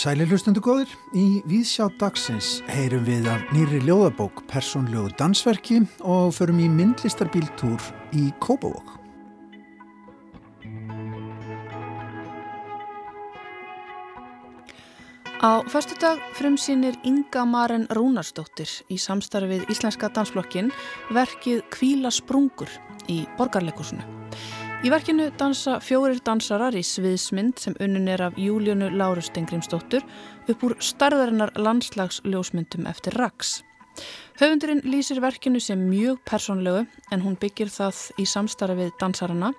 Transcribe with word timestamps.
Sæli 0.00 0.24
hlustundu 0.24 0.62
góðir, 0.64 0.88
í 1.12 1.42
Víðsjá 1.44 1.90
dagsins 2.00 2.62
heyrum 2.72 3.02
við 3.04 3.26
af 3.28 3.42
nýri 3.52 3.82
ljóðabók 3.84 4.40
Personljóðu 4.48 5.12
dansverki 5.18 5.82
og 6.00 6.30
förum 6.32 6.62
í 6.64 6.68
myndlistarbíltúr 6.72 7.84
í 8.16 8.30
Kópavók. 8.40 8.94
Á 15.44 15.60
förstu 15.68 16.00
dag 16.00 16.24
frumsýnir 16.38 16.96
Inga 17.04 17.44
Maren 17.44 17.84
Rúnarsdóttir 17.92 18.72
í 18.88 18.96
samstarfið 18.96 19.68
Íslenska 19.68 20.08
dansflokkin 20.08 20.72
verkið 21.12 21.60
Kvíla 21.68 22.08
sprungur 22.08 22.72
í 23.12 23.26
borgarleikusinu. 23.36 24.19
Í 24.80 24.88
verkinu 24.88 25.26
dansa 25.36 25.74
fjórir 25.84 26.22
dansarar 26.24 26.72
í 26.72 26.80
sviðsmynd 26.80 27.58
sem 27.60 27.74
unnin 27.84 28.06
er 28.08 28.22
af 28.24 28.38
Júlíunu 28.40 28.86
Lárus 28.96 29.26
Stengrimsdóttur 29.28 30.06
upp 30.48 30.62
úr 30.64 30.72
starðarinnar 30.80 31.52
landslagsljósmyndum 31.60 32.88
eftir 32.88 33.12
Rax. 33.20 33.58
Höfundurinn 34.40 34.80
lýsir 34.88 35.20
verkinu 35.20 35.60
sem 35.60 35.82
mjög 35.90 36.22
persónlegu 36.24 36.86
en 37.12 37.20
hún 37.20 37.36
byggir 37.36 37.68
það 37.68 38.00
í 38.16 38.24
samstarfi 38.24 38.78
við 38.78 38.94
dansarana 39.02 39.52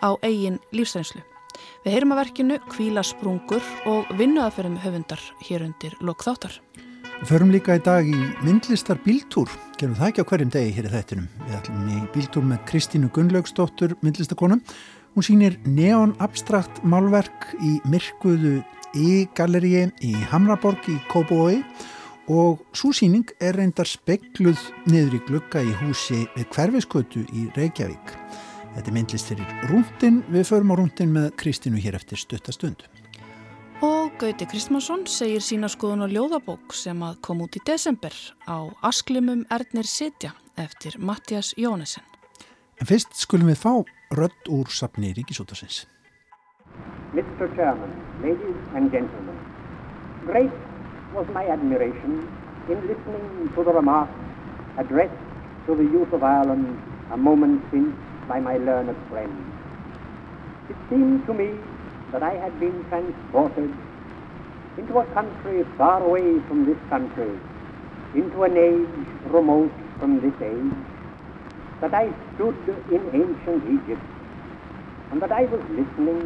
á 0.00 0.16
eigin 0.24 0.56
lífsreynslu. 0.72 1.20
Við 1.84 1.92
heyrum 1.92 2.16
að 2.16 2.22
verkinu 2.22 2.58
Kvíla 2.72 3.04
sprungur 3.04 3.68
og 3.84 4.08
vinnuðaferðum 4.16 4.80
höfundar 4.80 5.20
hér 5.44 5.66
undir 5.68 6.00
lokþáttar. 6.00 6.56
Förum 7.22 7.52
líka 7.54 7.76
í 7.78 7.80
dag 7.86 8.08
í 8.10 8.16
myndlistar 8.42 8.98
bíltúr, 9.04 9.46
gerum 9.78 9.94
það 9.94 10.08
ekki 10.08 10.22
á 10.26 10.28
hverjum 10.28 10.48
degi 10.50 10.72
hér 10.74 10.88
í 10.88 10.90
þættinum. 10.90 11.26
Við 11.46 11.52
ætlum 11.54 11.82
í 11.86 11.98
bíltúr 12.10 12.46
með 12.50 12.64
Kristínu 12.66 13.10
Gunnlaugsdóttur, 13.14 13.94
myndlistakonum. 14.02 14.58
Hún 15.14 15.26
sýnir 15.28 15.54
neon 15.62 16.16
abstrakt 16.24 16.80
málverk 16.82 17.46
í 17.62 17.76
myrkuðu 17.86 18.56
í-galleríi 18.98 19.84
í 20.02 20.10
Hamraborg 20.32 20.88
í 20.90 20.96
Kópavói 21.12 21.60
og 22.26 22.64
svo 22.74 22.90
síning 22.90 23.30
er 23.38 23.54
reyndar 23.54 23.86
spekluð 23.86 24.58
niður 24.90 25.20
í 25.20 25.22
glugga 25.28 25.62
í 25.62 25.70
húsi 25.78 26.24
við 26.34 26.50
hverfiskötu 26.56 27.22
í 27.30 27.46
Reykjavík. 27.54 28.16
Þetta 28.74 28.88
er 28.88 28.98
myndlist 28.98 29.30
fyrir 29.30 29.70
rúndin, 29.70 30.24
við 30.26 30.50
förum 30.50 30.74
á 30.74 30.80
rúndin 30.82 31.14
með 31.14 31.30
Kristínu 31.38 31.78
hér 31.78 32.00
eftir 32.02 32.18
stuttastund. 32.18 32.82
Og 33.82 34.12
Gauti 34.14 34.46
Kristmansson 34.46 35.00
segir 35.10 35.42
sína 35.42 35.66
skoðun 35.66 36.04
á 36.04 36.06
ljóðabók 36.06 36.70
sem 36.78 37.00
að 37.02 37.16
kom 37.26 37.40
út 37.42 37.56
í 37.58 37.62
desember 37.66 38.14
á 38.46 38.70
Asklimum 38.86 39.40
Ernir 39.50 39.88
Sitja 39.90 40.30
eftir 40.54 40.94
Mattias 41.02 41.50
Jónesen. 41.58 42.04
En 42.78 42.86
fyrst 42.86 43.18
skulum 43.18 43.50
við 43.50 43.58
fá 43.58 43.72
rödd 44.14 44.50
úr 44.54 44.70
sapni 44.70 45.10
Ríkisútarsins. 45.16 45.80
Mr. 47.10 47.50
Chairman, 47.56 47.90
ladies 48.22 48.62
and 48.78 48.94
gentlemen, 48.94 49.42
great 50.30 50.54
was 51.10 51.26
my 51.34 51.42
admiration 51.50 52.22
in 52.70 52.86
listening 52.86 53.50
to 53.56 53.64
the 53.66 53.74
remarks 53.74 54.14
addressed 54.78 55.26
to 55.66 55.74
the 55.74 55.90
youth 55.90 56.14
of 56.14 56.22
Ireland 56.22 56.78
a 57.10 57.16
moment 57.16 57.66
since 57.72 57.90
by 58.28 58.38
my 58.38 58.58
learned 58.58 58.94
friend. 59.10 59.34
It 60.70 60.76
seemed 60.88 61.26
to 61.26 61.34
me 61.34 61.58
that 62.12 62.22
I 62.22 62.34
had 62.34 62.58
been 62.60 62.84
transported 62.88 63.72
into 64.76 64.98
a 64.98 65.04
country 65.12 65.64
far 65.76 66.02
away 66.02 66.40
from 66.46 66.64
this 66.66 66.78
country, 66.88 67.32
into 68.14 68.44
an 68.44 68.56
age 68.56 69.06
remote 69.32 69.72
from 69.98 70.20
this 70.20 70.34
age, 70.40 70.72
that 71.80 71.94
I 71.94 72.12
stood 72.34 72.56
in 72.90 73.02
ancient 73.12 73.64
Egypt, 73.76 74.02
and 75.10 75.20
that 75.22 75.32
I 75.32 75.44
was 75.44 75.60
listening 75.70 76.22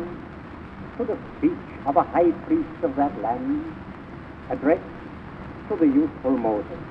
to 0.99 1.05
the 1.05 1.19
speech 1.39 1.67
of 1.87 1.97
a 1.97 2.03
high 2.03 2.31
priest 2.47 2.83
of 2.83 2.97
that 2.97 3.21
land, 3.23 3.65
addressed 4.51 4.83
to 5.69 5.77
the 5.77 5.87
youthful 5.87 6.37
Moses. 6.37 6.83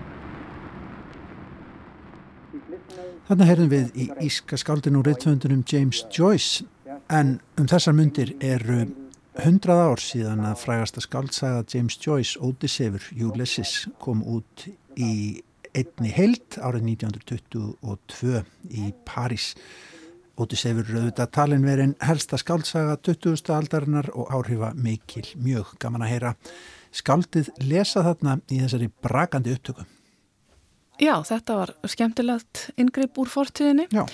Þannig 3.27 3.49
heyrðum 3.49 3.69
við 3.71 3.97
í 3.99 4.05
Íska 4.27 4.57
skáldinu 4.59 5.01
og 5.01 5.07
reythöndunum 5.09 5.63
James 5.67 6.05
Joyce 6.13 6.63
En 7.13 7.35
um 7.59 7.67
þessar 7.69 7.93
myndir 7.93 8.31
eru 8.41 8.85
hundrað 9.43 9.81
ár 9.83 10.01
síðan 10.01 10.45
að 10.47 10.61
frægasta 10.63 11.03
skaldsaga 11.03 11.65
James 11.69 11.97
Joyce, 12.01 12.39
Odyssefur, 12.41 13.03
Ulysses 13.27 13.85
kom 14.01 14.23
út 14.25 14.65
í 14.97 15.43
einni 15.75 16.13
heilt 16.15 16.57
árið 16.57 16.87
1922 16.95 18.41
í 18.71 18.89
París. 19.05 19.51
Odyssefur 20.39 20.87
eru 20.87 21.03
auðvitað 21.03 21.33
talin 21.35 21.67
verið 21.67 21.89
en 21.89 21.97
helsta 22.07 22.39
skaldsaga 22.41 22.97
20. 23.05 23.43
aldarinnar 23.53 24.09
og 24.15 24.31
áhrifa 24.33 24.73
mikil, 24.73 25.27
mjög 25.37 25.75
gaman 25.79 26.07
að 26.07 26.15
heyra. 26.15 26.33
Skaldið 26.95 27.51
lesa 27.67 28.01
þarna 28.07 28.39
í 28.49 28.63
þessari 28.63 28.89
brakandi 29.03 29.53
upptöku. 29.53 29.85
Já, 30.99 31.19
þetta 31.27 31.59
var 31.59 31.75
skemmtilegt 31.91 32.69
yngripp 32.79 33.19
úr 33.19 33.29
fortíðinni. 33.29 33.89
Já. 33.91 34.07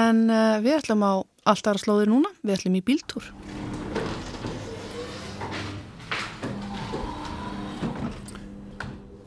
En 0.00 0.24
uh, 0.32 0.56
við 0.64 0.78
ætlum 0.78 1.04
á 1.04 1.12
alltaf 1.48 1.76
að 1.76 1.82
slóði 1.82 2.08
núna, 2.10 2.30
við 2.42 2.56
ætlum 2.56 2.78
í 2.78 2.82
bíltúr. 2.86 3.32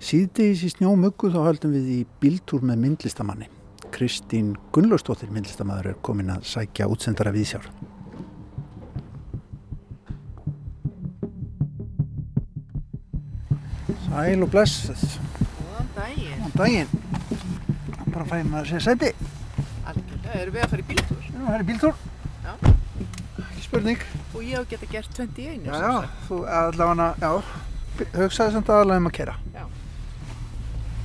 Síðdegis 0.06 0.62
í 0.68 0.70
snjómuggu 0.70 1.32
þá 1.34 1.40
höldum 1.48 1.74
við 1.74 1.88
í 1.90 2.00
bíltúr 2.22 2.62
með 2.66 2.84
myndlistamanni. 2.84 3.50
Kristín 3.96 4.54
Gunnlaustóttir 4.76 5.32
myndlistamæður 5.34 5.94
er 5.94 6.00
komin 6.06 6.30
að 6.34 6.46
sækja 6.46 6.88
útsendara 6.92 7.34
viðsjár. 7.34 7.66
Sæl 14.06 14.46
og 14.46 14.52
blessuð. 14.54 15.06
Góðan 15.58 15.94
daginn. 15.98 16.42
Góðan 16.44 16.58
daginn. 16.62 16.92
Bara 18.12 18.28
fæði 18.30 18.50
maður 18.52 18.62
að 18.62 18.70
segja 18.74 18.86
sæti. 18.92 19.14
Algjörlega, 19.90 20.42
erum 20.44 20.60
við 20.60 20.68
að 20.68 20.76
fara 20.76 20.86
í 20.86 20.92
bíltúr? 20.92 21.25
Já, 21.36 21.42
það 21.44 21.56
er 21.56 21.64
bíltúr. 21.68 21.98
Já. 22.46 22.54
Ekki 23.44 23.64
spurning. 23.66 24.04
Og 24.32 24.44
ég 24.46 24.56
á 24.56 24.62
að 24.62 24.70
geta 24.72 24.88
gert 24.92 25.18
21. 25.18 25.66
Já, 25.68 25.74
já, 25.84 26.14
þú 26.30 26.38
allavega, 26.48 27.08
já, 27.20 27.32
hugsaði 28.16 28.56
samt 28.56 28.72
aðalega 28.72 29.04
um 29.04 29.10
að 29.10 29.16
kera. 29.18 29.36
Já. 29.52 29.66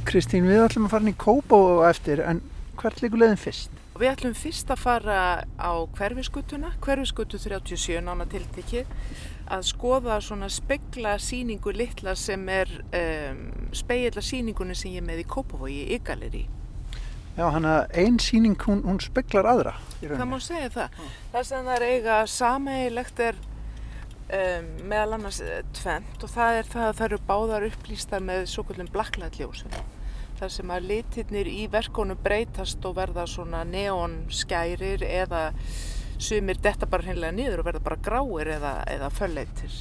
Kristín, 0.07 0.47
við 0.47 0.63
ætlum 0.69 0.87
að 0.87 0.95
fara 0.95 1.07
inn 1.07 1.13
í 1.13 1.19
Kópá 1.19 1.59
eftir, 1.89 2.23
en 2.23 2.45
hvert 2.79 3.03
líkur 3.03 3.25
leiðin 3.25 3.43
fyrst? 3.43 3.75
Við 4.01 4.13
ætlum 4.13 4.37
fyrst 4.39 4.71
að 4.71 4.81
fara 4.85 5.19
á 5.59 5.73
hverfiskutuna, 5.99 6.71
hverfiskutu 6.81 7.43
37 7.43 7.99
nána 8.07 8.29
tiltekið, 8.31 8.95
að 9.51 9.67
skoða 9.67 10.21
svona 10.23 10.47
spegla 10.53 11.17
síningu 11.19 11.75
litla 11.75 12.15
sem 12.15 12.47
er 12.55 12.71
um, 12.95 13.43
speigla 13.75 14.23
síningunni 14.23 14.79
sem 14.79 14.95
ég 14.95 15.05
með 15.05 15.25
í 15.25 15.29
Kópavogi 15.35 15.83
í 15.83 15.99
Ygaleri. 15.99 16.47
Já, 17.37 17.45
hann 17.55 17.69
að 17.69 17.95
einn 18.03 18.19
síning, 18.21 18.57
hún, 18.67 18.83
hún 18.85 18.99
speglar 19.01 19.47
aðra. 19.49 19.77
Það 20.01 20.27
má 20.29 20.37
segja 20.43 20.73
það. 20.75 20.99
Það 21.33 21.47
sem 21.51 21.69
það 21.69 21.77
er 21.77 21.87
eiga 21.87 22.17
sameigilegt 22.29 23.23
er 23.25 23.39
um, 24.41 24.69
meðal 24.91 25.17
annars 25.17 25.41
eh, 25.45 25.63
tvennt 25.77 26.27
og 26.27 26.33
það 26.33 26.59
er 26.59 26.69
það 26.75 26.89
að 26.89 26.99
það 26.99 27.07
eru 27.09 27.21
báðar 27.31 27.67
upplýstar 27.71 28.27
með 28.27 28.45
svo 28.51 28.67
kvöldum 28.69 28.91
blacklight-ljósum. 28.95 29.81
þar 30.41 30.53
sem 30.55 30.71
að 30.73 30.87
litirnir 30.89 31.49
í 31.53 31.67
verkonum 31.69 32.17
breytast 32.25 32.85
og 32.89 32.95
verða 32.97 33.27
svona 33.29 33.61
neonskærir 33.69 35.03
eða 35.05 35.51
sumir 36.17 36.57
detta 36.65 36.89
bara 36.89 37.05
hreinlega 37.05 37.37
niður 37.37 37.61
og 37.61 37.69
verða 37.69 37.83
bara 37.85 38.01
gráir 38.01 38.53
eða, 38.57 38.73
eða 38.89 39.11
fölleitir. 39.13 39.77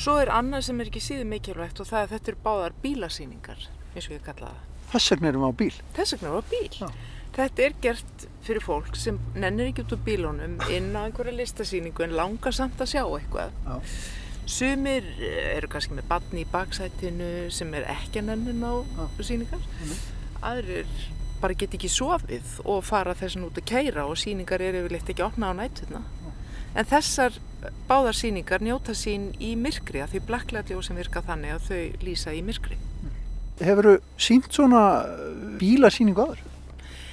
Svo 0.00 0.16
er 0.22 0.30
annað 0.32 0.68
sem 0.68 0.80
er 0.80 0.90
ekki 0.90 1.02
síður 1.02 1.28
mikilvægt 1.34 1.82
og 1.82 1.90
það 1.90 1.98
er 1.98 2.06
að 2.06 2.14
þetta 2.14 2.32
eru 2.32 2.42
báðar 2.46 2.76
bílasýningar, 2.84 3.66
eins 3.94 4.06
og 4.06 4.14
ég 4.14 4.22
kalla 4.24 4.54
það. 4.54 4.69
Þess 4.90 5.14
vegna 5.14 5.30
erum 5.30 5.46
við 5.46 5.50
á 5.50 5.60
bíl. 5.62 5.74
Þess 5.96 6.16
vegna 6.16 6.34
var 6.34 6.48
bíl. 6.50 6.70
Já. 6.80 6.88
Þetta 7.30 7.62
er 7.62 7.76
gert 7.84 8.24
fyrir 8.42 8.64
fólk 8.64 8.96
sem 8.98 9.20
nennir 9.38 9.70
ekki 9.70 9.84
út 9.84 9.94
úr 9.94 10.02
bílunum 10.06 10.56
inn 10.72 10.90
á 10.98 11.06
einhverja 11.06 11.36
listasýningu 11.36 12.02
en 12.06 12.16
langar 12.18 12.56
samt 12.56 12.80
að 12.82 12.96
sjá 12.96 13.04
eitthvað. 13.04 13.54
Já. 13.66 13.94
Sumir 14.50 15.06
eh, 15.22 15.54
eru 15.54 15.70
kannski 15.70 15.94
með 15.94 16.08
batni 16.10 16.42
í 16.42 16.50
baksætinu 16.50 17.30
sem 17.54 17.70
er 17.78 17.86
ekki 17.92 18.18
að 18.22 18.32
nennin 18.32 18.66
á 18.66 18.82
sýningar. 19.22 19.62
Aðrir 20.42 20.90
bara 21.40 21.56
get 21.56 21.76
ekki 21.76 21.88
sofið 21.92 22.58
og 22.68 22.82
fara 22.84 23.14
þessan 23.16 23.46
út 23.46 23.60
að 23.60 23.68
keira 23.70 24.08
og 24.10 24.18
sýningar 24.20 24.64
eru 24.64 24.82
yfirleitt 24.82 25.12
ekki 25.12 25.24
opna 25.24 25.52
á 25.54 25.58
nættuna. 25.60 26.02
En 26.74 26.86
þessar 26.86 27.38
báðar 27.88 28.16
sýningar 28.16 28.62
njóta 28.64 28.94
sín 28.96 29.30
í 29.42 29.54
myrkri 29.58 30.02
að 30.02 30.14
því 30.14 30.26
blacklætljó 30.28 30.82
sem 30.84 30.98
virka 30.98 31.22
þannig 31.26 31.56
að 31.56 31.66
þau 31.68 32.04
lýsa 32.06 32.34
í 32.34 32.42
myrkri. 32.46 32.78
Hefur 33.60 33.86
þú 33.86 33.94
sínt 34.16 34.48
svona 34.56 34.84
bílasýningu 35.60 36.24
áður? 36.24 36.46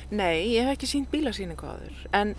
Nei, 0.07 0.53
ég 0.53 0.63
hef 0.63 0.77
ekki 0.77 0.87
sínt 0.87 1.09
bílasýningu 1.11 1.67
áður. 1.67 1.95
En 2.15 2.29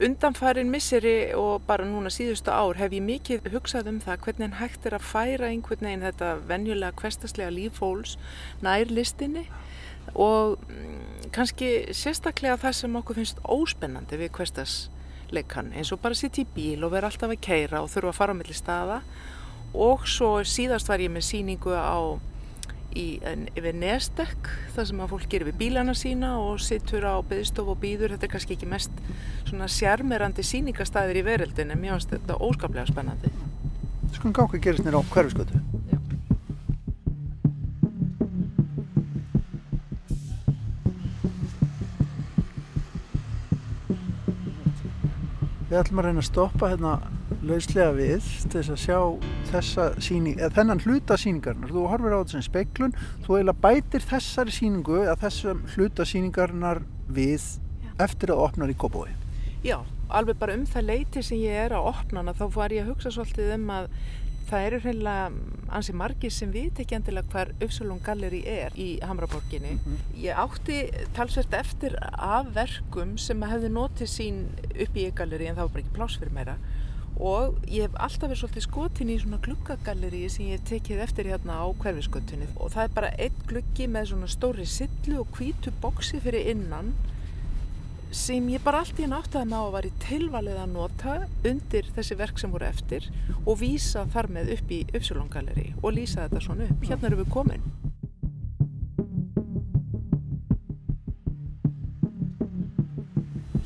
undanfærin 0.00 0.70
misseri 0.72 1.34
og 1.36 1.66
bara 1.68 1.84
núna 1.84 2.08
síðustu 2.08 2.48
ár 2.48 2.78
hef 2.80 2.94
ég 2.96 3.04
mikið 3.04 3.50
hugsað 3.52 3.90
um 3.92 3.98
það 4.00 4.22
hvernig 4.24 4.56
hægt 4.56 4.86
er 4.88 4.96
að 4.96 5.04
færa 5.04 5.50
einhvern 5.50 5.84
veginn 5.84 6.06
þetta 6.06 6.30
venjulega 6.48 6.96
kvestaslega 6.96 7.52
líf 7.52 7.76
fólks 7.82 8.16
nær 8.64 8.88
listinni. 8.88 9.44
Og 10.16 10.56
mm, 10.70 11.28
kannski 11.36 11.92
sérstaklega 11.92 12.56
það 12.64 12.78
sem 12.80 12.96
okkur 13.02 13.20
finnst 13.20 13.44
óspennandi 13.44 14.22
við 14.22 14.32
kvestas 14.40 14.78
leikan 15.30 15.68
eins 15.76 15.92
og 15.92 16.00
bara 16.00 16.16
sitt 16.16 16.40
í 16.40 16.46
bíl 16.48 16.80
og 16.82 16.94
vera 16.96 17.12
alltaf 17.12 17.30
að 17.30 17.44
keira 17.44 17.84
og 17.84 17.92
þurfa 17.92 18.14
að 18.14 18.18
fara 18.22 18.32
á 18.32 18.38
milli 18.40 18.56
staða. 18.56 19.02
Og 19.76 20.08
svo 20.08 20.38
síðast 20.48 20.88
var 20.88 21.04
ég 21.04 21.12
með 21.12 21.28
síningu 21.28 21.76
á 21.76 22.16
í, 22.96 23.06
yfir 23.56 23.76
Nestek 23.78 24.50
það 24.74 24.88
sem 24.90 25.02
að 25.04 25.12
fólk 25.14 25.28
gerir 25.32 25.50
við 25.50 25.58
bílana 25.60 25.94
sína 25.98 26.32
og 26.42 26.60
sittur 26.64 27.06
á 27.06 27.14
byggstof 27.26 27.70
og 27.74 27.80
býður 27.82 28.16
þetta 28.16 28.28
er 28.28 28.34
kannski 28.34 28.56
ekki 28.56 28.70
mest 28.70 29.02
svona 29.48 29.70
sjarmerandi 29.70 30.44
síningastæðir 30.46 31.22
í 31.22 31.26
veröldin 31.26 31.74
en 31.74 31.82
mér 31.82 31.98
finnst 31.98 32.14
þetta 32.16 32.40
óskaplega 32.40 32.88
spennandi. 32.90 33.32
Skulum 34.14 34.34
gá 34.34 34.42
hvað 34.46 34.64
gerist 34.64 34.86
nýra 34.86 35.02
á 35.02 35.10
hverfiskötu 35.12 35.60
Við 45.70 45.78
ætlum 45.78 46.00
að 46.02 46.06
reyna 46.08 46.18
að 46.18 46.26
stoppa 46.26 46.68
hérna 46.72 46.92
lauslega 47.46 47.92
við 47.96 48.26
til 48.50 48.60
þess 48.60 48.72
að 48.74 48.80
sjá 48.84 48.98
þessa 49.50 49.86
síning, 50.02 50.36
eða 50.38 50.52
þennan 50.58 50.82
hluta 50.84 51.16
síningarnar. 51.20 51.72
Þú 51.72 51.86
horfir 51.92 52.16
á 52.16 52.18
þetta 52.20 52.36
sem 52.36 52.46
speiklun, 52.46 52.96
þú 53.24 53.38
eiginlega 53.38 53.64
bætir 53.64 54.06
þessari 54.10 54.54
síningu 54.54 54.98
eða 55.04 55.16
þessum 55.24 55.62
hluta 55.74 56.06
síningarnar 56.08 56.82
við 57.08 57.46
Já. 57.80 57.90
eftir 58.06 58.34
að 58.34 58.44
opna 58.46 58.70
í 58.70 58.76
Kópói. 58.76 59.10
Já, 59.64 59.78
alveg 60.08 60.40
bara 60.40 60.56
um 60.56 60.66
það 60.68 60.88
leiti 60.88 61.22
sem 61.24 61.40
ég 61.40 61.66
er 61.66 61.76
að 61.76 61.92
opna 61.92 62.22
hana 62.22 62.36
þá 62.36 62.46
var 62.54 62.74
ég 62.74 62.84
að 62.84 62.94
hugsa 62.94 63.12
svolítið 63.14 63.54
um 63.56 63.72
að 63.76 63.90
það 64.50 64.66
eru 64.66 64.78
hreinlega 64.82 65.26
ansi 65.78 65.94
margir 65.94 66.32
sem 66.34 66.50
veit 66.50 66.78
ekki 66.82 66.96
endilega 66.96 67.30
hver 67.30 67.52
Uppsalón 67.62 68.00
Galleri 68.02 68.40
er 68.50 68.74
í 68.74 68.88
Hamraborginni. 69.06 69.76
Mm 69.76 69.80
-hmm. 69.84 70.16
Ég 70.24 70.38
átti 70.44 70.78
talsvert 71.14 71.54
eftir 71.54 71.96
af 72.12 72.54
verkum 72.54 73.16
sem 73.18 73.42
hefði 73.42 73.70
notið 73.70 74.08
sín 74.08 74.44
upp 74.74 74.96
í 74.96 75.10
galleri 75.14 75.46
en 75.46 75.56
það 75.56 75.62
var 75.62 75.72
bara 75.72 75.84
ekki 75.84 75.96
pláss 75.96 76.18
fyrir 76.18 76.32
meira 76.32 76.56
og 77.20 77.58
ég 77.68 77.84
hef 77.84 77.96
alltaf 78.00 78.30
verið 78.30 78.40
svolítið 78.40 78.64
skotin 78.64 79.12
í 79.12 79.18
svona 79.20 79.40
gluggagalleri 79.44 80.22
sem 80.32 80.48
ég 80.48 80.58
hef 80.58 80.68
tekið 80.70 81.02
eftir 81.04 81.28
hérna 81.28 81.60
á 81.60 81.66
hverfiskötunni 81.82 82.48
og 82.56 82.72
það 82.72 82.86
er 82.86 82.94
bara 82.96 83.12
einn 83.20 83.46
gluggi 83.50 83.88
með 83.92 84.12
svona 84.12 84.30
stóri 84.32 84.66
sillu 84.66 85.20
og 85.20 85.36
hvítu 85.36 85.72
boksi 85.82 86.22
fyrir 86.24 86.48
innan 86.54 86.94
sem 88.10 88.48
ég 88.50 88.64
bara 88.64 88.80
allt 88.82 88.98
í 88.98 89.04
enn 89.06 89.14
átti 89.14 89.38
að 89.38 89.68
var 89.76 89.86
í 89.86 89.92
tilvalið 90.02 90.58
að 90.64 90.72
nota 90.72 91.18
undir 91.46 91.92
þessi 91.94 92.18
verk 92.18 92.40
sem 92.42 92.50
voru 92.50 92.66
eftir 92.66 93.06
og 93.44 93.60
vísa 93.60 94.06
þar 94.10 94.32
með 94.34 94.56
upp 94.56 94.74
í 94.74 94.80
Uppsjólongaleri 94.90 95.68
og 95.82 95.94
lýsa 95.94 96.26
þetta 96.26 96.42
svona 96.42 96.66
upp. 96.66 96.88
Hérna 96.88 97.10
erum 97.10 97.22
við 97.22 97.32
komin. 97.36 97.89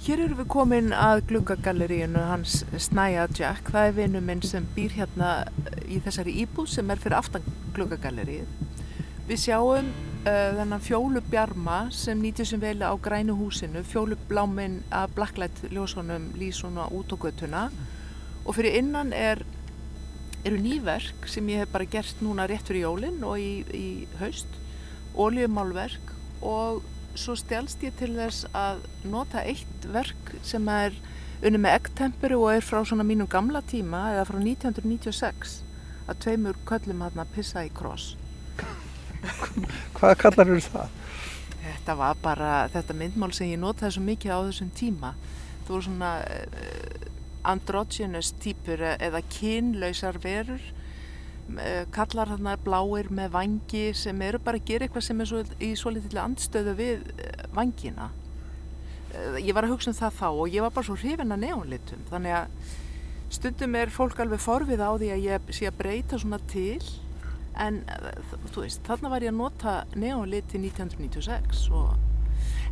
Hér 0.04 0.20
erum 0.20 0.36
við 0.36 0.48
komin 0.52 0.90
að 0.92 1.22
gluggagalleríinu 1.30 2.20
hans 2.28 2.58
Snæja 2.76 3.22
Jack. 3.38 3.70
Það 3.72 3.86
er 3.88 3.94
vinnu 3.96 4.20
minn 4.20 4.42
sem 4.44 4.66
býr 4.76 4.92
hérna 4.98 5.30
í 5.88 5.96
þessari 6.04 6.34
íbúð 6.42 6.66
sem 6.74 6.92
er 6.92 7.00
fyrir 7.00 7.16
aftan 7.16 7.46
gluggagallerið. 7.72 8.44
Við 9.30 9.40
sjáum 9.46 9.88
uh, 9.88 10.28
þennan 10.58 10.84
fjólubjarma 10.84 11.78
sem 11.96 12.20
nýtið 12.20 12.50
sem 12.52 12.60
vel 12.60 12.84
á 12.84 12.92
grænu 13.00 13.38
húsinu, 13.38 13.80
fjólubláminn 13.94 14.82
af 14.92 15.16
blacklight 15.16 15.64
ljósunum 15.72 16.34
lísuna 16.36 16.84
út 16.92 17.08
á 17.08 17.16
göttuna 17.24 17.66
og 18.44 18.58
fyrir 18.58 18.76
innan 18.82 19.16
er, 19.16 19.40
eru 20.44 20.60
nýverk 20.60 21.32
sem 21.32 21.48
ég 21.48 21.64
hef 21.64 21.72
bara 21.72 21.88
gert 21.88 22.20
núna 22.20 22.44
rétt 22.44 22.68
fyrir 22.68 22.90
jólinn 22.90 23.24
og 23.24 23.40
í, 23.40 23.64
í 23.72 23.86
haust, 24.20 24.60
óljumálverk 25.16 26.12
og 26.44 26.84
svo 27.14 27.36
stjálst 27.38 27.82
ég 27.86 27.94
til 27.98 28.12
þess 28.16 28.48
að 28.56 28.82
nota 29.06 29.42
eitt 29.46 29.88
verk 29.94 30.34
sem 30.42 30.68
er 30.72 30.96
unni 31.44 31.60
með 31.60 31.78
eggtempuru 31.78 32.40
og 32.42 32.56
er 32.56 32.66
frá 32.66 32.80
svona 32.86 33.06
mínum 33.06 33.28
gamla 33.30 33.62
tíma 33.68 34.06
eða 34.14 34.26
frá 34.30 34.38
1996 34.40 35.56
að 36.08 36.20
tveimur 36.24 36.58
köllum 36.68 37.04
að 37.06 37.24
pissa 37.34 37.64
í 37.64 37.72
kross 37.74 38.14
Hvaða 39.96 40.14
kallar 40.20 40.50
eru 40.50 40.60
það? 40.64 41.00
Þetta 41.64 41.96
var 41.96 42.20
bara 42.22 42.52
þetta 42.72 42.96
myndmál 42.96 43.32
sem 43.36 43.50
ég 43.50 43.60
notaði 43.60 43.96
svo 43.96 44.04
mikið 44.04 44.34
á 44.36 44.38
þessum 44.48 44.70
tíma. 44.76 45.12
Það 45.64 45.70
voru 45.72 45.86
svona 45.86 46.10
uh, 46.24 47.06
androgynous 47.54 48.32
týpur 48.40 48.82
eða 48.94 49.22
kynlausar 49.32 50.20
verur 50.22 50.64
kallar 51.94 52.30
þarna 52.32 52.56
bláir 52.64 53.10
með 53.12 53.34
vangi 53.34 53.84
sem 53.96 54.22
eru 54.24 54.40
bara 54.42 54.60
að 54.60 54.70
gera 54.70 54.86
eitthvað 54.86 55.06
sem 55.06 55.20
er 55.20 55.30
svo, 55.30 55.42
í 55.60 55.72
svo 55.76 55.92
litilega 55.92 56.24
andstöðu 56.24 56.76
við 56.78 57.04
uh, 57.12 57.44
vangina. 57.54 58.10
Ég 59.38 59.52
var 59.54 59.66
að 59.66 59.76
hugsa 59.76 59.92
um 59.92 59.98
það 59.98 60.16
þá 60.18 60.28
og 60.30 60.48
ég 60.50 60.64
var 60.64 60.72
bara 60.74 60.88
svo 60.88 60.96
hrifin 60.98 61.34
að 61.34 61.44
neónlitum 61.44 62.00
þannig 62.08 62.34
að 62.34 62.72
stundum 63.34 63.76
er 63.78 63.92
fólk 63.94 64.18
alveg 64.24 64.42
forfið 64.42 64.82
á 64.82 64.90
því 64.98 65.10
að 65.14 65.26
ég 65.28 65.52
sé 65.54 65.68
að 65.68 65.78
breyta 65.78 66.18
svona 66.18 66.40
til 66.50 66.80
en 67.62 67.84
þú 68.50 68.64
veist, 68.64 68.82
þarna 68.88 69.12
var 69.12 69.22
ég 69.22 69.30
að 69.30 69.38
nota 69.38 69.76
neonliti 69.94 70.58
1996 70.58 71.68
og 71.70 71.94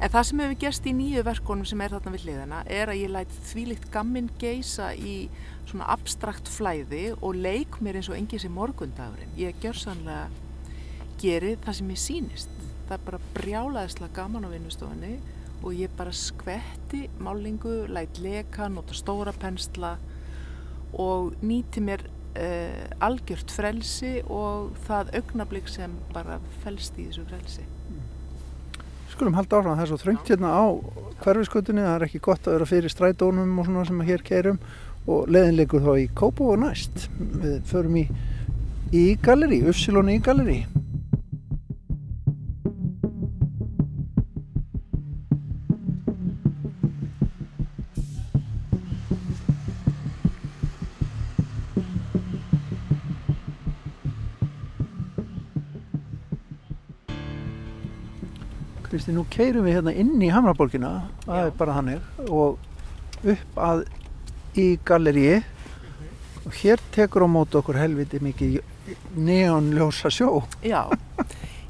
En 0.02 0.10
það 0.10 0.24
sem 0.26 0.40
hefur 0.42 0.58
gerst 0.64 0.86
í 0.90 0.92
nýju 0.98 1.22
verkonum 1.26 1.66
sem 1.68 1.82
er 1.84 1.92
þarna 1.94 2.12
við 2.16 2.24
hliðina 2.26 2.62
er 2.66 2.90
að 2.90 3.00
ég 3.04 3.12
læt 3.14 3.34
þvílikt 3.52 3.84
gamminn 3.94 4.30
geisa 4.40 4.88
í 4.98 5.28
svona 5.70 5.88
abstrakt 5.92 6.48
flæði 6.50 7.12
og 7.20 7.36
leik 7.38 7.78
mér 7.80 8.00
eins 8.00 8.10
og 8.12 8.18
engi 8.18 8.40
sem 8.42 8.52
morgundagurinn. 8.52 9.34
Ég 9.38 9.58
gjör 9.62 9.78
sannlega 9.78 10.28
geri 11.22 11.54
það 11.62 11.78
sem 11.78 11.92
ég 11.94 12.02
sínist. 12.02 12.56
Það 12.88 12.96
er 12.96 13.04
bara 13.06 13.22
brjálaðislega 13.36 14.16
gaman 14.16 14.48
á 14.48 14.50
vinnustofunni 14.52 15.12
og 15.62 15.76
ég 15.78 15.92
bara 15.96 16.12
skvetti 16.12 17.06
málingu, 17.22 17.86
læt 17.86 18.18
leka, 18.22 18.66
nota 18.68 18.96
stóra 18.96 19.32
pensla 19.32 19.94
og 20.92 21.36
nýti 21.40 21.80
mér 21.84 22.02
uh, 22.36 23.04
algjört 23.06 23.54
frelsi 23.54 24.18
og 24.26 24.74
það 24.88 25.14
augnablík 25.20 25.70
sem 25.70 25.94
bara 26.12 26.40
felst 26.64 26.98
í 26.98 27.06
þessu 27.08 27.24
frelsi. 27.30 27.68
Skulum 29.12 29.36
halda 29.36 29.60
áfram, 29.60 29.76
það 29.76 29.84
er 29.84 29.90
svo 29.90 30.00
þröngt 30.00 30.30
hérna 30.32 30.50
á 30.56 30.64
hverfiskutunni, 31.22 31.84
það 31.84 31.96
er 31.98 32.06
ekki 32.06 32.22
gott 32.24 32.46
að 32.48 32.56
vera 32.56 32.68
fyrir 32.70 32.92
strætónum 32.92 33.58
og 33.60 33.68
svona 33.68 33.84
sem 33.86 34.00
að 34.02 34.08
hér 34.08 34.24
keirum 34.26 34.60
og 35.06 35.30
leðin 35.32 35.58
leikur 35.58 35.82
þá 35.82 35.92
í 35.98 36.10
Kópó 36.14 36.52
og 36.54 36.62
næst. 36.62 37.08
Við 37.18 37.58
förum 37.70 37.98
í, 38.02 38.06
í 38.94 39.06
galleri, 39.22 39.62
Uppsilónu 39.66 40.14
í 40.14 40.22
galleri. 40.22 40.62
Kristi, 58.92 59.14
nú 59.16 59.22
keirum 59.32 59.64
við 59.64 59.78
hérna 59.78 59.92
inn 59.96 60.20
í 60.20 60.28
Hamraborgina, 60.28 60.90
það 61.24 61.46
er 61.46 61.54
bara 61.56 61.76
hannig 61.78 62.26
og 62.28 62.58
upp 63.24 63.56
að 63.56 63.86
í 64.58 64.66
galleríi 64.84 65.40
og 66.42 66.54
hér 66.60 66.80
tekur 66.94 67.24
á 67.24 67.28
mótu 67.30 67.60
okkur 67.60 67.78
helviti 67.80 68.20
mikið 68.22 68.60
neonljósa 69.16 70.10
sjó. 70.12 70.42
Já, 70.66 70.90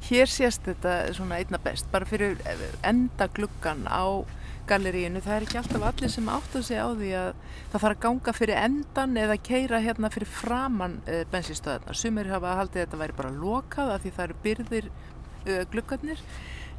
hér 0.08 0.30
sést 0.30 0.64
þetta 0.66 1.12
svona 1.14 1.38
einna 1.40 1.60
best, 1.62 1.90
bara 1.92 2.08
fyrir 2.08 2.40
enda 2.82 3.28
gluggan 3.36 3.84
á 3.86 4.24
galleríinu, 4.70 5.20
það 5.22 5.36
er 5.36 5.46
ekki 5.46 5.58
alltaf 5.60 5.84
allir 5.88 6.12
sem 6.12 6.28
átt 6.30 6.56
að 6.56 6.66
segja 6.68 6.86
á 6.86 6.90
því 6.94 7.10
að 7.18 7.30
það 7.72 7.82
þarf 7.82 7.88
að 7.90 8.02
ganga 8.04 8.34
fyrir 8.36 8.60
endan 8.62 9.16
eða 9.18 9.36
keira 9.48 9.80
hérna 9.82 10.10
fyrir 10.14 10.30
framann 10.30 10.98
uh, 11.02 11.22
bensinstöðarna. 11.32 11.96
Sumir 11.98 12.30
hafa 12.30 12.56
haldið 12.60 12.80
að 12.80 12.86
þetta 12.86 13.00
væri 13.02 13.18
bara 13.18 13.34
lokað 13.34 13.94
af 13.96 14.04
því 14.04 14.12
það 14.16 14.26
eru 14.28 14.38
byrðir 14.46 14.90
uh, 14.92 15.62
gluggarnir 15.74 16.22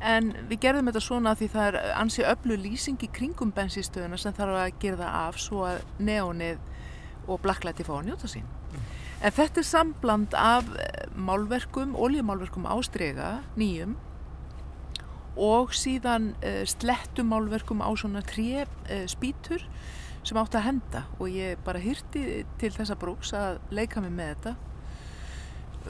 en 0.04 0.32
við 0.50 0.60
gerðum 0.66 0.90
þetta 0.92 1.04
svona 1.04 1.34
því 1.40 1.50
það 1.54 1.68
er 1.70 1.78
ansi 1.96 2.26
öllu 2.28 2.58
lýsing 2.60 3.04
í 3.04 3.10
kringum 3.16 3.54
bensinstöðuna 3.56 4.20
sem 4.20 4.36
þarf 4.36 4.60
að 4.60 4.80
gera 4.84 5.02
það 5.02 5.20
af 5.24 5.42
svo 5.42 5.66
að 5.70 5.84
neonið 6.04 6.62
og 7.28 7.40
blacklighti 7.44 7.86
fá 7.88 7.94
að 7.98 8.08
njóta 8.10 8.30
sín. 8.32 8.48
Mm. 8.74 8.88
En 9.24 9.36
þetta 9.38 9.62
er 9.62 9.68
sambland 9.68 10.34
af 10.36 10.68
eh, 10.76 11.06
málverkum, 11.16 11.96
oljumálverkum 11.96 12.68
ástrega, 12.68 13.38
nýjum 13.60 13.96
og 15.40 15.72
síðan 15.74 16.34
uh, 16.46 16.62
slettumálverkum 16.70 17.82
á 17.82 17.90
svona 17.98 18.22
tré 18.22 18.68
uh, 18.68 19.06
spítur 19.10 19.64
sem 20.24 20.38
átt 20.38 20.54
að 20.56 20.68
henda 20.68 21.02
og 21.18 21.32
ég 21.34 21.58
bara 21.66 21.82
hýrti 21.82 22.44
til 22.62 22.70
þessa 22.76 22.96
brúks 23.00 23.34
að 23.34 23.58
leika 23.74 24.04
mig 24.04 24.14
með 24.14 24.36
þetta 24.36 24.54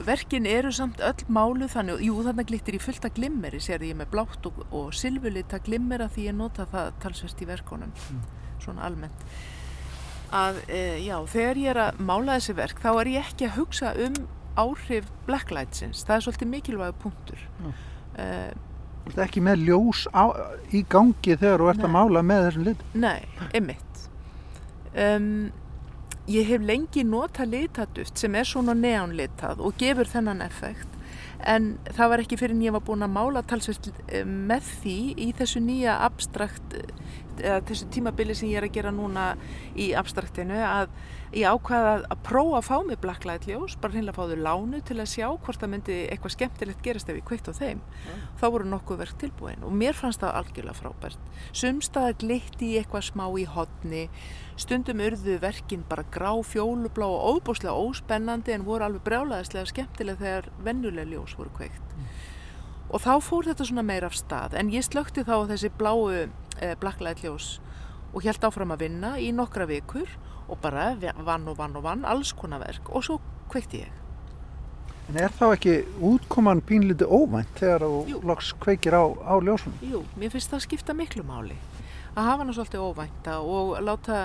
Verkin 0.02 0.46
eru 0.50 0.72
samt 0.74 0.98
öll 1.04 1.26
málu 1.30 1.68
þannig, 1.70 2.00
jú 2.02 2.16
þannig 2.26 2.48
glittir 2.50 2.74
í 2.74 2.80
fullta 2.82 3.10
glimmeri, 3.14 3.60
sér 3.62 3.84
ég 3.86 3.94
með 3.98 4.10
blátt 4.14 4.48
og, 4.50 4.64
og 4.74 4.88
silfurlita 4.96 5.60
glimmera 5.62 6.08
því 6.10 6.28
ég 6.30 6.38
nota 6.38 6.66
það 6.72 6.90
talsvert 7.04 7.44
í 7.44 7.48
verkonum, 7.48 7.92
mm. 7.94 8.24
svona 8.64 8.88
almennt. 8.88 9.26
Að, 10.34 10.58
e, 10.66 10.82
já, 11.04 11.14
þegar 11.30 11.60
ég 11.62 11.70
er 11.74 11.82
að 11.84 12.04
mála 12.10 12.40
þessi 12.40 12.56
verk 12.58 12.82
þá 12.82 12.90
er 12.92 13.12
ég 13.12 13.30
ekki 13.30 13.46
að 13.46 13.58
hugsa 13.60 13.94
um 14.02 14.20
áhrif 14.58 15.10
blacklightsins, 15.28 16.02
það 16.06 16.16
er 16.16 16.26
svolítið 16.26 16.52
mikilvæg 16.56 17.02
punktur. 17.02 17.48
Mm. 17.62 17.74
E, 18.18 18.28
Þú 19.04 19.12
ert 19.12 19.24
ekki 19.26 19.42
með 19.44 19.66
ljós 19.68 20.06
á, 20.16 20.24
í 20.72 20.80
gangi 20.88 21.36
þegar 21.36 21.60
þú 21.60 21.66
ert 21.70 21.82
nei. 21.82 21.86
að 21.86 21.94
mála 21.94 22.22
með 22.24 22.46
þessum 22.48 22.66
lit? 22.70 22.84
Nei, 22.96 23.18
einmitt. 23.52 24.06
Um, 24.94 25.28
ég 26.26 26.48
hef 26.48 26.62
lengi 26.64 27.04
nota 27.04 27.44
litaduft 27.44 28.18
sem 28.18 28.34
er 28.34 28.48
svona 28.48 28.74
neonlitað 28.76 29.60
og 29.64 29.76
gefur 29.80 30.08
þennan 30.08 30.44
effekt. 30.44 30.88
En 31.44 31.74
það 31.92 32.10
var 32.10 32.22
ekki 32.22 32.38
fyrir 32.40 32.56
en 32.56 32.64
ég 32.64 32.72
var 32.72 32.84
búin 32.86 33.04
að 33.04 33.12
mála 33.18 33.42
talsvist 33.44 33.90
með 34.24 34.70
því 34.80 34.98
í 35.20 35.28
þessu 35.36 35.60
nýja 35.60 35.98
abstrakt 36.06 36.78
eða 36.78 37.33
þessu 37.40 37.88
tímabili 37.94 38.34
sem 38.36 38.50
ég 38.50 38.60
er 38.60 38.68
að 38.68 38.74
gera 38.76 38.92
núna 38.94 39.34
í 39.74 39.92
abstraktinu 39.96 40.58
að 40.64 40.92
ég 41.34 41.50
ákvaða 41.50 41.94
að 42.12 42.20
prófa 42.26 42.58
að 42.60 42.66
fá 42.68 42.74
mig 42.86 43.00
blacklight 43.02 43.46
ljós, 43.48 43.74
bara 43.80 43.94
hreinlega 43.96 44.14
fá 44.16 44.28
þau 44.30 44.42
lánu 44.46 44.80
til 44.86 44.98
að 45.00 45.10
sjá 45.10 45.26
hvort 45.32 45.60
það 45.60 45.72
myndi 45.72 45.96
eitthvað 46.12 46.34
skemmtilegt 46.36 46.84
gerast 46.84 47.10
ef 47.10 47.18
ég 47.18 47.26
kveitt 47.26 47.50
á 47.50 47.52
þeim. 47.56 47.80
Ja. 48.06 48.18
Þá 48.40 48.44
voru 48.54 48.68
nokkuð 48.70 49.00
verk 49.02 49.18
tilbúin 49.22 49.66
og 49.66 49.74
mér 49.74 49.98
fannst 49.98 50.22
það 50.22 50.38
algjörlega 50.40 50.78
frábært. 50.78 51.32
Sumstaðar 51.50 52.18
glitti 52.22 52.70
í 52.70 52.78
eitthvað 52.80 53.08
smá 53.08 53.24
í 53.40 53.46
hodni, 53.50 54.04
stundum 54.60 55.02
urðu 55.02 55.40
verkin 55.42 55.82
bara 55.88 56.06
grá, 56.14 56.30
fjólublá 56.46 57.08
og 57.08 57.40
óbúslega 57.40 57.74
óspennandi 57.74 58.54
en 58.54 58.68
voru 58.68 58.86
alveg 58.86 59.02
brjálaðislega 59.08 59.72
skemmtilega 59.72 60.22
þegar 60.22 60.52
vennulega 60.62 61.10
ljós 61.10 61.34
voru 61.38 61.50
kveikt. 61.58 61.98
Mm. 61.98 62.12
Og 62.94 63.02
þá 63.02 63.14
fór 63.26 63.48
þetta 63.48 63.66
svona 63.66 63.82
meir 63.86 64.04
af 64.06 64.14
stað 64.14 64.54
en 64.60 64.70
ég 64.70 64.84
slökti 64.86 65.24
þá 65.26 65.48
þessi 65.50 65.72
bláu 65.74 66.28
blacklight 66.80 67.24
ljós 67.24 67.58
og 68.14 68.22
held 68.22 68.46
áfram 68.46 68.72
að 68.74 68.86
vinna 68.86 69.16
í 69.18 69.30
nokkra 69.34 69.66
vikur 69.68 70.08
og 70.48 70.58
bara 70.62 70.92
vann 71.26 71.48
og 71.48 71.58
vann 71.58 71.76
og 71.76 71.84
vann 71.84 72.06
alls 72.06 72.32
konar 72.36 72.62
verk 72.62 72.90
og 72.92 73.04
svo 73.06 73.18
kveikti 73.52 73.82
ég. 73.84 74.00
En 75.10 75.18
er 75.20 75.32
þá 75.36 75.46
ekki 75.50 75.74
útkoman 76.00 76.62
pínliti 76.64 77.04
óvænt 77.04 77.58
þegar 77.58 77.84
þú 77.84 78.20
loks 78.24 78.54
kveikir 78.62 78.96
á, 78.96 79.04
á 79.04 79.34
ljósunum? 79.36 79.76
Jú, 79.84 80.04
mér 80.16 80.32
finnst 80.32 80.52
það 80.52 80.60
að 80.60 80.66
skipta 80.68 80.96
miklu 80.96 81.24
máli 81.28 81.58
að 82.14 82.28
hafa 82.28 82.44
hann 82.44 82.54
svolítið 82.54 82.84
óvænta 82.86 83.34
og 83.42 83.74
láta 83.82 84.20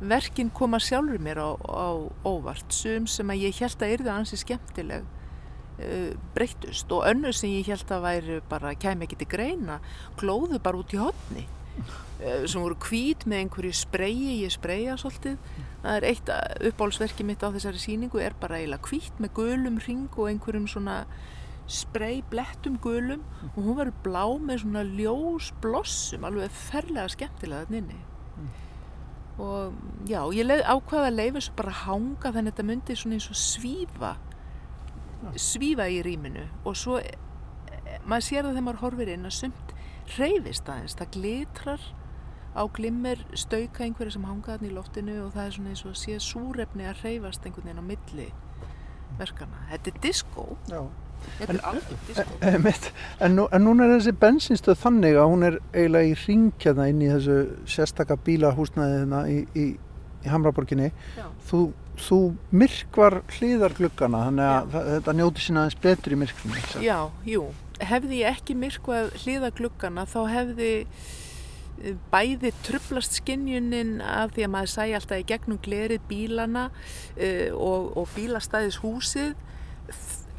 verkinn 0.00 0.50
koma 0.54 0.80
sjálfur 0.80 1.20
mér 1.22 1.42
á, 1.44 1.50
á 1.54 1.88
óvart 2.24 2.72
sum 2.72 3.06
sem 3.10 3.30
að 3.30 3.44
ég 3.44 3.60
held 3.60 3.84
að 3.84 3.94
yrði 3.98 4.12
ansi 4.14 4.38
skemmtileg 4.40 5.04
uh, 5.04 6.10
breytust 6.34 6.90
og 6.94 7.04
önnu 7.10 7.34
sem 7.36 7.52
ég 7.58 7.70
held 7.70 7.92
að 7.92 8.06
væri 8.08 8.40
bara 8.48 8.74
kæmi 8.74 9.06
ekki 9.06 9.20
til 9.20 9.30
greina 9.36 9.78
glóðu 10.18 10.62
bara 10.62 10.80
út 10.80 10.96
í 10.96 11.02
hodni 11.02 11.46
Eh, 11.46 11.57
sem 12.18 12.60
voru 12.62 12.76
hvít 12.88 13.26
með 13.30 13.44
einhverju 13.44 13.72
spreyi, 13.78 14.36
ég 14.42 14.54
spreja 14.54 14.96
svolítið. 14.98 15.38
Það 15.82 15.96
er 15.96 16.06
eitt 16.08 16.30
uppbólsverki 16.70 17.26
mitt 17.26 17.44
á 17.46 17.54
þessari 17.54 17.82
síningu 17.82 18.22
er 18.22 18.34
bara 18.40 18.58
eiginlega 18.58 18.90
hvít 18.90 19.20
með 19.22 19.34
gulum 19.38 19.78
ring 19.84 20.18
og 20.18 20.30
einhverjum 20.30 20.66
svona 20.70 21.00
sprey 21.68 22.22
blettum 22.30 22.78
gulum. 22.82 23.22
Og 23.54 23.60
hún 23.62 23.78
verður 23.78 24.00
blá 24.06 24.24
með 24.42 24.64
svona 24.64 24.84
ljós 24.88 25.52
blossum, 25.62 26.26
alveg 26.26 26.54
ferlega 26.68 27.10
skemmtilega 27.14 27.68
þannig 27.68 27.84
inni. 27.84 28.00
Mm. 28.38 28.50
og 29.42 29.74
já, 30.06 30.20
ég 30.34 30.46
leið, 30.46 30.60
ákvaða 30.66 31.08
að 31.08 31.16
leifa 31.16 31.38
þessu 31.38 31.52
bara 31.58 31.72
hanga 31.84 32.30
þannig 32.34 32.38
að 32.38 32.48
þetta 32.52 32.66
myndi 32.68 32.96
svona 32.98 33.16
eins 33.18 33.26
og 33.30 33.38
svífa 33.38 34.12
svífa 35.38 35.88
í 35.90 36.02
rýminu. 36.06 36.44
Og 36.66 36.76
svo 36.78 36.98
eh, 37.02 37.98
maður 38.06 38.26
sér 38.26 38.46
það 38.46 38.52
þegar 38.52 38.66
maður 38.68 38.82
horfir 38.84 39.12
inn 39.14 39.28
að 39.28 39.36
sumt 39.38 39.74
reyfist 40.16 40.68
aðeins, 40.68 40.96
það 40.98 41.14
glitrar 41.18 41.88
á 42.56 42.62
glimmer 42.74 43.20
stauka 43.38 43.84
einhverja 43.84 44.16
sem 44.16 44.24
hanga 44.26 44.54
þarna 44.54 44.70
í 44.70 44.74
loftinu 44.74 45.18
og 45.24 45.34
það 45.34 45.44
er 45.44 45.56
svona 45.56 45.74
eins 45.74 45.84
og 45.84 45.92
að 45.92 46.00
sé 46.02 46.16
súrefni 46.22 46.88
að 46.88 47.02
reyfast 47.04 47.44
einhvern 47.46 47.68
veginn 47.68 47.82
á 47.84 47.90
milli 47.90 48.28
verkana. 49.18 49.66
Þetta 49.72 49.92
er 49.92 50.00
disco. 50.02 50.46
Já. 50.70 50.80
Þetta 51.38 51.54
er 51.54 51.60
alveg 51.66 52.06
disco. 52.06 52.38
En, 52.46 52.66
en, 52.70 52.88
en, 53.26 53.34
nú, 53.34 53.44
en 53.54 53.64
núna 53.66 53.86
er 53.88 53.96
þessi 53.96 54.14
bensinstöð 54.22 54.80
þannig 54.84 55.18
að 55.18 55.28
hún 55.32 55.46
er 55.48 55.58
eiginlega 55.74 56.12
í 56.12 56.16
ringjaða 56.22 56.88
inn 56.92 57.02
í 57.02 57.10
þessu 57.10 57.38
sérstakka 57.74 58.18
bílahúsnaðiðina 58.26 59.22
í, 59.32 59.38
í, 59.58 59.66
í 60.22 60.32
Hamraborginni. 60.32 60.92
Þú, 61.50 61.62
þú 61.98 62.20
myrkvar 62.62 63.20
hlýðargluggana 63.36 64.24
þannig 64.28 64.52
að 64.52 64.74
það, 64.74 64.92
þetta 64.94 65.16
njóti 65.20 65.46
sína 65.46 65.64
aðeins 65.64 65.80
betur 65.88 66.14
í 66.14 66.20
myrkvunni. 66.22 66.66
Já, 66.86 66.98
jú. 67.26 67.48
Hefði 67.78 68.22
ég 68.24 68.36
ekki 68.38 68.56
myrkvað 68.58 69.12
hlýðargluggana 69.22 70.06
þá 70.08 70.20
hefði 70.32 70.70
bæði 72.12 72.52
trublast 72.66 73.18
skinnjunin 73.20 73.98
af 74.02 74.32
því 74.34 74.46
að 74.46 74.52
maður 74.54 74.72
sæi 74.72 74.94
alltaf 74.98 75.20
í 75.22 75.26
gegnum 75.28 75.60
glerið 75.62 76.06
bílana 76.10 76.68
uh, 76.70 77.50
og, 77.54 77.92
og 77.98 78.08
bílastæðis 78.16 78.80
húsið 78.82 79.36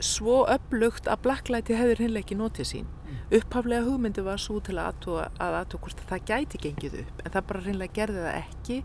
svo 0.03 0.43
upplugt 0.47 1.09
að 1.11 1.23
blacklighti 1.27 1.75
hefur 1.75 2.03
hinnlega 2.03 2.25
ekki 2.25 2.37
notið 2.39 2.69
sín 2.69 2.85
mm. 2.87 3.21
upphaflega 3.39 3.87
hugmyndi 3.87 4.23
var 4.23 4.41
svo 4.41 4.59
til 4.63 4.77
að 4.79 4.93
aðtóa 4.93 5.63
hvort 5.75 6.03
að 6.03 6.11
það 6.11 6.27
gæti 6.29 6.61
gengið 6.67 6.99
upp 7.03 7.23
en 7.23 7.33
það 7.33 7.49
bara 7.49 7.65
hinnlega 7.65 7.97
gerði 7.97 8.27
það 8.27 8.37
ekki 8.43 8.77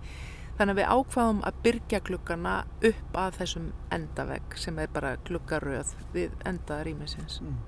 þannig 0.58 0.72
að 0.74 0.80
við 0.80 0.90
ákvaðum 0.96 1.44
að 1.46 1.60
byrja 1.66 2.02
glukkana 2.08 2.56
upp 2.90 3.20
að 3.22 3.38
þessum 3.40 3.70
endavegg 3.94 4.58
sem 4.64 4.82
er 4.82 4.90
bara 4.94 5.14
glukkaröð 5.26 5.94
við 6.14 6.34
endaða 6.46 6.88
rýmisins 6.90 7.40
mm. 7.42 7.62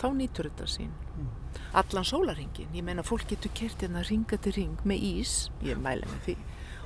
Þá 0.00 0.08
nýtur 0.18 0.50
þetta 0.50 0.70
sín 0.70 0.92
mm 1.14 1.32
allan 1.74 2.06
sólaringin. 2.06 2.70
Ég 2.74 2.84
meina 2.86 3.02
fólk 3.02 3.26
getur 3.28 3.52
kert 3.54 3.82
hérna 3.82 4.04
ringa 4.06 4.38
til 4.38 4.54
ring 4.56 4.82
með 4.86 5.06
ís, 5.10 5.34
ég 5.64 5.80
mæla 5.82 6.06
með 6.10 6.20
því, 6.28 6.36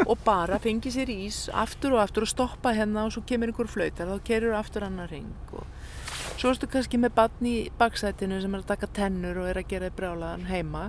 og 0.06 0.22
bara 0.24 0.58
fengi 0.62 0.92
sér 0.94 1.12
ís 1.12 1.46
aftur 1.52 1.96
og 1.96 2.02
aftur 2.04 2.24
og 2.24 2.32
stoppa 2.32 2.72
hérna 2.76 3.06
og 3.06 3.14
svo 3.14 3.24
kemur 3.28 3.52
einhver 3.52 3.70
flautar 3.70 4.08
þá 4.08 4.24
kerur 4.24 4.56
aftur 4.58 4.86
annar 4.86 5.10
ring 5.12 5.52
og 5.52 5.66
svo 6.38 6.52
erstu 6.52 6.68
kannski 6.70 7.00
með 7.02 7.14
bann 7.18 7.48
í 7.50 7.56
baksætinu 7.78 8.40
sem 8.40 8.54
er 8.54 8.62
að 8.62 8.72
taka 8.72 8.90
tennur 9.00 9.42
og 9.42 9.50
er 9.50 9.60
að 9.60 9.70
gera 9.72 9.92
brjálaðan 9.98 10.46
heima 10.48 10.88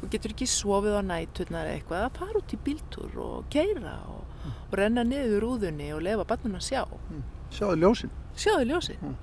og 0.00 0.08
getur 0.12 0.34
ekki 0.34 0.48
sofið 0.50 1.00
á 1.00 1.02
nætturnar 1.10 1.72
eitthvað 1.72 2.06
að 2.06 2.18
fara 2.20 2.40
út 2.40 2.54
í 2.54 2.60
bíltúr 2.64 3.20
og 3.24 3.50
keira 3.52 3.98
og, 4.12 4.24
mm. 4.44 4.56
og 4.70 4.78
renna 4.78 5.04
niður 5.08 5.48
úðunni 5.54 5.90
og 5.96 6.04
lefa 6.04 6.26
bannum 6.28 6.58
að 6.60 6.66
sjá. 6.68 6.82
Mm. 7.10 7.22
Sjáðu 7.54 7.78
ljósin. 7.80 8.12
Sjáðu 8.36 8.68
ljósin. 8.70 9.16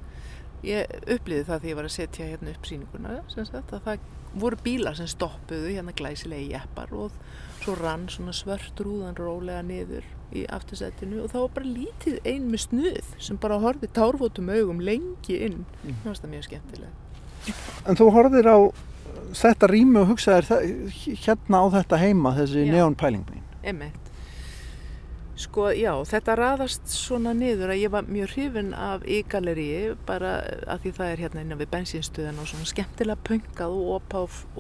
Ég 0.66 0.98
upplýði 1.10 1.46
það 1.48 1.62
því 1.62 1.72
ég 1.72 1.78
var 1.80 1.88
að 1.88 1.96
setja 1.96 2.28
hérna 2.30 2.52
upp 2.54 2.68
síninguna 2.70 3.20
sagt, 3.32 3.56
að 3.74 3.86
það 3.86 4.10
voru 4.42 4.58
bílar 4.64 4.96
sem 4.96 5.10
stoppuðu 5.10 5.74
hérna 5.74 5.94
glæsilegi 5.98 6.52
jeppar 6.54 6.92
og 6.96 7.16
svo 7.62 7.76
rann 7.80 8.08
svona 8.10 8.34
svört 8.36 8.80
rúðan 8.80 9.18
rólega 9.18 9.64
niður 9.66 10.06
í 10.32 10.46
aftursettinu 10.54 11.24
og 11.26 11.34
það 11.34 11.44
var 11.44 11.56
bara 11.58 11.72
lítið 11.72 12.30
ein 12.30 12.46
með 12.52 12.64
snuð 12.68 13.10
sem 13.20 13.40
bara 13.42 13.60
horfið 13.62 13.92
tárfótum 13.98 14.54
augum 14.54 14.80
lengi 14.86 15.42
inn. 15.48 15.66
Mm. 15.84 15.98
það 16.06 16.22
var 16.24 16.34
mjög 16.36 16.48
skemmtilega 16.48 16.94
En 17.90 17.98
þú 17.98 18.08
horfið 18.14 18.48
á 18.54 18.58
þetta 19.42 19.72
rými 19.72 20.02
og 20.04 20.14
hugsaðir 20.14 20.70
hérna 21.26 21.64
á 21.64 21.66
þetta 21.80 22.02
heima 22.02 22.36
þessi 22.38 22.68
neonpælingin 22.70 23.44
Emmett 23.66 24.11
Sko 25.42 25.72
já, 25.74 25.94
þetta 26.06 26.36
raðast 26.38 26.92
svona 26.92 27.32
niður 27.34 27.72
að 27.74 27.80
ég 27.82 27.92
var 27.94 28.06
mjög 28.06 28.34
hrifin 28.36 28.68
af 28.78 29.06
y-galeríi 29.10 29.96
bara 30.06 30.36
að 30.70 30.84
því 30.84 30.92
það 30.98 31.14
er 31.14 31.22
hérna 31.24 31.44
innan 31.46 31.62
við 31.62 31.72
bensinstöðan 31.72 32.42
og 32.44 32.50
svona 32.52 32.68
skemmtilega 32.70 33.26
pöngað 33.26 33.74
og 33.74 34.18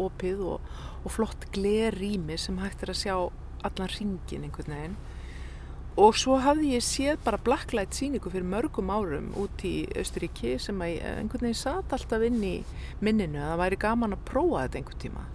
opið 0.07 0.41
og, 0.55 0.71
og 1.03 1.13
flott 1.13 1.45
glerrými 1.53 2.37
sem 2.41 2.57
hægt 2.63 2.81
er 2.81 2.93
að 2.95 3.01
sjá 3.03 3.15
allan 3.67 3.91
ringin 3.93 4.47
einhvern 4.47 4.73
veginn. 4.73 4.95
Og 6.01 6.17
svo 6.17 6.39
hafði 6.41 6.71
ég 6.77 6.87
séð 6.87 7.19
bara 7.27 7.41
blacklight 7.45 7.93
síningu 7.93 8.31
fyrir 8.31 8.47
mörgum 8.47 8.89
árum 8.95 9.29
út 9.37 9.61
í 9.67 9.83
Östuríki 10.01 10.55
sem 10.63 10.81
að 10.81 10.97
einhvern 11.11 11.45
veginn 11.45 11.61
satt 11.61 11.93
alltaf 11.93 12.25
inn 12.25 12.41
í 12.41 12.55
minninu 13.03 13.43
að 13.43 13.53
það 13.53 13.63
væri 13.65 13.81
gaman 13.85 14.17
að 14.17 14.25
prófa 14.31 14.65
þetta 14.65 14.81
einhvern 14.81 15.05
tíma 15.05 15.27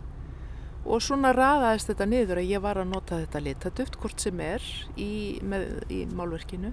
og 0.87 1.03
svona 1.03 1.33
raðaðist 1.35 1.91
þetta 1.91 2.07
niður 2.09 2.41
að 2.41 2.51
ég 2.53 2.63
var 2.63 2.81
að 2.81 2.91
nota 2.93 3.21
þetta 3.23 3.43
litaduft 3.43 3.99
hvort 4.01 4.23
sem 4.23 4.41
er 4.45 4.65
í, 5.01 5.11
með, 5.43 5.67
í 5.93 6.01
málverkinu. 6.15 6.73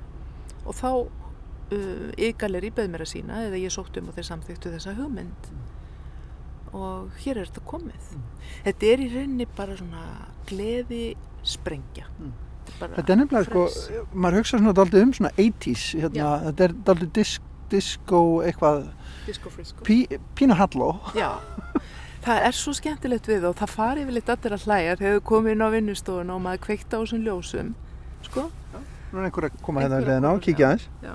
Og 0.64 0.78
þá 0.78 0.90
uh, 0.94 2.10
ygalir 2.22 2.68
í 2.70 2.72
beð 2.76 2.92
mér 2.94 3.06
að 3.06 3.14
sína 3.16 3.44
eða 3.48 3.62
ég 3.62 3.74
sótt 3.74 3.98
um 4.00 4.12
og 4.12 4.18
þeir 4.18 4.30
samþyktu 4.30 4.74
þessa 4.76 4.96
hugmynd. 5.00 5.50
Og 6.74 7.14
hér 7.24 7.42
er 7.42 7.50
þetta 7.50 7.66
komið. 7.70 8.14
Mm. 8.14 8.28
þetta 8.68 8.90
er 8.90 9.04
í 9.04 9.10
rauninni 9.14 9.50
bara 9.58 9.78
svona 9.78 10.06
gleði 10.50 11.04
sprengja. 11.46 12.08
Mm. 12.20 12.36
þetta 12.80 13.08
er 13.08 13.20
nefnilega 13.20 13.48
sko 13.50 14.04
maður 14.14 14.40
hugsa 14.42 14.60
svona 14.60 14.76
daldið 14.78 15.08
um 15.08 15.18
svona 15.18 15.34
80's 15.36 15.90
hérna, 16.00 16.30
þetta 16.48 16.66
er 16.68 16.78
daldið 16.88 17.12
disk, 17.18 17.50
disco 17.74 18.22
eitthvað 18.46 18.88
disco 19.28 19.52
frisco. 19.54 19.86
Pí, 19.88 20.04
Pínu 20.38 20.58
Halló. 20.58 20.96
Já 21.18 21.36
Það 22.24 22.46
er 22.48 22.56
svo 22.56 22.72
skemmtilegt 22.78 23.26
við 23.28 23.46
og 23.50 23.56
það 23.60 23.72
fari 23.74 24.04
yfir 24.06 24.16
litt 24.16 24.30
allir 24.32 24.54
að 24.56 24.66
hlæja 24.68 24.92
þegar 25.00 25.18
þau 25.18 25.24
komið 25.28 25.56
inn 25.58 25.64
á 25.64 25.70
vinnustofuna 25.74 26.36
og 26.38 26.44
maður 26.46 26.62
kveikta 26.64 26.96
á 26.96 27.02
þessum 27.02 27.26
ljósum 27.26 27.72
sko? 28.24 28.46
Já, 28.72 28.78
nú 29.12 29.20
er 29.20 29.26
einhver 29.28 29.48
að 29.50 29.58
koma 29.66 29.84
hérna 29.84 29.98
að 30.00 30.08
leðina 30.08 30.32
á, 30.32 30.34
kíkja 30.46 30.70
aðeins. 30.70 30.86
Já, 31.04 31.14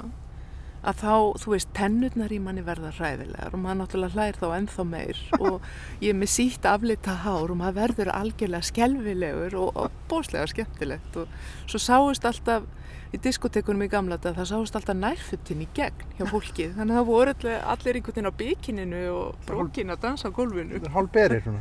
að 0.87 1.01
þá, 1.03 1.15
þú 1.43 1.53
veist, 1.55 1.71
tennurnar 1.77 2.33
í 2.35 2.39
manni 2.43 2.63
verða 2.67 2.93
hræðilegar 2.95 3.55
og 3.55 3.63
maður 3.63 3.81
náttúrulega 3.83 4.15
hlæðir 4.15 4.41
þá 4.41 4.49
ennþá 4.59 4.85
meir 4.93 5.23
og 5.43 5.69
ég 6.05 6.13
er 6.13 6.19
með 6.19 6.33
sítt 6.35 6.69
aflita 6.69 7.17
hár 7.25 7.53
og 7.53 7.61
maður 7.61 7.79
verður 7.83 8.13
algjörlega 8.15 8.71
skelvilegur 8.71 9.59
og, 9.59 9.71
og 9.75 10.03
bóslega 10.11 10.47
skemmtilegt 10.53 11.23
og 11.23 11.39
svo 11.67 11.83
sáist 11.83 12.29
alltaf 12.29 12.69
í 13.15 13.21
diskotekunum 13.25 13.87
í 13.87 13.91
gamla 13.91 14.19
þetta 14.19 14.35
það 14.43 14.51
sást 14.51 14.79
alltaf 14.79 14.99
nærfuttin 14.99 15.65
í 15.65 15.69
gegn 15.77 16.15
hjá 16.19 16.27
fólki. 16.29 16.69
Þannig 16.77 16.95
að 16.95 17.01
það 17.01 17.09
voru 17.09 17.35
allir, 17.35 17.59
allir 17.75 17.99
einhvern 17.99 18.17
veginn 18.19 18.31
á 18.31 18.41
byggininu 18.43 19.03
og 19.15 19.43
brókin 19.49 19.95
að 19.95 20.05
dansa 20.05 20.29
á 20.29 20.37
gólfinu. 20.37 20.83
Hálf 20.95 21.13
berir 21.15 21.49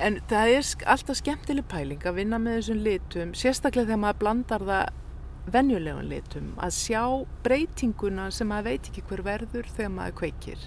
En 0.00 0.14
það 0.30 0.54
er 0.54 0.68
alltaf 0.88 1.18
skemmtileg 1.18 1.66
pæling 1.68 2.04
að 2.08 2.22
vinna 2.22 2.38
með 2.40 2.54
þessum 2.56 2.78
litum, 2.86 3.32
sérstaklega 3.36 3.90
þegar 3.90 3.98
maður 4.00 4.20
blandar 4.22 4.62
það 4.64 4.99
venjulegun 5.54 6.08
litum, 6.10 6.52
að 6.60 6.74
sjá 6.76 7.02
breytinguna 7.44 8.28
sem 8.34 8.48
maður 8.50 8.70
veit 8.70 8.90
ekki 8.90 9.04
hver 9.08 9.22
verður 9.26 9.70
þegar 9.76 9.92
maður 9.94 10.16
kveikir. 10.20 10.66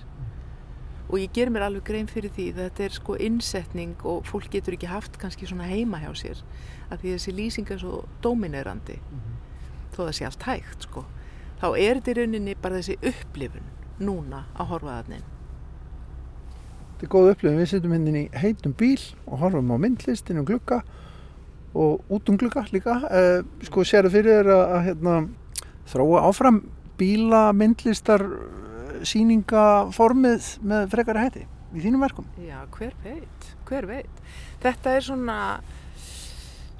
Og 1.10 1.20
ég 1.20 1.34
ger 1.36 1.52
mér 1.54 1.68
alveg 1.68 1.86
grein 1.90 2.08
fyrir 2.10 2.32
því 2.34 2.48
þetta 2.58 2.86
er 2.86 2.96
sko 2.96 3.18
innsetning 3.22 4.06
og 4.08 4.26
fólk 4.26 4.50
getur 4.54 4.78
ekki 4.78 4.90
haft 4.90 5.20
kannski 5.22 5.50
svona 5.50 5.68
heima 5.70 6.00
hjá 6.02 6.10
sér 6.18 6.42
að 6.90 7.04
því 7.04 7.14
þessi 7.16 7.36
lýsing 7.38 7.74
er 7.74 7.84
svo 7.84 8.04
dominerandi 8.24 8.98
mm 8.98 9.20
-hmm. 9.20 9.36
þó 9.94 10.00
það 10.08 10.16
sé 10.18 10.26
allt 10.26 10.44
hægt 10.44 10.88
sko. 10.88 11.06
Þá 11.62 11.68
er 11.78 11.96
þetta 11.96 12.12
í 12.12 12.18
rauninni 12.18 12.56
bara 12.56 12.80
þessi 12.80 12.98
upplifun 13.02 13.70
núna 14.00 14.46
að 14.56 14.68
horfa 14.68 15.00
að 15.00 15.06
hann 15.14 15.24
Þetta 16.94 17.04
er 17.04 17.20
góð 17.20 17.32
upplifun, 17.32 17.58
við 17.60 17.70
setjum 17.70 17.92
henni 17.92 18.12
hérna 18.12 18.20
í 18.24 18.40
heitum 18.40 18.74
bíl 18.74 19.02
og 19.28 19.40
horfum 19.40 19.72
á 19.76 19.78
myndlist 19.78 20.30
inn 20.30 20.38
um 20.40 20.46
glukka 20.46 20.84
og 21.74 22.04
út 22.14 22.30
um 22.30 22.38
glukka 22.40 22.66
líka. 22.74 23.00
Eh, 23.10 23.44
sko 23.68 23.86
séru 23.88 24.12
fyrir 24.14 24.42
þér 24.42 24.52
að, 24.54 24.64
að 24.78 24.84
hérna, 24.88 25.16
þróa 25.92 26.26
áfram 26.30 26.64
bíla 27.00 27.44
myndlistar 27.58 28.26
síningaformið 29.04 30.50
með 30.64 30.90
frekara 30.94 31.26
hætti 31.26 31.48
í 31.74 31.82
þínum 31.84 32.04
verkum? 32.06 32.28
Já, 32.38 32.60
hver 32.76 32.94
veit, 33.04 33.48
hver 33.68 33.88
veit. 33.90 34.20
Þetta 34.64 34.94
er 34.94 35.08
svona 35.08 35.38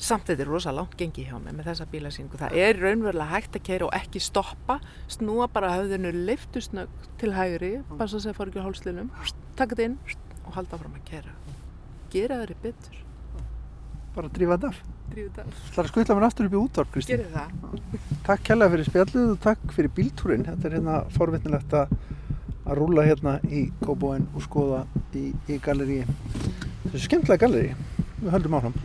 samt 0.04 0.28
þetta 0.28 0.44
er 0.44 0.50
rosa 0.52 0.74
langt 0.76 0.98
gengi 1.00 1.26
hjá 1.26 1.38
mig 1.40 1.56
með 1.56 1.72
þessa 1.72 1.88
bílasýningu. 1.92 2.40
Það 2.42 2.58
er 2.60 2.80
raunverulega 2.82 3.32
hægt 3.32 3.58
að 3.58 3.66
keira 3.70 3.88
og 3.88 3.96
ekki 3.98 4.22
stoppa 4.24 4.80
snúa 5.12 5.48
bara 5.52 5.72
höfðinu 5.78 6.12
liftusnögg 6.28 7.08
til 7.22 7.32
hægri, 7.38 7.74
passa 7.96 8.20
að 8.20 8.30
það 8.30 8.38
fór 8.40 8.52
ekki 8.52 8.66
hálslinum 8.68 9.12
taka 9.58 9.76
þetta 9.76 9.90
inn 9.90 9.98
og 10.44 10.56
halda 10.58 10.80
fram 10.82 10.98
að 10.98 11.08
keira 11.08 11.34
gera 12.14 12.42
þeirri 12.42 12.58
betur 12.64 13.02
bara 14.16 14.32
drífa 14.34 14.58
þetta 14.58 14.72
af. 14.72 14.82
Drífa 15.14 15.30
þetta 15.30 15.46
af. 15.46 15.62
Það 15.68 15.78
er 15.78 15.84
að 15.84 15.92
skvilla 15.94 16.18
mér 16.18 16.28
aftur 16.30 16.50
upp 16.50 16.58
í 16.58 16.62
útvarp, 16.62 16.92
Kristi 16.94 17.16
Gerið 17.16 17.38
það. 17.38 17.48
Takk 18.28 18.48
kærlega 18.50 18.76
fyrir 18.76 18.90
spjalluð 18.90 19.32
og 19.34 19.40
takk 19.44 19.78
fyrir 19.78 19.96
bíltúrin 19.98 20.46
þetta 20.48 20.70
er 20.70 20.78
hérna 20.78 21.00
forvittnilegt 21.18 21.78
að 21.82 21.98
að 22.64 22.80
rúla 22.80 23.04
hérna 23.08 23.38
í 23.52 23.66
Kóbóin 23.84 24.28
og 24.34 24.44
skoða 24.46 24.84
í, 25.20 25.32
í 25.52 25.60
galleri 25.64 26.04
þessu 26.92 27.06
skemmtilega 27.08 27.42
galleri 27.44 27.74
við 28.22 28.30
höldum 28.32 28.56
áfram 28.60 28.78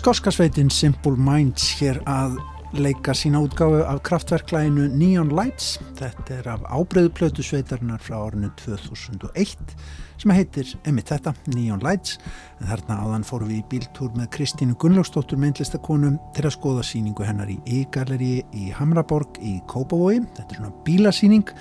Skórskasveitin 0.00 0.70
Simple 0.72 1.18
Minds 1.20 1.74
hér 1.76 1.98
að 2.08 2.38
leika 2.72 3.12
sína 3.12 3.42
útgáfu 3.44 3.82
af 3.84 3.98
kraftverklæginu 4.08 4.86
Neon 4.96 5.28
Lights. 5.36 5.74
Þetta 5.98 6.38
er 6.38 6.46
af 6.54 6.62
ábreyðuplötu 6.72 7.44
sveitarnar 7.44 8.00
frá 8.00 8.16
árinu 8.16 8.48
2001 8.56 9.74
sem 10.22 10.32
heitir, 10.32 10.70
emitt 10.88 11.12
þetta, 11.12 11.34
Neon 11.52 11.84
Lights. 11.84 12.16
En 12.62 12.70
þarna 12.70 12.96
áðan 13.02 13.26
fórum 13.28 13.50
við 13.50 13.58
í 13.58 13.66
bíltúr 13.74 14.16
með 14.16 14.30
Kristínu 14.38 14.78
Gunnlaugstóttur 14.80 15.42
myndlistakonum 15.42 16.16
til 16.32 16.46
að 16.48 16.56
skoða 16.56 16.86
síningu 16.94 17.28
hennar 17.28 17.52
í 17.52 17.58
E-galleri 17.68 18.40
í 18.56 18.70
Hamraborg 18.78 19.36
í 19.44 19.58
Kópavogi. 19.68 20.24
Þetta 20.38 20.48
er 20.48 20.62
svona 20.62 20.72
bílasíning. 20.88 21.52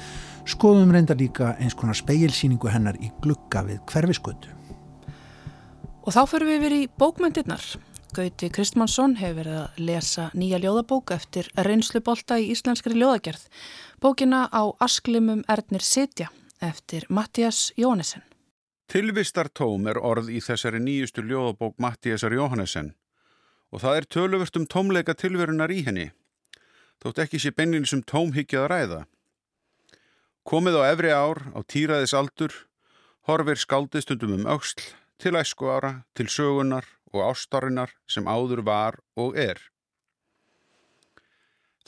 Skoðum 0.47 0.95
reynda 0.95 1.19
líka 1.19 1.57
eins 1.59 1.75
konar 1.75 1.99
speilsíningu 1.99 2.71
hennar 2.71 2.95
í 3.03 3.11
glugga 3.19 3.67
við 3.67 3.83
hverfiskötu. 3.91 4.55
Og 6.07 6.15
þá 6.15 6.23
fyrir 6.31 6.53
við 6.53 6.67
verið 6.69 6.87
í 6.87 6.91
bókmyndirnar. 6.95 7.67
Gauti 8.09 8.47
Kristmannsson 8.49 9.13
hefur 9.19 9.37
verið 9.37 9.57
að 9.59 9.81
lesa 9.85 10.23
nýja 10.33 10.57
ljóðabók 10.63 11.11
eftir 11.13 11.45
reynslubolta 11.53 12.39
í 12.41 12.47
íslenskri 12.55 12.97
ljóðagerð. 12.97 13.43
Bókina 14.01 14.47
á 14.49 14.65
Asklimum 14.81 15.43
Ernir 15.45 15.85
Sitja 15.85 16.31
eftir 16.59 17.05
Mattias 17.09 17.69
Jónesen. 17.77 18.23
Tilvistartóm 18.89 19.85
er 19.91 20.01
orð 20.01 20.31
í 20.33 20.41
þessari 20.41 20.81
nýjustu 20.81 21.21
ljóðabók 21.21 21.77
Mattiasar 21.77 22.33
Jónesen 22.33 22.95
og 23.69 23.83
það 23.83 23.99
er 23.99 24.09
töluvert 24.17 24.57
um 24.57 24.65
tómleika 24.65 25.13
tilverunar 25.13 25.69
í 25.69 25.83
henni. 25.85 26.09
Þótt 27.03 27.21
ekki 27.27 27.39
sé 27.39 27.53
beinlinn 27.53 27.85
sem 27.85 28.01
tómhyggjað 28.01 28.65
að 28.65 28.71
ræða. 28.73 29.01
Komið 30.49 30.81
á 30.81 30.83
efri 30.89 31.13
ár 31.13 31.45
á 31.53 31.61
týraðis 31.61 32.17
aldur, 32.17 32.55
horfir 33.29 33.61
skaldistundum 33.61 34.39
um 34.39 34.49
auksl, 34.49 34.81
til 35.21 35.37
æsku 35.37 35.69
ára, 35.69 35.99
til 36.17 36.25
sögunar 36.25 36.87
og 37.13 37.31
ástarinnar 37.31 37.93
sem 38.07 38.27
áður 38.27 38.63
var 38.65 38.99
og 39.17 39.37
er. 39.37 39.59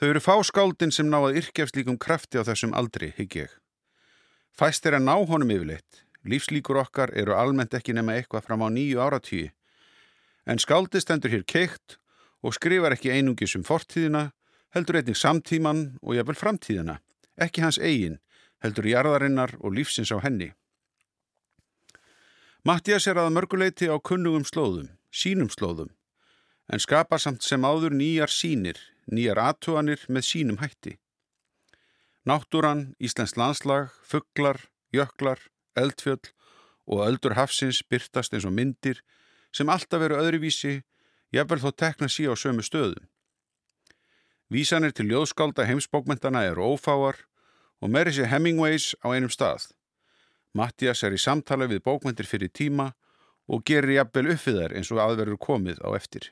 Þau 0.02 0.08
eru 0.10 0.22
fáskáldin 0.24 0.94
sem 0.94 1.06
ná 1.06 1.20
að 1.20 1.38
yrkjast 1.42 1.76
líkum 1.78 1.98
krafti 2.02 2.42
á 2.42 2.44
þessum 2.48 2.72
aldri, 2.74 3.12
higg 3.14 3.36
ég. 3.38 3.52
Fæst 4.58 4.88
er 4.90 4.98
að 4.98 5.06
ná 5.06 5.14
honum 5.30 5.52
yfirleitt. 5.54 6.04
Lífslíkur 6.26 6.80
okkar 6.82 7.14
eru 7.18 7.36
almennt 7.38 7.74
ekki 7.78 7.94
nema 7.94 8.16
eitthvað 8.18 8.48
fram 8.48 8.64
á 8.66 8.70
nýju 8.74 8.98
áratýi. 9.02 9.52
En 10.50 10.58
skáldi 10.58 11.02
stendur 11.02 11.30
hér 11.34 11.46
keitt 11.46 11.98
og 12.42 12.56
skrifar 12.58 12.96
ekki 12.96 13.14
einungis 13.14 13.54
um 13.58 13.66
fortíðina, 13.66 14.32
heldur 14.74 14.98
einnig 14.98 15.18
samtíman 15.18 15.84
og 16.02 16.18
jafnvel 16.18 16.40
framtíðina. 16.40 16.98
Ekki 17.38 17.62
hans 17.62 17.78
eigin, 17.78 18.18
heldur 18.66 18.90
jarðarinnar 18.90 19.54
og 19.62 19.78
lífsins 19.78 20.14
á 20.14 20.18
henni. 20.26 20.50
Mattias 22.66 23.06
er 23.06 23.22
að 23.22 23.34
mörguleiti 23.38 23.90
á 23.90 23.98
kunnugum 24.02 24.46
slóðum 24.46 24.90
sínum 25.12 25.52
slóðum, 25.52 25.92
en 26.72 26.80
skapa 26.80 27.20
samt 27.20 27.44
sem 27.44 27.64
áður 27.68 27.94
nýjar 27.96 28.32
sínir, 28.32 28.80
nýjar 29.12 29.42
aðtuganir 29.44 30.06
með 30.08 30.28
sínum 30.28 30.60
hætti. 30.64 30.98
Náttúran, 32.26 32.94
Íslands 33.02 33.36
landslag, 33.36 33.90
fugglar, 34.06 34.60
jöklar, 34.94 35.40
eldfjöll 35.76 36.32
og 36.86 37.04
öldur 37.08 37.36
hafsins 37.36 37.82
byrtast 37.84 38.34
eins 38.34 38.46
og 38.46 38.54
myndir 38.56 39.02
sem 39.56 39.70
alltaf 39.70 40.04
eru 40.06 40.20
öðruvísi, 40.22 40.82
jafnvel 41.34 41.62
þó 41.64 41.72
tekna 41.76 42.10
sí 42.12 42.28
á 42.28 42.36
sömu 42.36 42.64
stöðum. 42.64 43.04
Vísanir 44.52 44.92
til 44.92 45.08
ljóðskálda 45.08 45.66
heimsbókmentana 45.68 46.44
eru 46.50 46.74
ófáar 46.76 47.24
og 47.82 47.90
meiri 47.90 48.12
sé 48.14 48.28
Hemingways 48.28 48.92
á 49.00 49.16
einum 49.16 49.32
stað. 49.32 49.72
Mattias 50.54 51.04
er 51.08 51.16
í 51.16 51.20
samtala 51.20 51.70
við 51.72 51.84
bókmentir 51.88 52.28
fyrir 52.28 52.52
tíma 52.52 52.92
og 53.52 53.66
gerir 53.68 53.98
jafnvel 53.98 54.32
upp 54.34 54.46
við 54.48 54.62
þær 54.62 54.76
eins 54.80 54.92
og 54.94 55.02
aðverður 55.04 55.40
komið 55.44 55.82
á 55.84 55.90
eftir. 55.98 56.30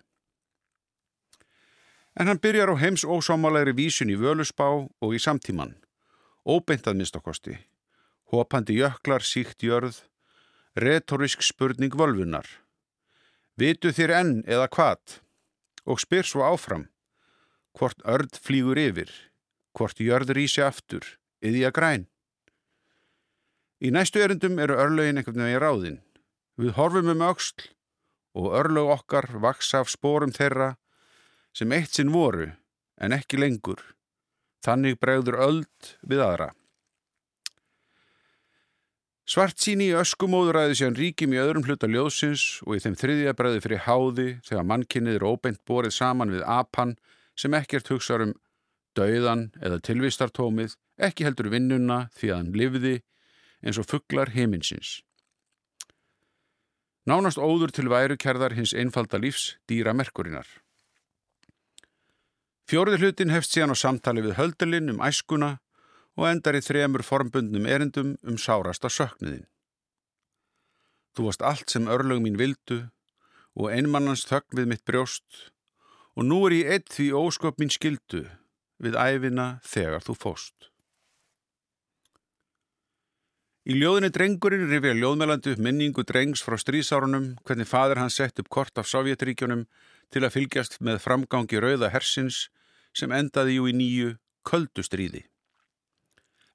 En 2.19 2.31
hann 2.31 2.39
byrjar 2.41 2.71
á 2.71 2.75
heims 2.79 3.03
ósámálegri 3.03 3.75
vísun 3.75 4.11
í 4.11 4.17
völusbá 4.19 4.67
og 4.71 5.15
í 5.15 5.19
samtíman, 5.19 5.75
óbeintað 6.47 6.97
minnstakosti, 6.99 7.57
hopandi 8.31 8.79
jöklar 8.79 9.23
síkt 9.23 9.63
jörð, 9.63 10.01
retorisk 10.79 11.43
spurning 11.43 11.95
völvunar. 11.95 12.47
Vitu 13.59 13.91
þér 13.91 14.15
enn 14.21 14.35
eða 14.47 14.69
hvað? 14.71 15.19
Og 15.89 15.99
spyr 15.99 16.27
svo 16.27 16.43
áfram, 16.47 16.87
hvort 17.75 17.99
örd 18.07 18.35
flýgur 18.39 18.79
yfir, 18.79 19.11
hvort 19.75 19.99
jörð 19.99 20.35
rýsi 20.37 20.63
aftur, 20.63 21.03
yðja 21.43 21.71
græn. 21.75 22.07
Í 23.79 23.91
næstu 23.95 24.19
erindum 24.19 24.59
eru 24.59 24.75
örlögin 24.75 25.19
einhvern 25.19 25.45
veginn 25.45 25.63
ráðinn. 25.63 25.99
Við 26.59 26.73
horfum 26.75 27.07
um 27.13 27.21
auksl 27.23 27.69
og 28.35 28.53
örlög 28.59 28.89
okkar 28.97 29.29
vaksa 29.39 29.79
af 29.79 29.91
spórum 29.91 30.33
þeirra 30.35 30.73
sem 31.55 31.71
eitt 31.71 31.95
sinn 31.95 32.11
voru 32.11 32.49
en 32.99 33.15
ekki 33.15 33.39
lengur. 33.39 33.79
Þannig 34.65 34.99
bregður 34.99 35.39
öld 35.39 35.93
við 36.03 36.23
aðra. 36.25 36.49
Svart 39.29 39.61
síni 39.61 39.91
í 39.91 39.95
öskumóðuræði 39.95 40.75
séðan 40.75 40.99
ríkim 40.99 41.33
í 41.35 41.39
öðrum 41.39 41.63
hluta 41.67 41.87
ljóðsins 41.87 42.45
og 42.65 42.75
í 42.75 42.83
þeim 42.83 42.99
þriðja 42.99 43.35
bregði 43.39 43.63
fyrir 43.63 43.83
háði 43.85 44.29
þegar 44.47 44.69
mannkynnið 44.71 45.19
er 45.19 45.27
óbeint 45.29 45.59
borið 45.69 45.95
saman 45.95 46.33
við 46.33 46.47
apan 46.49 46.95
sem 47.39 47.55
ekkert 47.55 47.91
hugsa 47.93 48.17
um 48.25 48.33
dauðan 48.97 49.51
eða 49.61 49.79
tilvistartómið, 49.85 50.73
ekki 50.97 51.27
heldur 51.27 51.53
vinnuna 51.53 52.07
því 52.17 52.33
að 52.33 52.41
hann 52.41 52.57
livði 52.57 52.95
eins 53.61 53.79
og 53.79 53.87
fugglar 53.87 54.33
heiminsins. 54.33 54.97
Nánast 57.09 57.39
óður 57.41 57.71
til 57.73 57.87
værukerðar 57.89 58.53
hins 58.53 58.75
einfalda 58.77 59.17
lífs 59.17 59.55
dýra 59.69 59.95
merkurinnar. 59.97 60.45
Fjóriði 62.69 62.99
hlutin 63.01 63.33
hefst 63.33 63.55
síðan 63.55 63.73
á 63.73 63.77
samtali 63.81 64.21
við 64.21 64.35
höldurlinn 64.37 64.91
um 64.93 65.01
æskuna 65.01 65.55
og 66.19 66.27
endar 66.29 66.59
í 66.59 66.61
þremur 66.61 67.01
formbundnum 67.07 67.65
erindum 67.65 68.11
um 68.21 68.37
sárasta 68.37 68.91
söknuðin. 68.93 69.47
Þú 71.17 71.25
varst 71.25 71.45
allt 71.49 71.73
sem 71.73 71.89
örlög 71.89 72.21
mín 72.21 72.37
vildu 72.37 72.83
og 73.57 73.71
einmannans 73.73 74.27
þögn 74.29 74.59
við 74.59 74.69
mitt 74.69 74.85
brjóst 74.85 75.49
og 76.13 76.27
nú 76.29 76.43
er 76.45 76.59
ég 76.59 76.73
eitt 76.75 76.93
því 76.93 77.09
ósköp 77.23 77.57
mín 77.57 77.73
skildu 77.73 78.27
við 78.77 78.99
æfina 79.01 79.55
þegar 79.65 80.05
þú 80.05 80.19
fóst. 80.27 80.69
Í 83.69 83.75
ljóðinni 83.77 84.09
Drengurinn 84.09 84.65
rifja 84.65 84.95
ljóðmælandi 84.97 85.51
upp 85.53 85.59
minningu 85.61 86.01
drengs 86.09 86.41
frá 86.41 86.55
strísárunum 86.57 87.35
hvernig 87.45 87.67
fadur 87.69 87.99
hans 88.01 88.15
sett 88.17 88.41
upp 88.41 88.47
kort 88.49 88.81
af 88.81 88.87
Sovjetríkjunum 88.89 89.67
til 90.09 90.23
að 90.25 90.33
fylgjast 90.39 90.79
með 90.81 90.97
framgangi 91.03 91.61
rauða 91.61 91.91
hersins 91.93 92.47
sem 92.97 93.13
endaði 93.13 93.59
jú 93.59 93.69
í 93.69 93.75
nýju 93.77 94.15
köldustríði. 94.49 95.21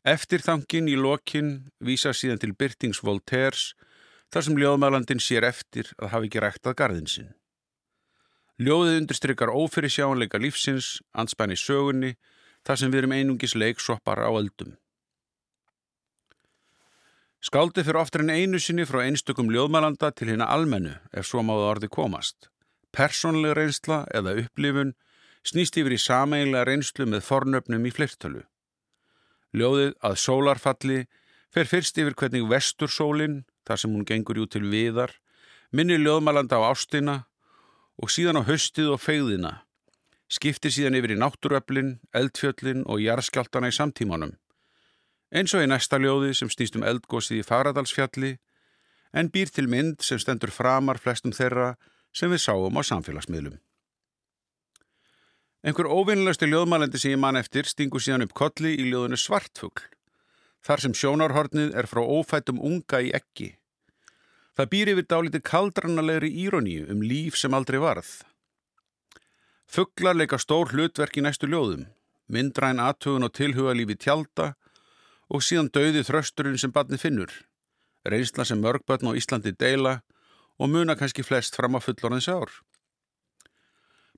Eftirþangin 0.02 0.90
í 0.90 0.98
lokin 0.98 1.54
vísa 1.78 2.10
síðan 2.10 2.42
til 2.42 2.50
byrtings 2.58 3.04
Voltaires 3.06 3.70
þar 4.34 4.48
sem 4.48 4.58
ljóðmælandin 4.58 5.22
sér 5.22 5.46
eftir 5.46 5.94
að 6.02 6.16
hafi 6.16 6.32
ekki 6.32 6.42
ræktað 6.42 6.78
gardinsinn. 6.82 7.32
Ljóðið 8.58 9.04
undirstrykkar 9.04 9.54
ófyrir 9.54 10.00
sjáanleika 10.00 10.42
lífsins, 10.42 10.96
anspæni 11.14 11.54
sögunni, 11.54 12.16
þar 12.66 12.80
sem 12.80 12.90
við 12.90 13.04
erum 13.04 13.14
einungis 13.14 13.54
leiksoppar 13.54 14.18
á 14.18 14.34
öldum. 14.34 14.74
Skáldið 17.44 17.90
fyrir 17.90 18.00
oftar 18.00 18.22
en 18.24 18.30
einu 18.32 18.58
sinni 18.62 18.86
frá 18.88 19.02
einstökum 19.02 19.50
ljóðmælanda 19.52 20.08
til 20.16 20.30
hérna 20.30 20.46
almennu 20.48 20.94
ef 21.12 21.26
svo 21.28 21.42
máðu 21.44 21.66
orði 21.68 21.90
komast. 21.92 22.46
Personlega 22.88 23.58
reynsla 23.58 23.98
eða 24.16 24.32
upplifun 24.40 24.94
snýst 25.44 25.76
yfir 25.76 25.92
í 25.92 25.98
sameinlega 26.00 26.64
reynslu 26.70 27.04
með 27.04 27.26
fornöfnum 27.26 27.84
í 27.84 27.92
flirtölu. 27.92 28.40
Ljóðið 29.52 29.92
að 30.08 30.16
sólarfalli 30.22 30.96
fer 31.52 31.68
fyrst 31.68 32.00
yfir 32.00 32.16
hvernig 32.16 32.48
vestursólinn, 32.48 33.42
þar 33.68 33.82
sem 33.82 33.92
hún 33.92 34.08
gengur 34.08 34.40
jú 34.40 34.46
til 34.48 34.64
viðar, 34.64 35.12
minni 35.68 35.98
ljóðmælanda 36.00 36.62
á 36.64 36.72
ástina 36.72 37.18
og 38.00 38.08
síðan 38.14 38.40
á 38.40 38.48
höstið 38.48 38.94
og 38.94 39.04
feyðina. 39.04 39.52
Skiptir 40.32 40.72
síðan 40.72 40.96
yfir 40.96 41.12
í 41.12 41.20
náttúröflin, 41.20 41.98
eldfjöllin 42.16 42.86
og 42.88 43.04
jarðskjáltana 43.04 43.68
í 43.68 43.76
samtímanum 43.76 44.32
eins 45.34 45.54
og 45.56 45.64
í 45.64 45.68
næsta 45.70 45.98
ljóði 45.98 46.30
sem 46.38 46.50
snýst 46.52 46.76
um 46.78 46.86
eldgósið 46.86 47.40
í 47.40 47.46
Fagradalsfjalli 47.46 48.36
en 49.18 49.30
býr 49.34 49.50
til 49.50 49.66
mynd 49.70 50.02
sem 50.06 50.20
stendur 50.22 50.52
framar 50.54 51.00
flestum 51.02 51.34
þeirra 51.34 51.74
sem 52.14 52.30
við 52.30 52.44
sáum 52.44 52.78
á 52.78 52.82
samfélagsmiðlum. 52.86 53.58
Einhver 55.64 55.88
óvinnilegstu 55.88 56.46
ljóðmælendi 56.46 57.00
sem 57.00 57.14
ég 57.14 57.20
man 57.20 57.40
eftir 57.40 57.66
stingur 57.66 58.02
síðan 58.04 58.26
upp 58.26 58.34
kolli 58.36 58.74
í 58.76 58.86
ljóðinu 58.90 59.18
Svartfugl, 59.18 59.86
þar 60.62 60.82
sem 60.84 60.94
sjónarhornið 60.94 61.74
er 61.80 61.88
frá 61.88 62.02
ófættum 62.04 62.60
unga 62.60 63.00
í 63.00 63.10
ekki. 63.16 63.54
Það 64.54 64.70
býr 64.70 64.90
yfir 64.92 65.06
dálítið 65.10 65.42
kaldrannalegri 65.48 66.30
íroníu 66.44 66.84
um 66.92 67.00
líf 67.02 67.38
sem 67.40 67.56
aldrei 67.56 67.80
varð. 67.82 68.20
Fugglar 69.66 70.14
leika 70.14 70.38
stór 70.38 70.70
hlutverk 70.70 71.16
í 71.18 71.24
næstu 71.24 71.48
ljóðum, 71.50 71.88
myndræn 72.30 72.82
aðtugun 72.84 73.26
og 73.26 73.32
tilhuga 73.34 73.72
lífi 73.74 73.96
tjálta 73.98 74.52
og 75.28 75.42
síðan 75.42 75.70
dauði 75.72 76.04
þrösturinn 76.04 76.60
sem 76.60 76.72
barni 76.72 76.98
finnur, 77.00 77.32
reynsla 78.04 78.44
sem 78.44 78.60
mörgbötn 78.60 79.08
á 79.08 79.16
Íslandi 79.16 79.54
deila 79.56 80.00
og 80.58 80.70
muna 80.70 80.96
kannski 80.96 81.24
flest 81.24 81.56
fram 81.56 81.76
á 81.76 81.80
fullorðins 81.80 82.28
ár. 82.28 82.50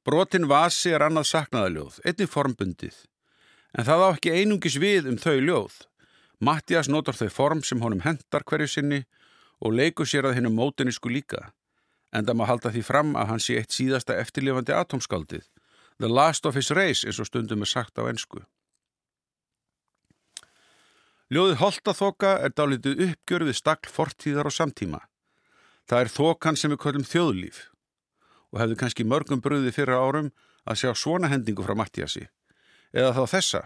Brotin 0.07 0.47
vasi 0.47 0.93
er 0.95 1.03
annað 1.03 1.31
saknaðaljóð, 1.33 2.01
einnig 2.07 2.31
formbundið. 2.31 2.97
En 3.75 3.87
það 3.89 4.05
á 4.07 4.09
ekki 4.15 4.35
einungis 4.39 4.77
við 4.79 5.09
um 5.11 5.19
þau 5.19 5.37
ljóð. 5.43 5.79
Mattias 6.39 6.89
notar 6.89 7.17
þau 7.19 7.31
form 7.33 7.63
sem 7.67 7.81
honum 7.83 8.05
hendar 8.05 8.45
hverju 8.47 8.69
sinni 8.71 9.01
og 9.59 9.75
leikur 9.75 10.07
sér 10.07 10.29
að 10.29 10.39
hennu 10.39 10.53
mótinísku 10.55 11.11
líka. 11.11 11.51
En 12.15 12.27
það 12.29 12.39
má 12.39 12.45
halda 12.47 12.73
því 12.73 12.83
fram 12.87 13.17
að 13.19 13.33
hann 13.33 13.43
sé 13.43 13.57
eitt 13.59 13.75
síðasta 13.75 14.15
eftirlifandi 14.21 14.77
atomskaldið. 14.77 15.49
The 15.99 16.09
last 16.09 16.47
of 16.47 16.55
his 16.55 16.71
race, 16.71 17.03
eins 17.03 17.19
og 17.19 17.27
stundum 17.27 17.65
er 17.65 17.73
sagt 17.73 17.99
á 17.99 18.07
ennsku. 18.07 18.45
Ljóðið 21.27 21.57
Holtaþoka 21.59 22.33
er 22.47 22.53
dálítið 22.55 23.01
uppgjörðið 23.09 23.57
stakl 23.59 23.91
fortíðar 23.91 24.47
og 24.47 24.55
samtíma. 24.55 25.01
Það 25.91 26.03
er 26.05 26.11
þokan 26.15 26.59
sem 26.59 26.71
við 26.71 26.79
köllum 26.85 27.07
þjóðlíf 27.07 27.63
og 28.55 28.61
hefðu 28.63 28.77
kannski 28.79 29.07
mörgum 29.11 29.43
bröði 29.43 29.73
fyrra 29.75 29.99
árum 29.99 30.29
að 30.63 30.79
sjá 30.83 30.93
svona 30.95 31.31
hendingu 31.33 31.67
frá 31.67 31.75
Mattiasi. 31.75 32.29
Eða 32.95 33.11
þá 33.17 33.23
þessa. 33.35 33.63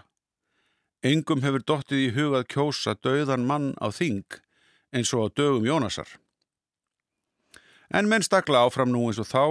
Engum 1.05 1.45
hefur 1.45 1.67
dottið 1.69 2.07
í 2.07 2.09
hugað 2.17 2.49
kjósa 2.55 2.97
döðan 2.97 3.45
mann 3.45 3.75
á 3.77 3.93
þing 3.93 4.41
eins 4.97 5.13
og 5.13 5.29
á 5.29 5.37
dögum 5.37 5.69
Jónasar. 5.69 6.09
En 7.93 8.09
menn 8.09 8.25
stakla 8.25 8.65
áfram 8.65 8.89
nú 8.89 9.05
eins 9.11 9.21
og 9.21 9.29
þá. 9.29 9.45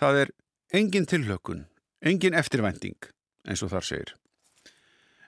Það 0.00 0.24
er 0.24 0.34
engin 0.72 1.04
tilhlökun, 1.04 1.66
engin 2.00 2.40
eftirvænting 2.40 3.12
eins 3.44 3.60
og 3.60 3.76
þar 3.76 3.84
segir. 3.84 4.16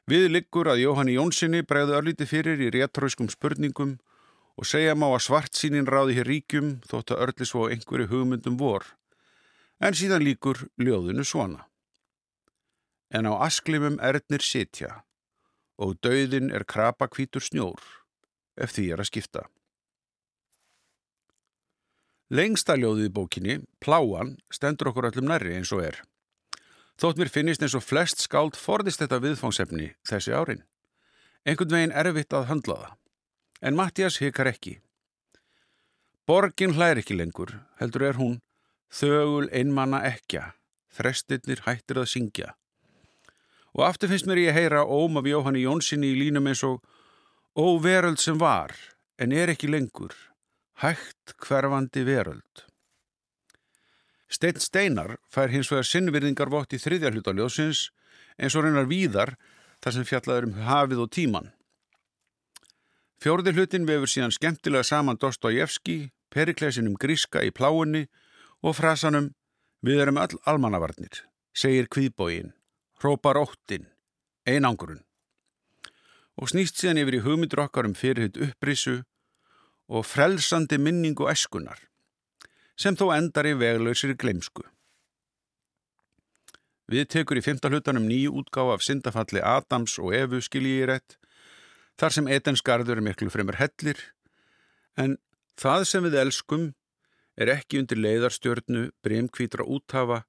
Við 0.05 0.27
liggur 0.35 0.69
að 0.69 0.83
Jóhanni 0.83 1.15
Jónssoni 1.17 1.63
bregðu 1.65 1.95
örlíti 1.97 2.27
fyrir 2.29 2.61
í 2.61 2.67
réttróskum 2.75 3.31
spurningum 3.33 3.95
og 4.61 4.69
segja 4.69 4.93
má 4.93 5.07
að 5.09 5.23
svart 5.25 5.57
sínin 5.57 5.89
ráði 5.89 6.19
hér 6.19 6.29
ríkjum 6.29 6.75
þótt 6.85 7.15
að 7.15 7.23
örli 7.25 7.49
svo 7.49 7.71
einhverju 7.73 8.11
hugmyndum 8.11 8.59
vor, 8.61 8.85
en 9.81 9.97
síðan 9.97 10.27
líkur 10.27 10.67
ljóðinu 10.77 11.25
svona. 11.25 11.65
En 13.17 13.25
á 13.25 13.33
asklimum 13.49 13.97
erðnir 13.97 14.45
sitja 14.45 15.01
og 15.81 15.97
dauðin 16.05 16.53
er 16.53 16.69
krapa 16.69 17.09
kvítur 17.09 17.43
snjór, 17.43 17.81
ef 18.61 18.77
því 18.77 18.91
er 18.93 19.01
að 19.01 19.09
skipta. 19.09 19.49
Lengsta 22.29 22.77
ljóðið 22.77 23.09
bókinni, 23.15 23.63
Pláan, 23.81 24.37
stendur 24.53 24.93
okkur 24.93 25.09
öllum 25.09 25.33
nærri 25.33 25.57
eins 25.57 25.73
og 25.73 25.83
er. 25.89 26.05
Þótt 27.01 27.19
mér 27.19 27.31
finnist 27.33 27.63
eins 27.65 27.75
og 27.75 27.83
flest 27.83 28.23
skáld 28.23 28.57
forðist 28.59 29.03
þetta 29.03 29.21
viðfangsefni 29.25 29.91
þessi 30.07 30.35
árin. 30.35 30.63
Engun 31.45 31.73
veginn 31.75 31.95
erfitt 31.95 32.33
að 32.33 32.49
handla 32.51 32.77
það. 32.81 32.97
En 33.65 33.79
Mattias 33.79 34.21
hikar 34.23 34.51
ekki. 34.51 34.79
Borgin 36.29 36.77
hlæri 36.77 37.03
ekki 37.03 37.17
lengur, 37.19 37.59
heldur 37.81 38.07
er 38.09 38.19
hún, 38.21 38.39
þögul 38.89 39.49
einmanna 39.53 40.01
ekja, 40.09 40.55
þrestinnir 40.95 41.65
hættir 41.67 42.01
að 42.01 42.11
syngja. 42.15 42.55
Og 43.75 43.85
aftur 43.89 44.09
finnst 44.13 44.29
mér 44.31 44.41
ég 44.47 44.57
heyra 44.57 44.85
óm 44.87 45.19
af 45.19 45.27
Jóhanni 45.29 45.65
Jónssoni 45.65 46.13
í 46.15 46.21
línum 46.23 46.47
eins 46.49 46.63
og 46.65 46.81
Ó 47.55 47.79
veröld 47.79 48.19
sem 48.19 48.39
var, 48.39 48.73
en 49.15 49.31
er 49.31 49.53
ekki 49.53 49.69
lengur, 49.71 50.15
hægt 50.83 51.37
hverfandi 51.39 52.03
veröld. 52.03 52.65
Steinn 54.35 54.59
Steinar 54.59 55.19
fær 55.31 55.53
hins 55.53 55.71
vegar 55.71 55.87
sinnvirðingarvott 55.87 56.75
í 56.75 56.81
þriðja 56.83 57.13
hluta 57.15 57.35
ljósins 57.37 57.87
eins 58.39 58.57
og 58.59 58.67
reynar 58.67 58.89
víðar 58.91 59.37
þar 59.85 59.97
sem 59.97 60.09
fjallaður 60.09 60.49
um 60.49 60.59
hafið 60.67 61.05
og 61.05 61.13
tíman. 61.15 61.53
Fjórði 63.23 63.55
hlutin 63.55 63.87
vefur 63.89 64.11
síðan 64.11 64.35
skemmtilega 64.35 64.85
saman 64.85 65.21
Dostojevski, 65.21 66.11
perikleisinum 66.35 66.99
gríska 67.01 67.45
í 67.47 67.55
pláunni 67.55 68.09
og 68.65 68.77
frasanum 68.81 69.31
Við 69.85 70.01
erum 70.01 70.17
öll 70.17 70.39
almannavarnir, 70.49 71.19
segir 71.53 71.91
kvíðbógin, 71.93 72.55
hrópar 73.03 73.37
óttin, 73.37 73.91
einangurinn. 74.49 75.03
Og 76.41 76.49
snýst 76.49 76.81
síðan 76.81 77.03
yfir 77.03 77.19
í 77.19 77.25
hugmyndur 77.27 77.67
okkar 77.67 77.85
um 77.91 77.97
fyrirhitt 77.99 78.39
upprísu 78.41 79.03
og 79.93 80.07
frelsandi 80.09 80.79
minningu 80.81 81.29
eskunar 81.29 81.83
sem 82.77 82.97
þó 82.99 83.11
endar 83.15 83.47
í 83.49 83.55
veglausir 83.59 84.15
gleimsku. 84.19 84.65
Við 86.91 87.07
tekur 87.15 87.41
í 87.41 87.45
fymta 87.45 87.71
hlutanum 87.73 88.05
nýju 88.09 88.35
útgáf 88.43 88.75
af 88.75 88.85
syndafalli 88.85 89.41
Adams 89.41 89.97
og 90.03 90.13
Evu 90.17 90.43
skiljiði 90.45 90.89
rétt, 90.91 91.17
þar 91.97 92.17
sem 92.17 92.29
etensgarður 92.29 92.99
er 92.99 93.07
miklu 93.07 93.31
fremur 93.33 93.57
hellir, 93.57 94.01
en 95.01 95.17
það 95.61 95.87
sem 95.89 96.05
við 96.05 96.19
elskum 96.21 96.67
er 97.41 97.51
ekki 97.55 97.81
undir 97.81 98.03
leiðarstjörnu 98.03 98.91
bremkvítra 99.03 99.65
úthafa, 99.65 100.25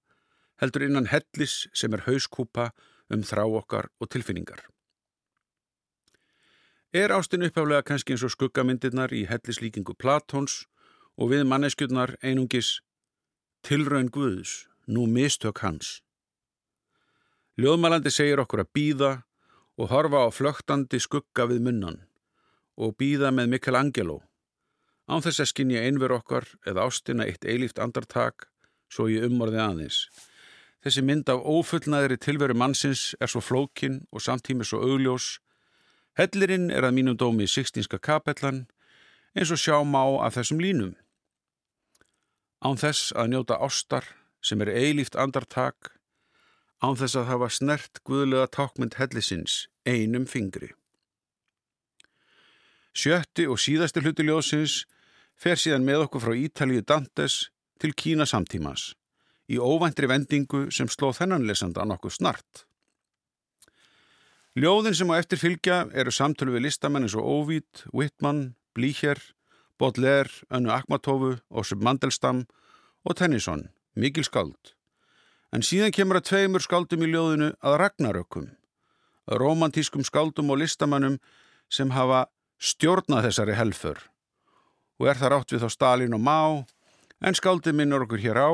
heldur 0.61 0.85
innan 0.87 1.09
hellis 1.11 1.65
sem 1.75 1.93
er 1.93 2.05
hauskúpa 2.07 2.69
um 3.11 3.25
þrá 3.25 3.43
okkar 3.45 3.89
og 3.99 4.09
tilfinningar. 4.13 4.63
Er 6.95 7.11
ástin 7.11 7.43
upphaflega 7.43 7.83
kannski 7.83 8.15
eins 8.15 8.23
og 8.23 8.31
skuggamyndirnar 8.31 9.11
í 9.11 9.25
hellislíkingu 9.27 9.97
Platóns 9.99 10.63
og 11.15 11.31
við 11.31 11.45
manneskjurnar 11.47 12.15
einungis 12.23 12.79
tilraun 13.65 14.11
Guðs, 14.13 14.67
nú 14.87 15.07
mistök 15.09 15.63
hans. 15.63 16.01
Ljóðmælandi 17.57 18.11
segir 18.11 18.41
okkur 18.43 18.65
að 18.65 18.71
býða 18.75 19.11
og 19.79 19.89
horfa 19.91 20.25
á 20.27 20.29
flögtandi 20.29 20.99
skugga 20.99 21.47
við 21.49 21.63
munnan 21.65 22.01
og 22.75 22.97
býða 22.99 23.31
með 23.31 23.53
Michelangelo 23.55 24.19
án 25.07 25.23
þess 25.23 25.43
að 25.43 25.51
skinja 25.51 25.83
einver 25.87 26.13
okkar 26.15 26.47
eða 26.67 26.87
ástina 26.89 27.27
eitt 27.29 27.45
eilíft 27.45 27.79
andartak 27.79 28.49
svo 28.91 29.07
ég 29.09 29.25
umorði 29.29 29.61
aðeins. 29.61 30.05
Þessi 30.83 31.01
mynd 31.01 31.29
af 31.31 31.41
ófullnaðri 31.41 32.17
tilveru 32.21 32.53
mannsins 32.57 33.15
er 33.19 33.31
svo 33.31 33.41
flókin 33.41 34.03
og 34.11 34.21
samtími 34.21 34.65
svo 34.67 34.83
augljós. 34.85 35.39
Hellirinn 36.19 36.69
er 36.69 36.85
að 36.85 36.97
mínum 36.99 37.17
dómi 37.17 37.47
Sixtínska 37.49 37.97
kapellan 37.97 38.65
eins 39.35 39.51
og 39.51 39.61
sjá 39.61 39.79
má 39.81 40.03
af 40.21 40.37
þessum 40.37 40.61
línum 40.61 40.93
án 42.65 42.79
þess 42.81 43.13
að 43.13 43.31
njóta 43.33 43.59
ástar 43.61 44.07
sem 44.45 44.61
er 44.65 44.71
eilíft 44.73 45.17
andartak, 45.19 45.91
án 46.81 46.97
þess 46.97 47.17
að 47.19 47.29
hafa 47.29 47.49
snert 47.53 48.01
guðlega 48.07 48.49
tákmynd 48.57 48.97
hellisins 48.99 49.65
einum 49.85 50.25
fingri. 50.29 50.71
Sjötti 52.95 53.45
og 53.51 53.59
síðasti 53.59 54.01
hluti 54.01 54.25
ljósins 54.25 54.85
fer 55.35 55.59
síðan 55.59 55.85
með 55.85 56.05
okkur 56.05 56.23
frá 56.23 56.33
Ítalíu 56.39 56.85
Dantes 56.87 57.49
til 57.81 57.91
Kína 57.93 58.25
samtímas, 58.25 58.93
í 59.51 59.59
óvæntri 59.59 60.07
vendingu 60.09 60.69
sem 60.71 60.89
slóð 60.89 61.19
þennan 61.19 61.45
lesanda 61.45 61.85
nokkuð 61.85 62.17
snart. 62.17 62.65
Ljóðin 64.55 64.95
sem 64.95 65.09
á 65.11 65.19
eftir 65.19 65.41
fylgja 65.41 65.81
eru 65.91 66.13
samtölu 66.15 66.55
við 66.55 66.69
listamenn 66.69 67.03
eins 67.03 67.17
og 67.19 67.27
Óvít, 67.27 67.83
Whitman, 67.91 68.55
Blíkjær, 68.71 69.19
Baudelaire, 69.79 70.31
Önnu 70.49 70.71
Akmatovu, 70.71 71.37
Ósip 71.51 71.81
Mandelstam 71.83 72.45
og 73.03 73.15
Tennyson, 73.15 73.67
mikil 73.95 74.23
skald. 74.23 74.73
En 75.53 75.63
síðan 75.63 75.93
kemur 75.95 76.19
að 76.19 76.29
tveimur 76.29 76.63
skaldum 76.63 77.03
í 77.05 77.11
ljóðinu 77.11 77.51
að 77.63 77.77
ragnarökkum, 77.83 78.47
að 79.29 79.39
romantískum 79.41 80.03
skaldum 80.07 80.51
og 80.51 80.61
listamannum 80.63 81.19
sem 81.71 81.91
hafa 81.95 82.25
stjórnað 82.59 83.29
þessari 83.29 83.57
helfur. 83.59 83.99
Og 84.99 85.11
er 85.11 85.19
það 85.19 85.33
rátt 85.33 85.53
við 85.53 85.65
þá 85.65 85.69
Stalin 85.75 86.15
og 86.15 86.23
Má, 86.23 86.39
en 87.21 87.35
skaldið 87.35 87.75
minnur 87.75 88.07
okkur 88.07 88.23
hér 88.23 88.39
á 88.39 88.49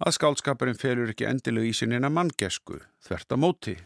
að 0.00 0.16
skaldskapurinn 0.16 0.78
felur 0.78 1.10
ekki 1.12 1.28
endilega 1.28 1.68
í 1.70 1.76
sinina 1.76 2.10
manngesku, 2.12 2.78
þvert 3.04 3.34
að 3.34 3.42
móti. 3.42 3.76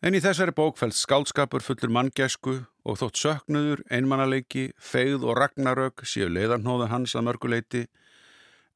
En 0.00 0.16
í 0.16 0.20
þessari 0.24 0.54
bókfælt 0.56 0.96
skaldskapur 0.96 1.60
fullur 1.60 1.90
manngesku 1.92 2.54
og 2.88 2.96
þótt 2.96 3.18
söknuður, 3.20 3.82
einmannaleiki, 3.92 4.70
feigð 4.80 5.26
og 5.28 5.36
ragnarök 5.36 6.06
séu 6.08 6.30
leiðarnóða 6.32 6.86
hans 6.88 7.12
að 7.18 7.26
mörguleiti, 7.26 7.82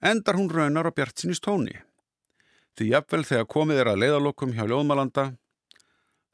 endar 0.04 0.36
hún 0.36 0.50
raunar 0.52 0.84
á 0.84 0.92
bjart 0.92 1.22
sinist 1.22 1.46
tóni. 1.46 1.78
Því 2.76 2.90
jafnvel 2.90 3.24
þegar 3.24 3.48
komið 3.54 3.80
er 3.80 3.90
að 3.94 4.02
leiðalokum 4.02 4.52
hjá 4.52 4.66
Ljóðmalanda, 4.68 5.24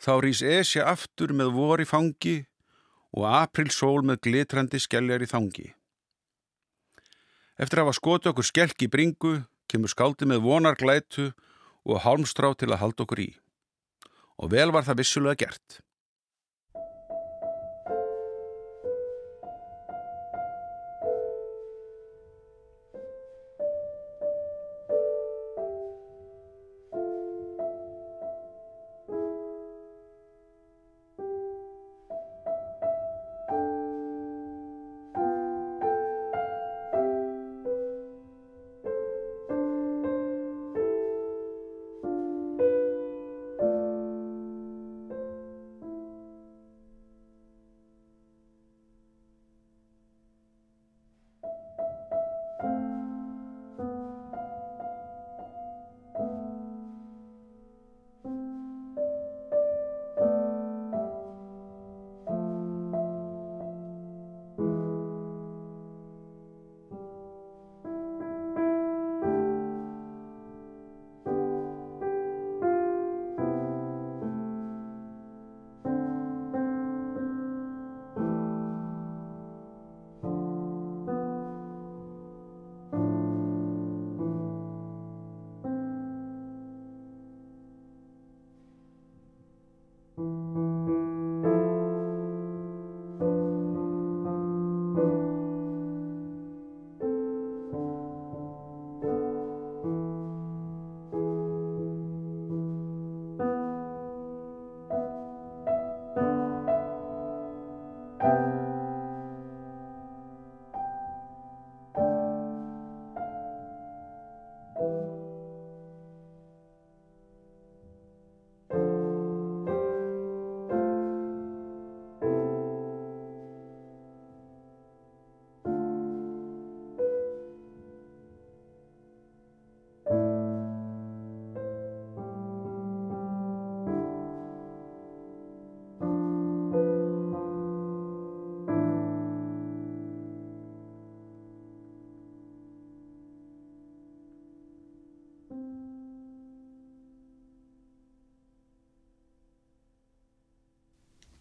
þá 0.02 0.12
rýs 0.24 0.40
Esja 0.42 0.88
aftur 0.90 1.36
með 1.38 1.52
vor 1.54 1.78
í 1.78 1.86
fangi 1.86 2.34
og 3.14 3.28
april 3.30 3.70
sól 3.70 4.00
með 4.02 4.24
glitrandi 4.26 4.80
skelljar 4.82 5.22
í 5.22 5.28
þangi. 5.30 5.68
Eftir 7.62 7.78
að 7.78 7.86
hafa 7.86 8.00
skoti 8.00 8.32
okkur 8.32 8.48
skelk 8.48 8.82
í 8.82 8.90
bringu, 8.90 9.36
kemur 9.70 9.94
skáldi 9.94 10.26
með 10.26 10.42
vonar 10.48 10.74
glætu 10.74 11.28
og 11.86 12.02
hálmstrá 12.02 12.50
til 12.58 12.72
að 12.72 12.82
halda 12.82 13.06
okkur 13.06 13.22
í 13.22 13.28
og 14.40 14.52
vel 14.54 14.72
var 14.74 14.86
það 14.86 15.02
vissulega 15.02 15.44
gert. 15.44 15.80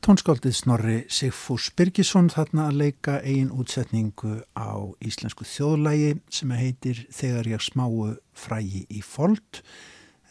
Tónskáldið 0.10 0.56
Snorri 0.58 0.93
Sigfús 1.13 1.67
Birgisson 1.78 2.32
þarna 2.34 2.63
að 2.72 2.78
leika 2.80 3.19
eigin 3.22 3.52
útsetningu 3.54 4.39
á 4.58 4.74
íslensku 5.06 5.45
þjóðlægi 5.45 6.15
sem 6.34 6.54
heitir 6.58 7.04
Þegar 7.13 7.50
ég 7.52 7.62
smáu 7.62 8.15
frægi 8.34 8.88
í 8.89 9.04
fold. 9.06 9.60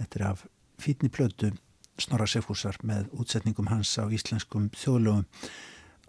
Þetta 0.01 0.19
er 0.19 0.25
af 0.33 0.43
fítni 0.83 1.13
plötu 1.15 1.53
Snorra 1.95 2.27
Sigfúsar 2.27 2.81
með 2.83 3.07
útsetningum 3.23 3.71
hans 3.71 3.95
á 4.03 4.11
íslenskum 4.11 4.67
þjóðlögum. 4.75 5.29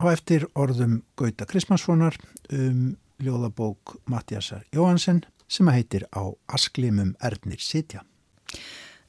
Á 0.01 0.05
eftir 0.15 0.49
orðum 0.57 1.03
Gauta 1.13 1.45
Krismanssonar 1.45 2.17
um 2.49 2.95
ljóðabók 3.21 3.99
Mattiasar 4.09 4.65
Jóhansen 4.73 5.27
sem 5.45 5.69
heitir 5.69 6.09
Á 6.09 6.25
asklimum 6.49 7.13
Ernir 7.21 7.61
Sitja. 7.61 8.01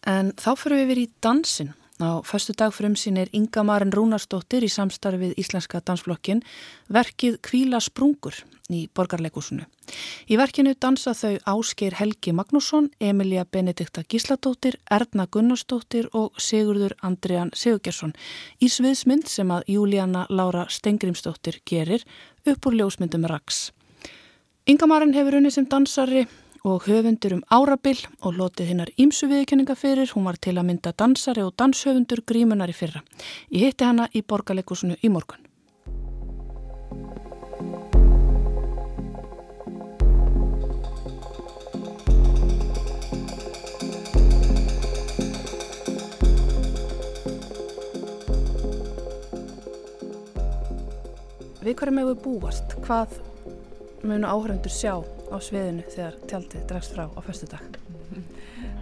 En 0.04 0.34
þá 0.36 0.52
fyrir 0.52 0.82
við 0.84 0.90
verið 0.92 1.08
í 1.08 1.14
dansin 1.24 1.76
Á 2.00 2.24
förstu 2.24 2.54
dag 2.56 2.72
frum 2.72 2.94
sín 2.96 3.18
er 3.20 3.28
Inga 3.32 3.60
Marin 3.62 3.92
Rúnarsdóttir 3.92 4.64
í 4.64 4.70
samstarfið 4.72 5.34
Íslenska 5.36 5.82
dansflokkin 5.84 6.40
verkið 6.88 7.36
Kvíla 7.44 7.76
sprungur 7.76 8.38
í 8.72 8.86
borgarleikúsinu. 8.96 9.66
Í 10.32 10.38
verkinu 10.40 10.72
dansa 10.80 11.12
þau 11.12 11.36
Ásgeir 11.44 11.98
Helgi 11.98 12.32
Magnússon, 12.32 12.88
Emilia 13.00 13.44
Benedikta 13.44 14.00
Gísladóttir, 14.08 14.78
Erna 14.90 15.26
Gunnarsdóttir 15.28 16.08
og 16.16 16.40
Sigurður 16.40 16.96
Andrian 17.04 17.52
Sigurgjersson 17.52 18.16
í 18.64 18.72
sviðsmynd 18.72 19.28
sem 19.28 19.52
að 19.52 19.68
Júlíana 19.76 20.24
Laura 20.30 20.64
Stengrimsdóttir 20.72 21.60
gerir 21.68 22.06
upp 22.46 22.64
úr 22.64 22.80
ljósmyndum 22.80 23.28
Rags. 23.28 23.74
Inga 24.64 24.88
Marin 24.88 25.12
hefur 25.12 25.36
unni 25.36 25.52
sem 25.52 25.68
dansari 25.68 26.24
og 26.64 26.84
höfundur 26.84 27.38
um 27.38 27.44
árabil 27.48 28.00
og 28.20 28.36
lotið 28.36 28.72
hinnar 28.72 28.90
ímsu 29.00 29.28
viðkenninga 29.30 29.76
fyrir. 29.78 30.10
Hún 30.14 30.26
var 30.28 30.36
til 30.36 30.58
að 30.58 30.66
mynda 30.68 30.92
dansari 30.92 31.44
og 31.44 31.54
danshöfundur 31.56 32.24
grímunar 32.26 32.70
í 32.70 32.76
fyrra. 32.76 33.04
Ég 33.50 33.70
hitti 33.70 33.86
hana 33.86 34.08
í 34.12 34.22
borgarleikusinu 34.22 34.98
í 35.00 35.12
morgun. 35.12 35.46
Við 51.60 51.74
hverjum 51.76 51.98
hefur 52.00 52.20
búast? 52.24 52.76
Hvað 52.86 53.18
munu 54.02 54.24
áhöröndur 54.26 54.72
sjá 54.72 54.94
á 55.30 55.36
sviðinu 55.38 55.84
þegar 55.86 56.16
tjaldið 56.28 56.64
dregst 56.70 56.94
frá 56.96 57.04
á 57.06 57.20
förstu 57.22 57.46
dag? 57.50 57.76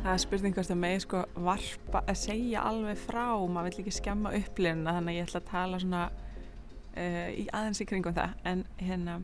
Það 0.02 0.12
er 0.12 0.22
spurningast 0.22 0.72
að 0.72 0.80
mig 0.80 1.02
sko 1.04 1.20
varpa 1.36 2.02
að 2.08 2.20
segja 2.22 2.64
alveg 2.68 3.00
frá, 3.02 3.26
maður 3.44 3.68
vill 3.68 3.82
ekki 3.84 3.94
skemma 3.98 4.32
upplifuna 4.38 4.94
þannig 4.96 5.12
að 5.12 5.18
ég 5.18 5.28
ætla 5.28 5.42
að 5.42 5.50
tala 5.50 5.80
svona 5.82 6.02
uh, 6.08 7.28
í 7.34 7.44
aðeins 7.52 7.82
í 7.84 7.88
kringum 7.90 8.16
það. 8.16 8.34
En 8.48 8.64
hérna 8.80 9.18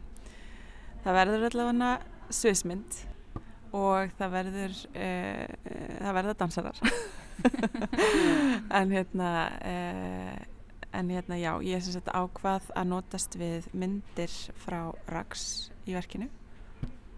það 1.05 1.19
verður 1.21 1.49
allavega 1.49 1.91
sviðsmynd 2.35 3.01
og 3.75 4.15
það 4.21 4.37
verður 4.37 4.79
uh, 4.93 5.45
uh, 5.49 5.93
það 6.05 6.19
verður 6.21 6.41
dansarar. 6.45 6.83
En 8.79 8.93
hérna 8.95 9.31
en 10.95 11.09
hérna 11.11 11.35
já, 11.41 11.51
ég 11.67 11.75
er 11.75 11.83
sem 11.83 11.97
sagt 11.97 12.13
ákvað 12.15 12.69
að 12.79 12.87
notast 12.93 13.35
við 13.41 13.67
myndir 13.75 14.31
frá 14.63 14.95
Rags 15.11 15.73
í 15.91 15.97
verkinu 15.97 16.29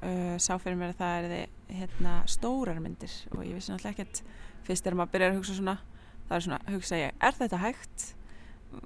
uh, 0.07 0.37
sá 0.39 0.55
fyrir 0.63 0.79
mér 0.79 0.95
að 0.95 1.03
það 1.03 1.19
er 1.19 1.29
þið 1.35 1.77
hérna, 1.81 2.15
stórar 2.31 2.81
myndir 2.81 3.13
og 3.35 3.43
ég 3.45 3.59
vissi 3.59 3.73
náttúrulega 3.73 3.97
ekkert. 3.97 4.23
Fyrst 4.67 4.87
er 4.87 4.95
maður 4.95 5.09
að 5.09 5.15
byrja 5.17 5.31
að 5.31 5.39
hugsa 5.41 5.59
svona 5.59 5.79
það 6.27 6.37
er 6.37 6.47
svona, 6.47 6.61
hugsa 6.75 7.01
ég, 7.01 7.19
er 7.23 7.37
þetta 7.37 7.61
hægt? 7.63 8.07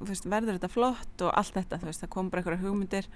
Veist, 0.07 0.27
verður 0.29 0.59
þetta 0.59 0.71
flott? 0.71 1.23
og 1.25 1.33
allt 1.35 1.57
þetta 1.57 1.81
veist, 1.83 2.03
það 2.05 2.13
kom 2.15 2.31
bara 2.31 2.43
einhverja 2.43 2.63
hugmyndir 2.65 3.09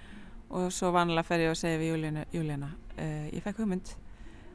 og 0.55 0.71
svo 0.75 0.91
vanlega 0.95 1.27
fer 1.29 1.45
ég 1.45 1.53
að 1.53 1.61
segja 1.61 1.81
við 1.81 1.93
Júlíana, 1.93 2.25
Júlíana 2.33 2.71
uh, 2.99 3.27
ég 3.31 3.45
fekk 3.45 3.63
hugmynd. 3.63 3.95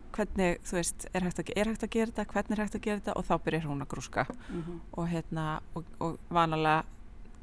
Hvernig, 0.10 0.58
þú 0.66 0.80
veist, 0.80 1.06
er 1.14 1.26
hægt, 1.26 1.42
að, 1.44 1.52
er 1.54 1.70
hægt 1.70 1.84
að 1.86 1.92
gera 1.94 2.10
þetta? 2.10 2.26
Hvernig 2.32 2.56
er 2.56 2.64
hægt 2.64 2.78
að 2.80 2.86
gera 2.88 3.02
þetta? 3.02 3.14
Og 3.20 3.28
þá 3.28 3.36
byrjar 3.46 3.68
hún 3.70 3.84
að 3.86 3.92
grúska. 3.92 4.26
Mm 4.50 4.64
-hmm. 4.64 4.80
og 4.92 5.08
hérna 5.08 5.46
og, 5.76 5.92
og 6.00 6.18
vanlega 6.30 6.84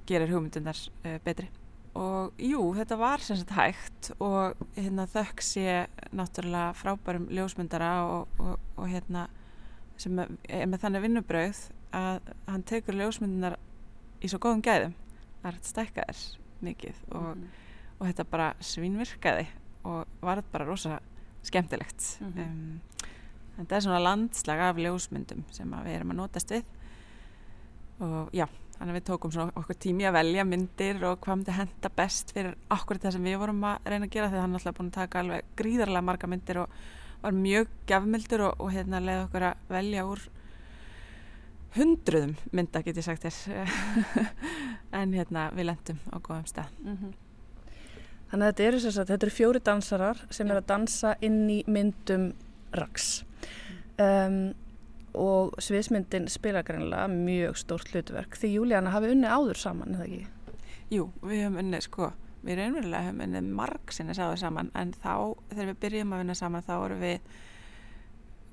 gerir 0.07 0.33
hugmyndunar 0.35 0.79
uh, 1.05 1.19
betri 1.25 1.49
og 1.97 2.41
jú, 2.41 2.61
þetta 2.77 2.99
var 3.01 3.23
sem 3.25 3.39
sagt 3.41 3.55
hægt 3.57 4.11
og 4.21 4.57
hérna 4.77 5.07
þökk 5.09 5.43
sé 5.45 5.67
náttúrulega 6.13 6.75
frábærum 6.77 7.29
ljósmyndara 7.33 7.93
og, 8.11 8.41
og, 8.43 8.59
og 8.77 8.89
hérna 8.91 9.27
sem 10.01 10.19
er 10.21 10.67
með 10.69 10.83
þannig 10.85 11.07
vinnubrauð 11.07 11.63
að 11.97 12.33
hann 12.47 12.67
tekur 12.69 12.99
ljósmyndunar 12.99 13.57
í 14.21 14.29
svo 14.29 14.41
góðum 14.43 14.65
gæðum 14.67 14.97
það 15.43 15.51
er 15.53 15.61
stækkaðir 15.71 16.25
mikið 16.67 17.01
og, 17.11 17.23
mm 17.23 17.33
-hmm. 17.33 17.49
og 17.99 18.07
þetta 18.07 18.25
bara 18.25 18.53
svinvirkaði 18.61 19.47
og 19.85 20.05
var 20.21 20.41
þetta 20.41 20.53
bara 20.53 20.69
rosa 20.69 21.01
skemmtilegt 21.43 22.21
mm 22.21 22.33
-hmm. 22.33 22.43
um, 22.43 22.81
þetta 23.57 23.77
er 23.77 23.81
svona 23.81 23.99
landslag 23.99 24.61
af 24.61 24.77
ljósmyndum 24.77 25.45
sem 25.51 25.71
við 25.71 25.95
erum 25.97 26.11
að 26.11 26.17
notast 26.17 26.51
við 26.51 26.65
og 28.01 28.31
já 28.33 28.47
Þannig 28.77 28.93
að 28.93 28.99
við 28.99 29.05
tókum 29.09 29.33
svona 29.33 29.55
okkur 29.57 29.79
tími 29.81 30.05
að 30.05 30.17
velja 30.19 30.45
myndir 30.45 31.03
og 31.09 31.19
hvað 31.25 31.39
myndi 31.39 31.57
henda 31.57 31.91
best 31.97 32.33
fyrir 32.37 32.57
okkur 32.77 33.01
það 33.01 33.17
sem 33.17 33.29
við 33.29 33.39
vorum 33.41 33.65
að 33.65 33.89
reyna 33.89 34.09
að 34.09 34.13
gera 34.13 34.31
því 34.33 34.43
hann 34.43 34.55
er 34.55 34.61
alltaf 34.61 34.77
búin 34.77 34.91
að 34.91 34.99
taka 34.99 35.23
alveg 35.23 35.53
gríðarlega 35.57 36.05
marga 36.05 36.31
myndir 36.31 36.61
og 36.61 36.81
var 37.23 37.37
mjög 37.37 37.71
gafmyndir 37.89 38.45
og, 38.47 38.61
og 38.61 38.73
hérna 38.75 39.01
leiði 39.01 39.23
okkur 39.25 39.47
að 39.49 39.71
velja 39.73 40.07
úr 40.07 40.25
hundruðum 41.77 42.35
mynda 42.57 42.83
get 42.85 43.01
ég 43.01 43.07
sagt 43.07 43.25
þér. 43.25 43.71
En 44.97 45.13
hérna 45.13 45.49
við 45.57 45.71
lendum 45.71 45.99
á 46.13 46.17
góðum 46.21 46.47
stað. 46.49 46.69
Mm 46.85 46.97
-hmm. 46.97 47.15
Þannig 48.31 48.47
að 48.47 48.53
þetta 48.53 48.67
eru, 48.69 48.79
sagt, 48.81 49.09
þetta 49.09 49.27
eru 49.27 49.35
fjóri 49.35 49.61
dansarar 49.61 50.21
sem 50.31 50.51
er 50.51 50.61
að 50.61 50.67
dansa 50.67 51.17
inn 51.21 51.51
í 51.51 51.63
myndum 51.67 52.33
raks 52.73 53.25
um, 53.99 54.55
og 55.17 55.57
sviðsmyndin 55.63 56.29
spila 56.33 56.63
greinlega 56.67 57.09
mjög 57.13 57.59
stórt 57.61 57.91
hlutverk 57.93 58.37
því 58.37 58.53
Júlíana 58.57 58.93
hafi 58.95 59.11
unni 59.15 59.31
áður 59.31 59.61
saman, 59.61 59.97
eða 59.97 60.07
ekki? 60.07 60.23
Jú, 60.93 61.09
við 61.25 61.43
höfum 61.47 61.61
unni, 61.65 61.83
sko 61.83 62.13
við 62.47 62.61
reynverulega 62.61 63.09
höfum 63.09 63.25
unni 63.27 63.43
marg 63.59 63.93
sinni 63.95 64.15
sáðu 64.17 64.39
saman 64.41 64.71
en 64.79 64.95
þá, 64.95 65.35
þegar 65.51 65.71
við 65.73 65.83
byrjum 65.83 66.15
að 66.15 66.23
vinna 66.23 66.39
saman 66.39 66.67
þá 66.67 66.73
voru 66.77 66.99
við 67.01 67.35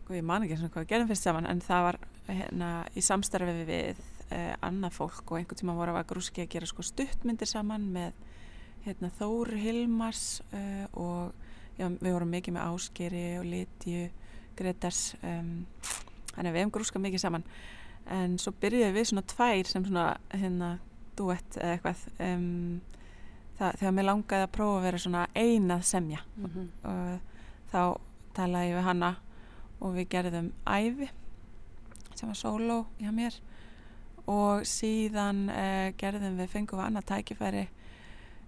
og 0.03 0.15
ég 0.17 0.25
man 0.27 0.43
ekki 0.43 0.57
svona 0.59 0.73
hvað 0.73 0.85
við 0.85 0.91
gerum 0.93 1.09
fyrst 1.11 1.27
saman 1.27 1.49
en 1.49 1.61
það 1.63 1.85
var 1.87 1.99
hérna 2.27 2.69
í 2.95 3.03
samstarfi 3.05 3.65
við 3.67 4.01
eh, 4.33 4.53
annað 4.65 4.97
fólk 4.97 5.23
og 5.31 5.39
einhvern 5.39 5.61
tíma 5.61 5.77
voru 5.77 5.95
að 5.95 6.09
grúski 6.11 6.43
að 6.43 6.51
gera 6.55 6.69
sko 6.69 6.85
stuttmyndir 6.85 7.49
saman 7.49 7.85
með 7.93 8.17
hérna 8.87 9.11
Þór 9.19 9.53
Hilmars 9.61 10.41
eh, 10.51 10.85
og 10.99 11.31
já, 11.77 11.87
við 11.87 12.09
vorum 12.11 12.33
mikið 12.33 12.57
með 12.57 12.73
Áskeri 12.73 13.25
og 13.39 13.47
Litju 13.47 14.07
Gretars 14.57 15.13
um, 15.23 15.63
þannig 16.35 16.49
að 16.49 16.53
við 16.53 16.63
hefum 16.63 16.73
grúskað 16.77 17.05
mikið 17.05 17.23
saman. 17.23 17.45
En 18.13 18.37
svo 18.41 18.53
byrjuðum 18.61 18.97
við 18.97 19.07
svona 19.09 19.25
tvær 19.33 19.69
sem 19.69 19.85
svona 19.85 20.07
hérna 20.33 20.71
duett 21.17 21.57
eða 21.59 21.75
eitthvað 21.77 22.01
um, 22.27 22.81
það, 23.59 23.77
þegar 23.79 23.95
mér 23.97 24.07
langaði 24.09 24.47
að 24.47 24.55
prófa 24.57 24.79
að 24.79 24.87
vera 24.87 25.03
svona 25.05 25.27
einað 25.35 25.85
semja. 25.87 26.23
Mm 26.35 26.49
-hmm. 26.49 26.67
og 26.91 27.19
þá 27.73 27.81
talaði 28.33 28.69
ég 28.69 28.77
við 28.77 28.87
hanna 28.89 29.15
og 29.79 29.95
við 29.97 30.09
gerðum 30.09 30.51
æfi 30.65 31.09
sem 32.15 32.27
var 32.29 32.37
solo 32.37 32.85
hjá 32.99 33.11
mér. 33.11 33.39
Og 34.27 34.63
síðan 34.65 35.49
uh, 35.49 35.91
gerðum 35.97 36.37
við 36.37 36.49
fengum 36.49 36.79
við 36.79 36.85
annað 36.85 37.09
tækifæri 37.11 37.67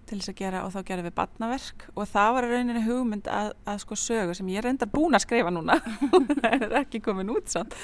til 0.06 0.18
þess 0.20 0.30
að 0.30 0.38
gera 0.38 0.62
og 0.62 0.72
þá 0.74 0.78
gerðum 0.88 1.06
við 1.08 1.14
badnaverk 1.16 1.84
og 1.92 2.08
það 2.10 2.32
var 2.36 2.46
rauninni 2.50 2.82
hugmynd 2.84 3.30
að, 3.32 3.48
að 3.66 3.80
sko 3.82 3.98
sögu 3.98 4.36
sem 4.38 4.50
ég 4.52 4.60
er 4.60 4.68
enda 4.70 4.88
búin 4.90 5.18
að 5.18 5.24
skrifa 5.24 5.52
núna. 5.54 5.78
Það 6.42 6.66
er 6.68 6.76
ekki 6.80 7.00
komin 7.02 7.32
út 7.34 7.50
samt. 7.50 7.74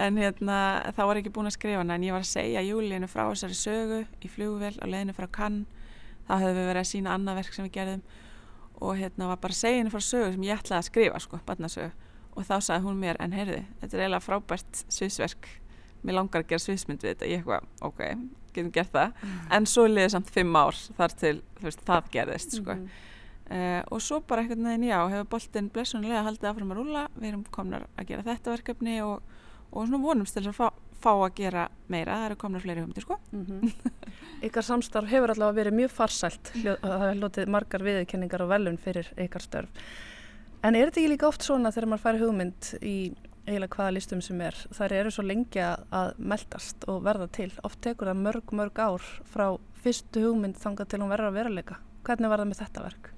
En 0.00 0.16
hérna 0.20 0.58
þá 0.96 1.02
var 1.02 1.18
ég 1.18 1.24
ekki 1.24 1.34
búin 1.36 1.50
að 1.50 1.56
skrifa 1.58 1.82
hana 1.82 1.98
en 1.98 2.06
ég 2.06 2.16
var 2.16 2.24
að 2.24 2.30
segja 2.30 2.64
Júlínu 2.64 3.10
frá 3.12 3.26
þessari 3.28 3.58
sögu 3.60 4.00
í 4.24 4.30
fljóvel 4.32 4.72
á 4.80 4.84
leðinu 4.88 5.16
frá 5.16 5.28
Cannes. 5.38 5.68
Þá 6.26 6.32
hefðu 6.40 6.56
við 6.56 6.70
verið 6.72 6.82
að 6.82 6.90
sína 6.90 7.12
annað 7.14 7.38
verk 7.42 7.54
sem 7.54 7.68
við 7.68 7.76
gerðum 7.76 8.06
og 8.86 8.96
hérna 8.98 9.28
var 9.30 9.38
bara 9.40 9.60
henni 9.76 9.92
frá 9.92 10.02
sögu 10.02 10.32
sem 10.34 10.48
ég 10.48 10.58
ætlaði 10.58 10.80
að 10.80 10.88
skrifa 10.90 11.20
sko, 11.22 11.38
badnasögu 11.46 11.92
og 12.36 12.44
þá 12.44 12.56
sagði 12.60 12.84
hún 12.84 12.98
mér 13.00 13.20
en 13.22 13.32
heyrði, 13.32 13.62
þetta 13.80 13.96
er 13.96 14.02
eiginlega 14.04 14.24
frábært 14.24 14.82
sviðsverk. 14.92 15.48
Mér 16.04 16.18
langar 16.18 16.42
að 16.42 16.50
gera 16.50 16.64
sviðsmynd 16.66 17.06
við 17.06 17.14
þetta 17.14 17.30
getum 18.56 18.72
gert 18.74 18.94
það 18.94 19.12
mm. 19.12 19.34
en 19.58 19.68
svo 19.70 19.86
liðið 19.90 20.14
samt 20.14 20.32
fimm 20.34 20.56
ár 20.58 20.80
þar 20.98 21.16
til 21.22 21.34
veist, 21.62 21.84
það 21.86 22.10
gerðist 22.14 22.56
sko. 22.58 22.76
mm. 22.76 22.88
uh, 23.50 23.82
og 23.92 24.02
svo 24.04 24.22
bara 24.28 24.44
einhvern 24.44 24.70
veginn 24.70 24.88
já 24.90 24.98
hefur 25.12 25.30
boltin 25.36 25.70
blessunlega 25.74 26.24
haldið 26.26 26.50
áfram 26.50 26.74
að 26.74 26.80
rúla 26.80 27.04
við 27.14 27.28
erum 27.30 27.46
komnar 27.58 27.86
að 27.94 28.10
gera 28.10 28.26
þetta 28.26 28.56
verkefni 28.56 28.98
og, 29.04 29.38
og 29.70 29.86
svona 29.86 30.02
vonumst 30.02 30.38
til 30.38 30.46
að 30.46 30.58
fá, 30.58 30.66
fá 31.02 31.12
að 31.14 31.30
gera 31.38 31.68
meira, 31.92 32.18
það 32.18 32.28
eru 32.30 32.40
komnar 32.42 32.64
fleiri 32.64 32.84
humdi 32.84 33.04
sko. 33.04 33.20
mm 33.32 33.46
-hmm. 33.46 33.94
Ykkar 34.46 34.62
samstarf 34.62 35.08
hefur 35.08 35.30
allavega 35.32 35.62
verið 35.62 35.78
mjög 35.78 35.90
farsælt 35.90 36.52
það 36.52 37.00
hefur 37.04 37.22
lotið 37.22 37.48
margar 37.48 37.82
viðkenningar 37.82 38.42
og 38.42 38.48
velun 38.48 38.76
fyrir 38.78 39.12
ykkar 39.16 39.42
störf 39.42 39.70
en 40.66 40.74
er 40.74 40.90
þetta 40.90 41.00
ekki 41.00 41.12
líka 41.12 41.28
oft 41.28 41.42
svona 41.46 41.72
þegar 41.74 41.88
maður 41.88 42.04
færi 42.04 42.22
hugmynd 42.22 42.70
í 42.82 42.96
eiginlega 43.46 43.76
hvaða 43.78 43.94
listum 43.94 44.22
sem 44.24 44.40
er, 44.42 44.56
þær 44.74 44.94
eru 45.00 45.12
svo 45.14 45.24
lengi 45.26 45.62
að 45.62 46.14
meldast 46.18 46.86
og 46.90 47.02
verða 47.06 47.28
til. 47.38 47.50
Oft 47.66 47.80
tekur 47.86 48.10
það 48.10 48.22
mörg, 48.24 48.54
mörg 48.58 48.80
ár 48.82 49.10
frá 49.30 49.46
fyrstu 49.82 50.24
hugmynd 50.26 50.58
þangað 50.58 50.90
til 50.92 51.02
hún 51.02 51.12
verður 51.12 51.30
að 51.30 51.38
veruleika. 51.40 51.78
Hvernig 52.06 52.32
var 52.32 52.42
það 52.42 52.50
með 52.50 52.62
þetta 52.62 52.86
verk? 52.86 53.10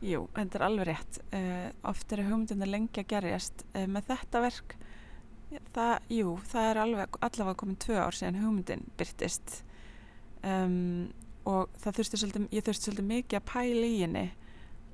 Jú, 0.00 0.22
þetta 0.36 0.56
er 0.58 0.64
alveg 0.64 0.88
rétt. 0.88 1.18
Uh, 1.36 1.66
oft 1.90 2.12
eru 2.16 2.24
hugmyndina 2.30 2.68
lengi 2.68 3.02
að 3.02 3.10
gerjast. 3.12 3.64
Uh, 3.74 3.84
með 3.84 4.08
þetta 4.14 4.44
verk, 4.46 4.76
það, 5.74 5.94
jú, 6.16 6.36
það 6.50 6.68
er 6.70 6.82
alveg, 6.84 7.18
allavega 7.28 7.60
komin 7.60 7.80
tvö 7.84 7.98
ár 8.00 8.16
síðan 8.16 8.40
hugmyndin 8.40 8.84
byrtist 8.96 9.60
um, 10.46 11.10
og 11.48 11.72
þurfti 11.82 12.20
svolítið, 12.20 12.46
ég 12.54 12.64
þurfti 12.64 12.88
svolítið 12.88 13.10
mikið 13.10 13.40
að 13.40 13.48
pæla 13.50 13.88
í 13.88 13.98
henni 14.04 14.26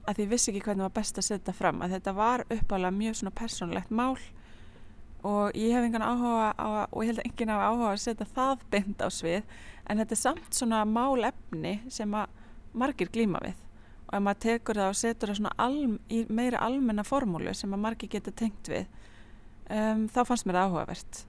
að 0.06 0.22
ég 0.22 0.30
vissi 0.30 0.52
ekki 0.52 0.62
hvernig 0.68 0.86
var 0.86 0.94
best 0.96 1.18
að 1.18 1.28
setja 1.28 1.54
fram. 1.56 1.82
Að 1.82 1.96
þetta 1.96 2.14
var 2.16 2.44
uppálega 2.46 2.94
mjög 2.94 3.20
svona 3.20 3.34
persónlegt 3.36 3.94
mál 3.94 4.14
og 5.26 5.56
ég 5.58 5.74
hef 5.74 5.86
engan 5.86 6.04
áhuga 6.06 6.50
á, 6.54 6.86
og 6.86 7.02
ég 7.02 7.10
held 7.10 7.20
að 7.22 7.28
enginn 7.28 7.52
hafa 7.54 7.70
áhuga 7.70 7.92
að 7.92 8.02
setja 8.04 8.26
það 8.36 8.64
beint 8.70 9.02
á 9.02 9.08
svið 9.10 9.54
en 9.86 10.02
þetta 10.02 10.14
er 10.14 10.20
samt 10.20 10.58
svona 10.58 10.82
málefni 10.86 11.76
sem 11.92 12.14
að 12.14 12.42
margir 12.76 13.10
glýma 13.12 13.40
við. 13.42 13.58
Og 14.06 14.14
ef 14.18 14.22
maður 14.22 14.42
tekur 14.44 14.78
það 14.78 14.92
og 14.92 14.98
setur 15.00 15.32
það 15.32 15.38
svona 15.40 15.54
alm, 15.66 15.98
í 16.12 16.22
meira 16.30 16.62
almenna 16.62 17.04
formúlu 17.06 17.54
sem 17.56 17.74
að 17.74 17.82
margir 17.82 18.12
geta 18.12 18.34
tengt 18.34 18.70
við 18.70 18.86
um, 19.70 20.06
þá 20.12 20.20
fannst 20.28 20.46
mér 20.46 20.60
það 20.60 20.70
áhugavert. 20.70 21.22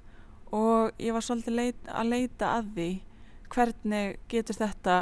Og 0.58 1.02
ég 1.02 1.16
var 1.16 1.26
svolítið 1.26 1.58
leit, 1.58 1.86
að 1.90 2.12
leita 2.14 2.54
að 2.60 2.74
því 2.78 2.90
hvernig 3.54 4.20
getur 4.30 4.60
þetta 4.60 4.98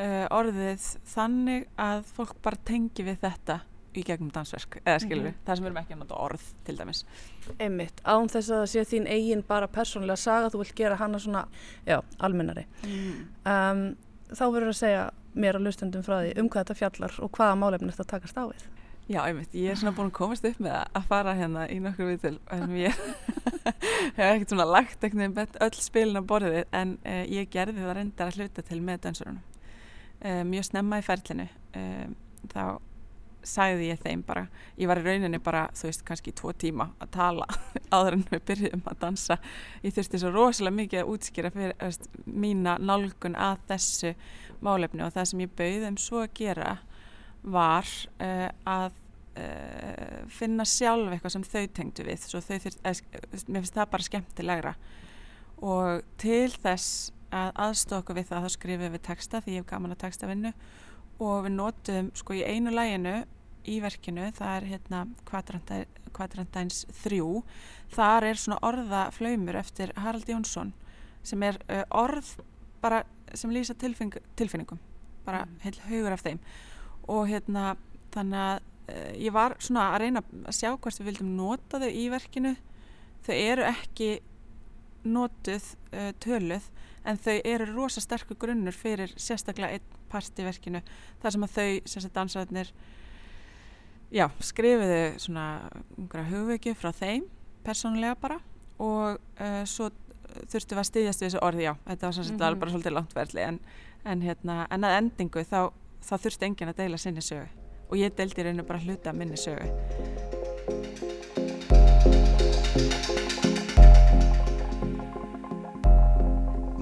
uh, 0.00 0.26
orðið 0.38 0.86
þannig 1.12 1.68
að 1.80 2.06
fólk 2.14 2.38
bara 2.44 2.64
tengi 2.70 3.04
við 3.06 3.20
þetta 3.24 3.60
í 3.94 4.04
gegnum 4.06 4.30
dansverk, 4.34 4.80
eða 4.84 4.98
skilur 5.02 5.24
við, 5.24 5.30
mm 5.30 5.36
-hmm. 5.36 5.46
það 5.46 5.56
sem 5.56 5.64
við 5.64 5.70
erum 5.70 5.80
ekki 5.82 5.94
að 5.94 6.02
nota 6.02 6.18
orð 6.24 6.44
til 6.64 6.76
dæmis. 6.78 7.04
Einmitt, 7.58 8.02
án 8.04 8.28
þess 8.28 8.50
að 8.50 8.60
það 8.60 8.70
sé 8.72 8.84
þín 8.92 9.06
eigin 9.06 9.42
bara 9.42 9.66
persónulega 9.66 10.16
saga, 10.16 10.50
þú 10.50 10.58
vilt 10.62 10.74
gera 10.74 10.96
hana 10.96 11.18
svona, 11.18 11.46
já, 11.86 12.00
almennari. 12.18 12.66
Mm. 12.84 13.26
Um, 13.44 13.96
þá 14.30 14.44
verður 14.52 14.68
að 14.68 14.82
segja 14.82 15.10
mér 15.34 15.56
að 15.56 15.66
hlustendum 15.66 16.02
frá 16.02 16.20
því 16.20 16.36
um 16.40 16.48
hvað 16.50 16.64
þetta 16.64 16.78
fjallar 16.78 17.16
og 17.18 17.30
hvaða 17.30 17.58
málefni 17.58 17.94
þetta 17.94 18.12
takast 18.14 18.38
á 18.38 18.44
við. 18.46 18.68
Já, 19.10 19.24
einmitt, 19.26 19.54
ég 19.58 19.72
er 19.72 19.78
svona 19.78 19.90
búin 19.96 20.12
að 20.12 20.18
komast 20.20 20.44
upp 20.46 20.58
með 20.62 20.76
að 20.94 21.06
fara 21.10 21.32
hérna 21.34 21.64
í 21.66 21.80
nokkur 21.82 22.12
viðtil 22.12 22.36
en 22.54 22.74
ég 22.78 22.94
hef 24.18 24.20
ekkert 24.22 24.52
svona 24.52 24.66
lagt 24.70 25.02
ekkert 25.02 25.56
öll 25.66 25.78
spilin 25.82 26.20
á 26.20 26.30
borðið 26.30 26.60
en 26.70 26.92
uh, 27.02 27.24
ég 27.26 27.50
gerði 27.50 27.82
það 27.82 27.96
reyndar 27.98 28.30
að 28.30 28.38
hluta 28.38 28.62
til 28.62 28.78
með 28.86 29.00
dansurunum. 29.08 29.42
Uh, 30.20 30.44
mjög 30.46 30.68
snemma 30.68 31.00
í 31.00 31.02
ferlinu 31.02 31.48
uh, 31.50 32.06
þá 32.52 32.62
sagði 33.46 33.90
ég 33.90 34.00
þeim 34.02 34.22
bara, 34.26 34.44
ég 34.78 34.90
var 34.90 35.00
í 35.00 35.04
rauninni 35.04 35.40
bara 35.42 35.66
þú 35.76 35.88
veist 35.88 36.04
kannski 36.06 36.34
tvo 36.36 36.52
tíma 36.52 36.90
að 37.00 37.12
tala 37.16 37.46
áður 37.94 38.18
en 38.18 38.24
við 38.30 38.44
byrjum 38.50 38.86
að 38.90 39.00
dansa. 39.04 39.38
Ég 39.84 39.96
þurfti 39.96 40.20
svo 40.22 40.32
rosalega 40.34 40.76
mikið 40.76 41.02
að 41.02 41.12
útskýra 41.14 41.52
fyrir 41.54 41.76
veist, 41.80 42.08
mína 42.26 42.76
nálgun 42.78 43.38
að 43.38 43.66
þessu 43.70 44.14
málefni 44.64 45.04
og 45.06 45.14
það 45.14 45.30
sem 45.30 45.44
ég 45.44 45.54
bauði 45.60 45.90
um 45.90 46.00
svo 46.00 46.24
að 46.24 46.34
gera 46.40 46.74
var 47.40 47.88
uh, 48.20 48.48
að 48.68 48.90
uh, 49.40 50.18
finna 50.32 50.66
sjálf 50.68 51.14
eitthvað 51.14 51.36
sem 51.36 51.46
þau 51.48 51.64
tengdu 51.78 52.04
við 52.08 52.26
þau 52.26 52.42
þurft, 52.50 52.82
eða, 52.84 53.22
mér 53.46 53.64
finnst 53.64 53.78
það 53.78 53.94
bara 53.94 54.08
skemmtilegra. 54.10 54.74
Og 55.60 56.04
til 56.20 56.52
þess 56.60 57.10
að 57.30 57.50
aðstokka 57.66 58.14
við 58.16 58.30
það 58.30 58.46
þá 58.46 58.54
skrifum 58.56 58.94
við 58.94 59.02
texta 59.06 59.40
því 59.40 59.56
ég 59.56 59.62
hef 59.62 59.70
gaman 59.70 59.94
að 59.94 60.02
texta 60.04 60.28
vinnu 60.30 60.52
og 61.20 61.44
við 61.44 61.54
notum 61.56 62.10
sko 62.16 62.36
í 62.38 62.44
einu 62.44 62.72
læginu 62.72 63.20
í 63.68 63.76
verkinu, 63.82 64.30
það 64.36 64.54
er 64.56 64.68
hérna 64.70 65.00
Quadrantines 66.16 66.86
3 67.02 67.20
þar 67.92 68.26
er 68.30 68.40
svona 68.40 68.60
orðaflaumur 68.66 69.58
eftir 69.60 69.92
Harald 70.00 70.28
Jónsson 70.30 70.72
sem 71.26 71.42
er 71.44 71.60
uh, 71.68 71.84
orð 71.92 72.38
bara 72.80 73.02
sem 73.36 73.52
lýsa 73.52 73.76
tilfinning, 73.78 74.16
tilfinningum 74.38 74.80
bara 75.26 75.44
mm. 75.44 75.60
heil 75.64 75.76
haugur 75.90 76.16
af 76.16 76.24
þeim 76.24 76.40
og 77.10 77.28
hérna 77.28 77.74
þannig 78.14 78.40
að 78.46 78.56
uh, 78.94 79.12
ég 79.26 79.36
var 79.36 79.56
svona 79.60 79.90
að 79.92 80.02
reyna 80.06 80.24
að 80.40 80.56
sjá 80.56 80.72
hvort 80.72 81.00
við 81.00 81.12
vildum 81.12 81.36
nota 81.36 81.82
þau 81.82 81.90
í 81.90 82.08
verkinu 82.12 82.56
þau 83.26 83.34
eru 83.36 83.68
ekki 83.68 84.10
notuð 85.04 85.72
uh, 85.92 86.10
töluð 86.20 86.72
en 87.08 87.20
þau 87.20 87.36
eru 87.38 87.70
rosa 87.74 88.02
sterkur 88.04 88.40
grunnur 88.40 88.76
fyrir 88.76 89.12
sérstaklega 89.20 89.76
einn 89.76 89.99
part 90.10 90.40
í 90.40 90.46
verkinu 90.46 90.82
þar 91.22 91.36
sem 91.36 91.46
að 91.46 91.56
þau, 91.56 91.68
sem 91.92 92.04
sagt 92.04 92.16
dansaðnir 92.16 92.72
já, 94.10 94.26
skrifiðu 94.42 95.02
svona 95.22 95.46
hugviki 96.30 96.74
frá 96.74 96.90
þeim 96.96 97.26
persónulega 97.66 98.16
bara 98.20 98.40
og 98.80 99.20
uh, 99.40 99.62
svo 99.68 99.90
þurftu 100.50 100.78
að 100.78 100.88
styðjast 100.88 101.22
við 101.22 101.28
þessu 101.28 101.44
orði 101.44 101.66
já, 101.66 101.72
þetta 101.86 102.06
var 102.06 102.16
svona 102.16 102.30
mm 102.30 102.40
-hmm. 102.40 102.60
bara 102.60 102.70
svolítið 102.70 102.96
langt 102.96 103.14
verðli 103.14 103.46
en, 103.46 103.60
en 104.04 104.22
hérna, 104.22 104.66
en 104.70 104.84
að 104.84 104.96
endingu 104.98 105.44
þá, 105.44 105.72
þá 106.00 106.14
þurftu 106.16 106.46
enginn 106.46 106.72
að 106.72 106.82
deila 106.82 106.98
sinni 106.98 107.22
sögu 107.22 107.48
og 107.90 107.96
ég 107.98 108.14
deildi 108.16 108.42
reynu 108.42 108.62
bara 108.62 108.78
hluta 108.78 109.12
minni 109.12 109.36
sögu 109.36 109.66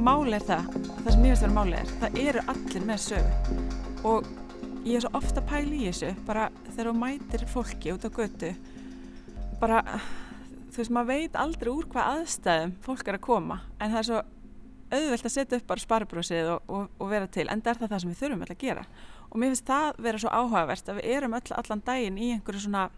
Máli 0.09 0.39
er 0.39 0.45
það 0.49 0.69
það 0.73 1.09
sem 1.13 1.25
ég 1.27 1.33
veist 1.35 1.43
að 1.43 1.51
vera 1.51 1.55
máli 1.59 1.75
er 1.77 1.91
það 2.01 2.15
eru 2.23 2.43
allir 2.49 2.85
með 2.89 3.01
sögu. 3.05 3.57
Og 4.09 4.29
ég 4.87 4.95
er 4.97 5.03
svo 5.05 5.11
ofta 5.19 5.43
pæli 5.45 5.83
í 5.83 5.91
þessu 5.91 6.13
bara 6.25 6.47
þegar 6.71 6.89
þú 6.89 6.95
mætir 7.03 7.45
fólki 7.51 7.93
út 7.93 8.07
á 8.09 8.11
götu 8.17 8.51
bara 9.61 9.83
þú 10.71 10.81
veist 10.81 10.95
maður 10.97 11.11
veit 11.11 11.37
aldrei 11.43 11.71
úr 11.75 11.91
hvað 11.93 12.09
aðstæðum 12.15 12.75
fólk 12.89 13.05
er 13.13 13.19
að 13.19 13.25
koma 13.29 13.61
en 13.77 13.93
það 13.93 14.01
er 14.01 14.09
svo 14.09 14.25
auðvelt 14.97 15.29
að 15.29 15.37
setja 15.37 15.61
upp 15.61 15.71
bara 15.75 15.85
sparibrúsið 15.85 16.53
og, 16.55 16.73
og, 16.73 16.89
og 16.97 17.13
vera 17.13 17.29
til 17.37 17.45
en 17.53 17.61
það 17.61 17.75
er 17.75 17.83
það 17.83 17.93
það 17.93 18.05
sem 18.07 18.15
við 18.15 18.21
þurfum 18.23 18.45
alltaf 18.47 18.57
að 18.57 18.65
gera. 18.65 18.89
Og 19.29 19.37
mér 19.37 19.53
finnst 19.53 19.69
það 19.69 20.05
vera 20.09 20.25
svo 20.25 20.33
áhugavert 20.33 20.89
að 20.89 21.03
við 21.03 21.17
erum 21.19 21.37
öll, 21.37 21.57
allan 21.61 21.85
daginn 21.85 22.17
í 22.17 22.33
einhverju 22.39 22.65
svona 22.65 22.89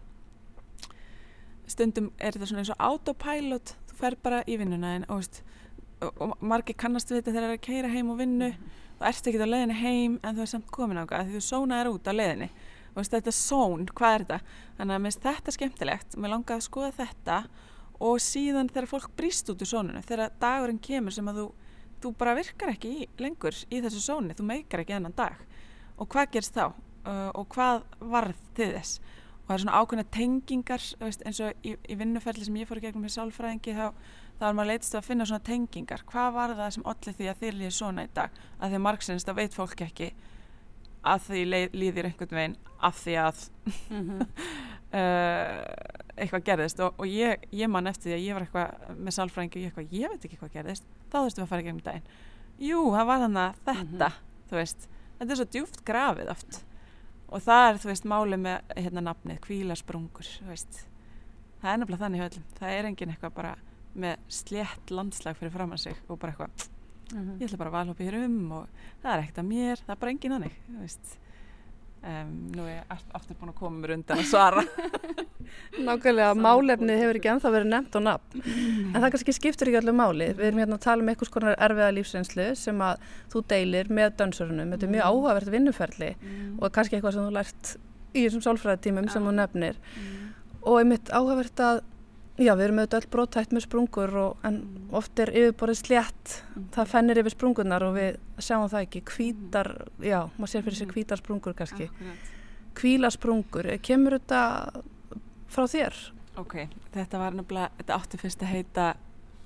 stundum 1.67 2.13
er 2.15 2.31
þetta 2.31 2.47
svona 2.53 2.63
eins 2.63 2.71
og 2.71 2.85
autopilot 2.87 3.75
þú 3.91 3.99
fer 3.99 4.15
bara 4.23 4.45
í 4.47 4.55
vinnuna 4.63 4.95
en 4.95 5.11
og 5.11 5.25
veist 5.25 5.43
og 6.01 6.35
margir 6.41 6.77
kannast 6.77 7.11
við 7.11 7.21
þetta 7.21 7.31
þegar 7.31 7.45
það 7.45 7.49
er 7.49 7.57
að 7.57 7.65
keira 7.67 7.93
heim 7.93 8.11
og 8.13 8.19
vinnu. 8.21 8.51
Þú 8.99 9.07
ert 9.09 9.31
ekki 9.31 9.41
á 9.41 9.53
leðinni 9.53 9.79
heim 9.81 10.19
en 10.21 10.37
þú 10.37 10.45
er 10.45 10.51
samt 10.51 10.71
komin 10.73 11.01
á 11.01 11.05
því 11.05 11.35
þú 11.37 11.43
sónaðir 11.45 11.91
út 11.91 12.09
á 12.09 12.13
leðinni 12.13 12.51
og 12.91 13.07
þetta 13.07 13.31
er 13.31 13.37
són, 13.37 13.85
hvað 13.95 14.13
er 14.13 14.23
þetta? 14.25 14.55
Þannig 14.77 14.95
að 14.95 15.01
mér 15.01 15.11
finnst 15.11 15.25
þetta 15.25 15.53
skemmtilegt 15.55 16.17
mér 16.19 16.33
langaði 16.33 16.57
að 16.59 16.65
skoða 16.67 16.91
þetta 16.97 17.37
og 18.01 18.19
síðan 18.19 18.69
þegar 18.71 18.89
fólk 18.91 19.11
brýst 19.15 19.51
út 19.53 19.63
úr 19.63 19.69
sónunu 19.69 20.01
þegar 20.03 20.33
dagurinn 20.41 20.81
kemur 20.83 21.15
sem 21.15 21.29
að 21.31 21.39
þú 21.39 21.45
þú 22.01 22.13
bara 22.17 22.35
virkar 22.37 22.73
ekki 22.73 22.91
í, 23.03 23.07
lengur 23.21 23.55
í 23.69 23.81
þessu 23.83 24.01
sóni 24.01 24.35
þú 24.37 24.45
meikar 24.47 24.83
ekki 24.83 24.95
ennan 24.97 25.15
dag. 25.17 25.37
Og 26.01 26.09
hvað 26.11 26.31
gerst 26.35 26.57
þá? 26.57 26.71
Uh, 27.01 27.29
og 27.37 27.47
hvað 27.53 27.83
varð 28.11 28.41
til 28.57 28.71
þess? 28.75 28.99
Og 29.41 29.47
það 29.47 29.55
er 29.55 29.63
svona 29.63 29.77
ákveðna 29.81 30.07
tengingar 30.15 30.83
veist, 31.01 31.23
eins 31.25 31.41
og 31.43 31.65
í, 31.65 31.75
í 31.75 31.97
vinnuferli 31.97 32.45
sem 32.45 32.59
ég 32.61 32.69
fór 32.69 32.81
í 32.81 32.85
gegnum 32.85 33.05
með 33.05 33.15
sálfræðingi 33.17 33.77
þá 33.77 33.87
þá 34.41 34.47
er 34.47 34.55
maður 34.57 34.71
leitist 34.71 34.95
að 34.97 35.05
finna 35.05 35.25
svona 35.29 35.45
tengingar. 35.45 36.01
Hvað 36.09 36.33
var 36.33 36.53
það 36.57 36.73
sem 36.75 36.85
allir 36.89 37.15
því 37.19 37.29
að 37.29 37.41
þér 37.43 37.57
líði 37.59 37.71
svona 37.75 38.05
í 38.07 38.09
dag? 38.15 38.39
Að 38.57 38.71
því 38.71 38.79
að 38.79 38.83
margsinist 38.87 39.29
að 39.29 39.37
veit 39.37 39.57
fólk 39.57 39.83
ekki. 39.85 40.07
Að 41.11 41.27
því 41.27 41.43
líðir 41.77 42.09
einhvern 42.09 42.39
veginn. 42.39 42.57
Af 42.81 42.97
því 43.03 43.15
að 43.21 43.43
mm 43.91 44.01
-hmm. 44.07 44.25
uh, 44.97 45.53
eitthvað 46.17 46.45
gerðist. 46.49 46.81
Og, 46.81 46.97
og 46.97 47.05
ég, 47.05 47.45
ég 47.53 47.69
man 47.69 47.87
eftir 47.87 48.09
því 48.09 48.17
að 48.17 48.25
ég 48.25 48.33
var 48.33 48.47
eitthvað 48.47 48.97
með 48.97 49.17
sálfræðingi 49.17 49.57
og 49.57 49.61
ég 49.61 49.69
eitthvað, 49.69 49.93
ég 50.01 50.09
veit 50.09 50.25
ekki 50.25 50.41
hvað 50.41 50.53
gerðist. 50.57 50.85
Þá 51.11 51.17
þurftum 51.21 51.41
við 51.41 51.45
að 51.45 51.53
fara 51.53 51.61
í 51.61 51.65
gegnum 51.69 51.85
daginn. 51.85 52.11
Jú, 52.57 52.83
það 52.91 53.05
var 53.05 53.23
þannig 53.25 53.41
að 53.41 53.55
þetta 53.65 54.09
mm 54.09 54.15
-hmm. 54.17 54.21
þú 54.49 54.55
veist, 54.55 54.89
þetta 55.19 55.31
er 55.31 55.37
svo 55.37 55.49
djúft 55.51 55.85
grafið 55.85 56.29
oft. 56.29 56.65
Og 57.31 57.41
það 57.41 57.69
er, 57.69 57.75
þú 57.77 57.87
veist, 57.87 58.05
máli 58.05 58.37
með 58.37 58.57
hérna 58.75 59.01
nafnið, 59.01 59.39
kvílasprungur 59.39 60.27
það 61.61 61.73
er 61.73 61.81
nefnilega 61.81 62.03
þannig 62.05 62.23
höllum 62.25 62.47
það 62.57 62.75
er 62.75 62.87
engin 62.89 63.13
eitthvað 63.13 63.33
bara 63.37 63.55
með 63.93 64.21
slétt 64.31 64.93
landslag 64.93 65.39
fyrir 65.39 65.53
fram 65.55 65.73
að 65.75 65.83
sig 65.85 65.97
og 66.07 66.19
bara 66.19 66.33
eitthvað 66.33 66.67
mm 67.11 67.23
-hmm. 67.23 67.39
ég 67.39 67.47
ætla 67.47 67.57
bara 67.57 67.69
að 67.69 67.77
valhópa 67.79 68.03
hér 68.03 68.25
um 68.25 68.51
og 68.51 68.67
það 69.01 69.13
er 69.13 69.23
ekkert 69.23 69.37
að 69.37 69.51
mér, 69.51 69.77
það 69.85 69.95
er 69.95 69.99
bara 69.99 70.11
engin 70.11 70.31
annir 70.31 70.53
um, 72.03 72.51
nú 72.55 72.65
er 72.65 72.77
ég 72.77 73.03
aftur 73.13 73.35
búin 73.35 73.51
að 73.51 73.59
koma 73.59 73.79
mér 73.79 73.95
undan 73.97 74.19
að 74.19 74.31
svara 74.31 74.63
Nákvæmlega, 75.87 76.33
málefnið 76.35 76.99
hefur 77.01 77.17
ekki 77.19 77.29
ennþá 77.31 77.51
verið 77.51 77.69
nefnt 77.73 77.95
og 77.95 78.03
nafn 78.05 78.41
en 78.45 79.01
það 79.01 79.11
kannski 79.11 79.33
skiptur 79.35 79.67
ekki 79.67 79.79
allir 79.81 79.97
máli 79.97 80.29
við 80.31 80.45
erum 80.47 80.61
hérna 80.63 80.77
að 80.77 80.85
tala 80.85 81.03
um 81.03 81.09
einhvers 81.11 81.33
konar 81.33 81.57
erfiða 81.59 81.91
lífsreynslu 81.97 82.47
sem 82.55 82.81
að 82.81 83.03
þú 83.33 83.43
deilir 83.53 83.91
með 83.91 84.15
dansörunum 84.21 84.71
þetta 84.71 84.87
er 84.87 84.93
mjög 84.95 85.03
mm. 85.03 85.09
áhugavert 85.11 85.51
vinnuferli 85.51 86.11
mm. 86.15 86.59
og 86.61 86.71
kannski 86.71 86.95
eitthvað 86.95 87.17
sem 87.17 87.27
þú 87.27 87.35
lært 87.35 87.73
í 88.13 88.25
þessum 88.25 88.45
sálfræðitímum 88.47 89.09
sem 89.11 89.27
þú 89.27 89.35
nefnir 89.35 89.79
mm. 89.81 90.21
og 90.61 90.79
einmitt 90.79 91.11
áhugavert 91.11 91.65
að 91.67 91.83
Já, 92.41 92.55
við 92.57 92.63
erum 92.65 92.79
auðvitað 92.81 93.03
öll 93.03 93.09
brótætt 93.13 93.51
með 93.53 93.63
sprungur 93.67 94.13
og, 94.17 94.45
en 94.47 94.55
mm. 94.63 94.85
oft 94.97 95.19
er 95.21 95.29
yfirborðið 95.29 95.77
slétt, 95.77 96.31
mm. 96.55 96.63
það 96.73 96.87
fennir 96.89 97.19
yfir 97.21 97.33
sprungunar 97.35 97.83
og 97.85 97.97
við 97.99 98.15
sjáum 98.41 98.69
það 98.71 98.85
ekki, 98.87 99.01
kvítar, 99.11 99.69
mm. 99.83 100.05
já, 100.09 100.17
maður 100.37 100.53
sér 100.53 100.63
fyrir 100.65 100.79
sig 100.79 100.89
kvítar 100.89 101.21
sprungur 101.21 101.53
kannski, 101.59 101.89
kvíla 102.79 103.11
sprungur, 103.13 103.69
eh, 103.69 103.77
kemur 103.83 104.17
þetta 104.17 104.41
frá 105.53 105.67
þér? 105.69 105.99
Ok, 106.41 106.55
þetta 106.95 107.21
var 107.21 107.37
nefnilega, 107.37 107.75
þetta 107.81 107.97
átti 107.99 108.19
fyrst 108.21 108.45
að 108.47 108.53
heita 108.55 108.85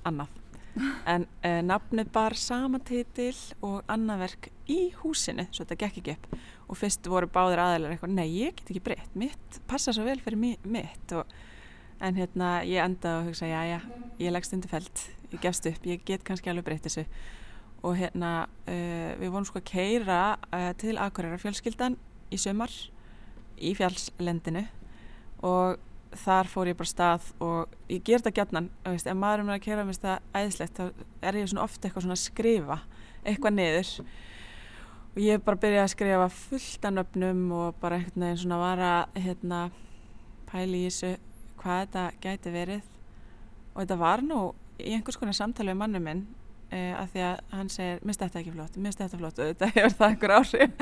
annað, 0.08 0.38
en 1.16 1.26
eh, 1.42 1.60
nafnið 1.66 2.14
bar 2.16 2.38
sama 2.40 2.80
títil 2.86 3.34
og 3.66 3.82
annaverk 3.92 4.48
í 4.72 4.94
húsinu, 5.02 5.50
svo 5.50 5.66
þetta 5.66 5.82
gekk 5.84 6.00
ekki 6.00 6.16
upp. 6.16 6.40
Og 6.72 6.80
fyrst 6.80 7.12
voru 7.12 7.28
báðir 7.30 7.60
aðeinar 7.62 7.92
eitthvað, 7.98 8.16
nei, 8.16 8.30
ég 8.40 8.56
get 8.56 8.72
ekki 8.72 8.86
breytt, 8.88 9.12
mitt, 9.20 9.60
passa 9.68 9.92
svo 9.94 10.08
vel 10.08 10.18
fyrir 10.24 10.40
mitt. 10.40 11.14
Og 11.14 11.28
en 12.04 12.18
hérna 12.20 12.50
ég 12.68 12.84
endaði 12.84 13.22
að 13.22 13.30
hugsa 13.30 13.50
já 13.50 13.62
já, 13.70 13.80
ég 14.20 14.34
leggst 14.34 14.56
undir 14.56 14.72
felt 14.72 15.06
ég 15.36 15.42
gefst 15.44 15.68
upp, 15.70 15.88
ég 15.88 16.04
get 16.06 16.24
kannski 16.26 16.52
alveg 16.52 16.68
breytt 16.68 16.88
þessu. 16.88 17.06
Og 17.86 17.98
hérna 18.00 18.48
uh, 18.66 19.12
við 19.20 19.32
vorum 19.32 19.48
sko 19.48 19.62
að 19.62 19.70
keira 19.70 20.20
uh, 20.36 20.60
eh, 20.60 20.72
til 20.82 20.96
Akureyra 21.02 21.40
fjölskyldan 21.42 21.98
í 22.34 22.40
sömar 22.42 22.74
í 23.56 23.76
fjallslendinu. 23.78 24.66
Og 25.46 25.82
þar 26.16 26.50
fór 26.50 26.72
ég 26.72 26.78
bara 26.80 26.90
stað 26.90 27.28
og 27.44 27.74
ég 27.92 28.04
ger 28.06 28.22
þetta 28.22 28.36
gætnan, 28.40 28.70
ef 28.88 29.04
maður 29.12 29.44
er 29.44 29.48
með 29.50 29.58
að 29.58 29.66
keira 29.66 29.84
mér 29.84 29.98
þetta 29.98 30.16
æðislegt, 30.40 30.80
þá 30.80 31.28
er 31.28 31.40
ég 31.42 31.50
svona 31.52 31.66
ofta 31.66 31.88
eitthvað 31.88 32.06
svona 32.06 32.16
að 32.16 32.24
skrifa 32.24 32.80
eitthvað 33.26 33.58
niður. 33.58 33.92
Og 35.16 35.22
ég 35.24 35.44
bara 35.44 35.60
byrjaði 35.60 35.84
að 35.84 35.94
skrifa 35.94 36.30
fullt 36.40 36.88
af 36.88 36.96
nöfnum 36.96 37.44
og 37.56 37.78
bara 37.82 38.00
eitthvað 38.00 38.40
svona 38.42 38.62
var 38.62 38.84
að 38.84 39.20
hérna 39.28 39.62
pæli 40.50 40.86
í 40.86 40.90
þessu 40.90 41.14
hvað 41.66 41.82
þetta 41.84 42.06
gæti 42.24 42.54
verið. 42.54 42.94
Og 43.74 43.82
þetta 43.82 44.00
var 44.00 44.24
nú 44.24 44.40
í 44.80 44.94
einhvers 44.96 45.18
konar 45.20 45.36
samtali 45.36 45.74
við 45.74 45.80
mannum 45.82 46.06
minn 46.06 46.24
eh, 46.70 46.92
e, 46.92 46.94
að 47.00 47.12
því 47.14 47.26
að 47.26 47.42
hann 47.56 47.72
segir, 47.74 48.00
minnst 48.06 48.24
þetta 48.24 48.42
ekki 48.42 48.54
flott, 48.56 48.80
minnst 48.80 49.02
þetta 49.02 49.20
flott 49.20 49.42
og 49.42 49.52
þetta 49.52 49.72
hefur 49.74 49.98
það 50.00 50.10
einhver 50.12 50.38
áhrif. 50.40 50.72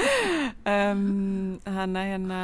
Um, 0.64 1.58
hana, 1.68 2.06
hérna 2.08 2.38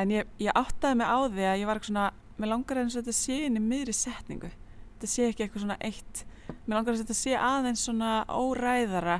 en 0.00 0.12
ég, 0.12 0.28
ég 0.40 0.56
áttaði 0.56 1.00
mig 1.00 1.08
á 1.08 1.18
því 1.24 1.44
að 1.50 1.58
ég 1.60 1.68
var 1.68 1.80
svona, 1.84 2.06
mér 2.40 2.52
langar 2.52 2.80
að 2.80 2.94
þetta 2.94 3.14
sé 3.16 3.36
inn 3.46 3.58
í 3.58 3.62
miðri 3.64 3.94
setningu, 3.96 4.50
þetta 4.94 5.10
sé 5.12 5.28
ekki 5.28 5.44
eitthvað 5.44 5.64
svona 5.66 5.78
eitt, 5.84 6.22
mér 6.64 6.78
langar 6.78 6.94
að 6.94 7.02
þetta 7.02 7.18
sé 7.18 7.36
aðeins 7.36 7.84
svona 7.84 8.12
óræðara 8.28 9.18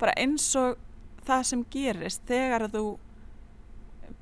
bara 0.00 0.14
eins 0.20 0.48
og 0.60 0.76
það 1.26 1.44
sem 1.50 1.64
gerist 1.72 2.24
þegar 2.28 2.68
þú 2.72 2.84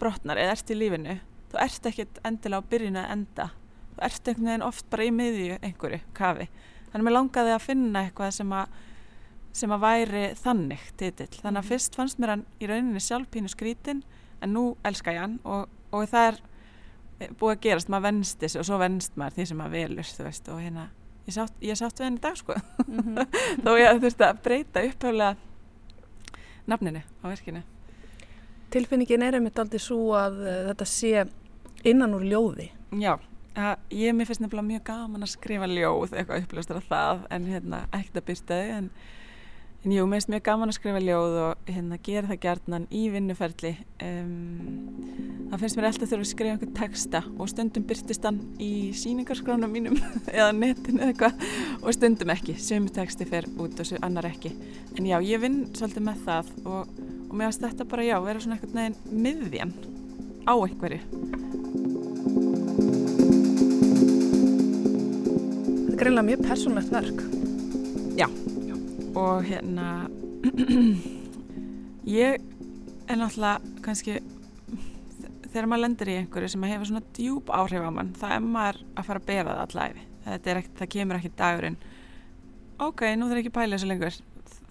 brotnar 0.00 0.40
eða 0.40 0.54
ert 0.56 0.70
í 0.70 0.78
lífinu 0.78 1.18
þú 1.54 1.60
ert 1.62 1.86
ekkert 1.90 2.18
endilega 2.26 2.66
á 2.66 2.70
byrjun 2.70 2.98
að 2.98 3.12
enda. 3.14 3.50
Þú 3.94 4.02
ert 4.08 4.28
einhvern 4.28 4.50
veginn 4.50 4.66
oft 4.66 4.88
bara 4.90 5.06
í 5.06 5.12
miðju 5.14 5.58
einhverju 5.60 6.00
kafi. 6.16 6.48
Þannig 6.90 7.00
að 7.00 7.06
mér 7.06 7.14
langaði 7.14 7.54
að 7.54 7.62
finna 7.62 8.02
eitthvað 8.04 8.34
sem 8.38 8.56
að 8.58 8.82
sem 9.54 9.70
að 9.70 9.84
væri 9.84 10.24
þannig 10.40 10.82
titill. 10.98 11.30
Þannig 11.30 11.60
að 11.60 11.62
mhm. 11.62 11.68
fyrst 11.68 11.94
fannst 11.98 12.18
mér 12.18 12.34
hann 12.34 12.44
í 12.58 12.66
rauninni 12.70 13.02
sjálf 13.02 13.30
pínu 13.30 13.52
skrítin 13.52 14.02
en 14.42 14.54
nú 14.54 14.64
elska 14.86 15.14
ég 15.14 15.22
hann 15.22 15.38
og, 15.46 15.70
og 15.94 16.08
það 16.10 16.26
er 16.32 16.40
eh, 17.20 17.30
búið 17.38 17.52
að 17.52 17.60
gerast, 17.68 17.90
maður 17.92 18.06
vennst 18.08 18.40
þessu 18.42 18.60
og 18.60 18.66
svo 18.68 18.80
vennst 18.82 19.14
maður 19.20 19.38
því 19.38 19.46
sem 19.50 19.60
maður 19.62 19.76
velur, 19.78 20.10
þú 20.16 20.26
veist 20.26 20.50
og 20.50 20.58
hérna, 20.58 20.88
ég 21.28 21.36
sátt, 21.36 21.62
ég 21.62 21.78
sátt 21.78 22.02
við 22.02 22.08
henni 22.08 22.20
í 22.20 22.24
dag 22.24 22.40
sko. 22.40 22.56
Mm 22.88 23.04
-hmm. 23.04 23.38
þó 23.64 23.70
ég 23.78 24.02
þurfti 24.02 24.26
að 24.26 24.42
breyta 24.48 24.84
upphæflega 24.88 25.36
nafninu 26.66 27.04
á 27.22 27.24
verkinu. 27.28 27.62
Tilfinningin 28.74 29.22
er 29.22 29.34
einmitt 29.38 29.58
aldrei 29.58 29.78
svo 29.78 30.16
að 30.18 30.40
uh, 30.42 30.60
þetta 30.72 30.84
sé 30.84 31.26
innan 31.84 32.16
úr 32.16 32.24
ljóði. 32.26 32.70
Já, 32.94 33.16
uh, 33.58 33.74
ég 33.92 34.14
mér 34.16 34.28
finnst 34.28 34.42
nefnilega 34.42 34.68
mjög 34.68 34.86
gaman 34.88 35.26
að 35.26 35.34
skrifa 35.34 35.68
ljóð 35.70 36.14
eitthvað 36.14 36.46
upplöstur 36.46 36.80
af 36.80 36.88
það 36.88 37.28
en 37.34 37.50
hérna 37.50 37.84
ekkert 37.90 38.20
að 38.20 38.26
byrstaði 38.30 38.74
en, 38.78 38.88
en 39.84 39.94
jú, 39.94 40.06
mér 40.08 40.20
finnst 40.20 40.30
mjög 40.32 40.44
gaman 40.48 40.72
að 40.72 40.78
skrifa 40.78 41.02
ljóð 41.04 41.36
og 41.42 41.72
hérna 41.74 41.98
gera 42.06 42.30
það 42.30 42.40
gerðnan 42.44 42.86
í 42.88 43.02
vinnuferli. 43.12 43.72
Um, 44.06 45.48
það 45.50 45.64
finnst 45.64 45.78
mér 45.78 45.88
alltaf 45.90 46.12
þurfa 46.12 46.26
að 46.26 46.30
skrifa 46.30 46.54
einhvern 46.54 46.76
texta 46.78 47.22
og 47.34 47.50
stundum 47.52 47.88
byrstist 47.90 48.28
hann 48.28 48.40
í 48.62 48.72
síningarskrána 48.96 49.68
mínum 49.70 49.98
eða 50.38 50.52
netin 50.56 51.02
eða 51.02 51.12
eitthvað 51.12 51.82
og 51.82 51.98
stundum 51.98 52.32
ekki, 52.34 52.56
sömu 52.62 52.94
texti 52.94 53.28
fer 53.28 53.50
út 53.58 53.76
og 53.76 53.90
sömu 53.90 54.00
annar 54.06 54.30
ekki. 54.30 54.54
En 54.96 55.10
já, 55.10 55.18
ég 55.20 55.42
vinn 55.44 55.66
svolítið 55.74 56.08
með 56.08 56.24
það 56.30 56.54
og, 56.64 56.96
og 57.28 57.36
mér 57.36 57.50
finnst 57.50 57.68
þetta 57.68 57.90
bara 57.92 58.08
já, 58.08 58.16
vera 58.24 58.46
svona 58.46 58.58
eitthvað 58.60 59.12
miðjan 59.12 59.76
á 60.44 60.54
einhverju. 60.54 61.63
Þetta 65.94 66.02
er 66.02 66.08
greinlega 66.08 66.26
mjög 66.26 66.40
persónlegt 66.42 66.88
verk. 66.90 67.20
Já, 68.18 68.26
Já. 68.66 68.74
og 69.14 69.44
hérna, 69.46 69.84
ég 72.18 72.40
er 73.06 73.20
náttúrulega 73.20 73.76
kannski, 73.84 74.16
þegar 75.52 75.68
maður 75.70 75.82
lendir 75.84 76.10
í 76.10 76.16
einhverju 76.18 76.48
sem 76.50 76.66
hefur 76.66 76.90
svona 76.90 77.04
djúb 77.14 77.52
áhrif 77.54 77.86
á 77.86 77.94
mann, 77.94 78.10
það 78.18 78.34
er 78.34 78.42
maður 78.56 78.80
að 78.90 79.06
fara 79.06 79.22
að 79.22 79.28
bera 79.28 79.54
það 79.54 79.62
allæfi. 79.68 80.02
Það, 80.24 80.60
það 80.80 80.90
kemur 80.96 81.20
ekki 81.20 81.32
dagurinn, 81.44 81.78
ok, 82.88 83.06
nú 83.14 83.30
þarf 83.30 83.44
ekki 83.44 83.52
að 83.52 83.58
pæla 83.60 83.78
þessu 83.78 83.92
lengur, 83.92 84.20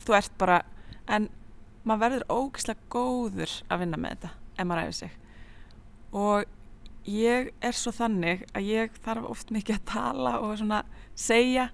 þú 0.03 0.17
ert 0.19 0.38
bara, 0.43 0.59
en 1.07 1.30
maður 1.88 2.03
verður 2.03 2.30
ógislega 2.36 2.91
góður 2.97 3.55
að 3.69 3.86
vinna 3.86 4.01
með 4.03 4.17
þetta 4.17 4.34
ef 4.57 4.67
maður 4.67 4.89
æfir 4.89 4.99
sig. 4.99 5.15
Og 6.11 6.59
ég 7.10 7.51
er 7.62 7.76
svo 7.76 7.91
þannig 7.95 8.45
að 8.56 8.70
ég 8.70 8.95
þarf 9.04 9.28
oft 9.30 9.51
mikið 9.54 9.80
að 9.80 9.86
tala 9.91 10.38
og 10.43 10.56
svona 10.60 10.84
segja. 11.16 11.68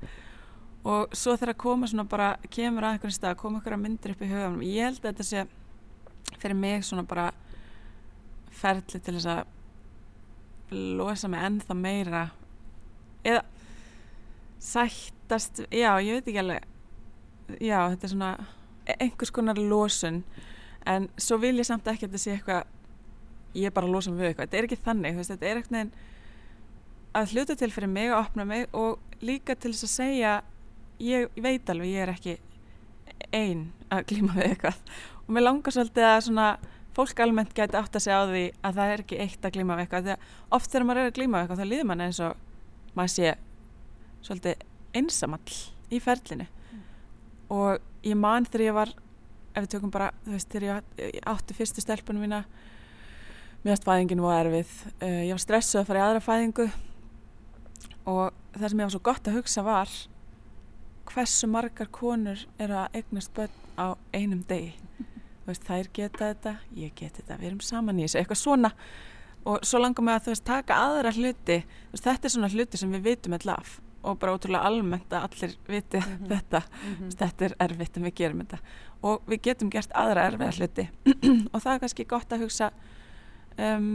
Og 0.87 1.11
svo 1.13 1.35
þegar 1.35 1.53
að 1.53 1.61
koma 1.65 1.89
svona 1.91 2.07
bara 2.09 2.29
kemur 2.49 2.87
að 2.87 2.95
einhvern 2.95 3.13
stað, 3.13 3.37
koma 3.41 3.59
einhverja 3.59 3.81
myndir 3.81 4.15
upp 4.15 4.21
í 4.23 4.29
höfum 4.31 4.61
ég 4.63 4.87
held 4.87 5.01
að 5.03 5.09
þetta 5.09 5.27
sé 5.27 5.45
fyrir 6.39 6.55
mig 6.55 6.85
svona 6.87 7.03
bara 7.07 7.29
ferli 8.59 8.99
til 8.99 9.15
þess 9.17 9.29
að 9.33 9.55
losa 10.99 11.29
mig 11.31 11.43
ennþá 11.45 11.75
meira. 11.77 12.23
Eða 13.23 13.43
sættast, 14.59 15.65
já 15.71 15.91
ég 16.03 16.19
veit 16.19 16.27
ekki 16.27 16.41
alveg. 16.43 16.65
Já 17.59 17.79
þetta 17.89 18.05
er 18.05 18.13
svona 18.13 18.31
e-, 18.85 18.97
einhvers 18.99 19.33
konar 19.35 19.59
losun. 19.59 20.23
En 20.87 21.09
svo 21.19 21.39
vil 21.41 21.57
ég 21.59 21.67
samt 21.67 21.87
ekki 21.87 22.07
að 22.07 22.13
þetta 22.13 22.23
sé 22.23 22.35
eitthvað 22.37 22.78
ég 23.55 23.69
er 23.69 23.75
bara 23.75 23.89
að 23.89 23.95
losa 23.95 24.13
mig 24.13 24.21
við 24.21 24.31
eitthvað, 24.31 24.49
þetta 24.49 24.59
er 24.59 24.67
ekki 24.67 24.83
þannig 24.85 25.19
veist, 25.19 25.33
þetta 25.33 25.49
er 25.49 25.59
ekkert 25.59 25.75
nefn 25.75 25.93
að 27.19 27.33
hluta 27.33 27.55
til 27.57 27.71
fyrir 27.73 27.89
mig 27.91 28.11
að 28.11 28.19
opna 28.21 28.45
mig 28.45 28.67
og 28.77 28.99
líka 29.25 29.55
til 29.57 29.73
þess 29.73 29.87
að 29.87 29.93
segja 29.95 30.33
ég, 31.01 31.29
ég 31.35 31.43
veit 31.43 31.71
alveg, 31.71 31.93
ég 31.93 32.03
er 32.05 32.13
ekki 32.13 32.35
einn 33.35 33.69
að 33.91 34.05
klíma 34.11 34.35
við 34.37 34.51
eitthvað. 34.51 34.77
Og 35.25 35.33
mér 35.35 35.45
langar 35.45 35.75
svolítið 35.75 36.07
að 36.07 36.21
svona 36.27 36.47
fólk 36.97 37.21
almennt 37.23 37.55
gæti 37.55 37.77
átt 37.79 37.97
að 37.97 38.05
segja 38.05 38.21
á 38.21 38.29
því 38.29 38.45
að 38.65 38.79
það 38.79 38.93
er 38.93 39.03
ekki 39.03 39.19
eitt 39.25 39.45
að 39.45 39.55
klíma 39.57 39.77
við 39.77 39.85
eitthvað. 39.85 40.07
Þegar 40.07 40.55
oft 40.57 40.71
þegar 40.71 40.87
maður 40.87 41.01
er 41.01 41.11
að 41.11 41.17
klíma 41.17 41.37
við 41.37 41.45
eitthvað 41.45 41.61
þá 41.61 41.71
liður 41.71 41.89
mann 41.89 42.05
eins 42.05 42.21
og 42.25 42.95
maður 42.97 43.13
sé 43.15 43.35
svolítið 44.25 44.65
einsamall 44.99 45.59
í 45.89 46.01
ferlinu. 46.03 46.47
Mm. 46.49 46.81
og 47.55 47.85
ég 48.05 48.17
man 48.19 48.45
þegar 48.45 48.65
ég 48.65 48.75
var 48.77 48.91
ef 49.55 49.63
við 49.63 49.71
tökum 49.73 49.93
bara, 49.93 50.11
þú 50.25 50.35
veist, 50.35 50.49
þegar 50.53 50.83
ég 51.01 51.23
átti 51.27 51.55
fyrstu 51.57 51.83
stelpunum 51.83 52.23
mína 52.23 52.43
meðast 53.63 53.87
fæðingin 53.87 54.23
var 54.23 54.45
erfið. 54.45 54.71
Uh, 55.01 55.23
ég 55.27 55.33
var 55.35 55.43
stressuð 55.43 55.81
að 55.81 55.89
fara 55.89 55.99
í 55.99 56.05
aðra 56.05 56.23
fæðingu 56.23 56.69
og 58.09 58.37
það 58.55 58.69
sem 58.69 58.79
ég 58.79 58.87
var 58.87 58.93
svo 58.95 59.03
gott 59.05 59.27
að 59.29 59.37
hugsa 59.39 59.63
var 59.65 59.97
hversu 61.09 61.49
margar 61.49 61.89
konur 61.91 62.45
er 62.61 62.73
að 62.73 62.99
eignast 62.99 63.33
börn 63.35 63.55
á 63.79 63.97
einum 64.13 64.43
degi. 64.49 64.75
Veist, 65.47 65.65
þær 65.65 65.89
geta 65.93 66.29
þetta, 66.29 66.55
ég 66.77 66.93
geta 66.95 67.23
þetta 67.23 67.39
við 67.39 67.49
erum 67.49 67.61
saman 67.65 67.99
í 67.99 68.05
þessu, 68.05 68.19
eitthvað 68.21 68.41
svona. 68.43 68.71
Og 69.49 69.63
svo 69.65 69.79
langar 69.81 70.05
mig 70.05 70.17
að 70.17 70.25
þú 70.27 70.33
veist 70.35 70.45
taka 70.45 70.77
aðra 70.85 71.13
hluti. 71.15 71.61
Veist, 71.89 72.05
þetta 72.05 72.27
er 72.27 72.33
svona 72.35 72.51
hluti 72.53 72.77
sem 72.77 72.91
við 72.93 73.07
vitum 73.07 73.37
alltaf 73.37 73.57
af 73.57 73.77
og 73.99 74.15
bara 74.19 74.31
ótrúlega 74.31 74.63
almennt 74.63 75.11
að 75.11 75.25
allir 75.27 75.55
viti 75.67 75.99
mm 75.99 76.03
-hmm. 76.03 76.27
þetta, 76.31 76.61
mm 76.61 76.95
-hmm. 76.95 77.17
þetta 77.17 77.45
er 77.45 77.55
erfitt 77.59 77.97
en 77.97 78.03
við 78.03 78.15
gerum 78.15 78.39
þetta. 78.39 78.59
Og 79.01 79.21
við 79.27 79.41
getum 79.41 79.69
gert 79.69 79.91
aðra 79.93 80.27
erfiða 80.27 80.51
hluti. 80.51 80.89
Og 81.53 81.61
það 81.61 81.73
er 81.73 81.79
kannski 81.79 82.05
gott 82.05 82.33
að 82.33 82.39
hugsa 82.39 82.71
um, 83.59 83.91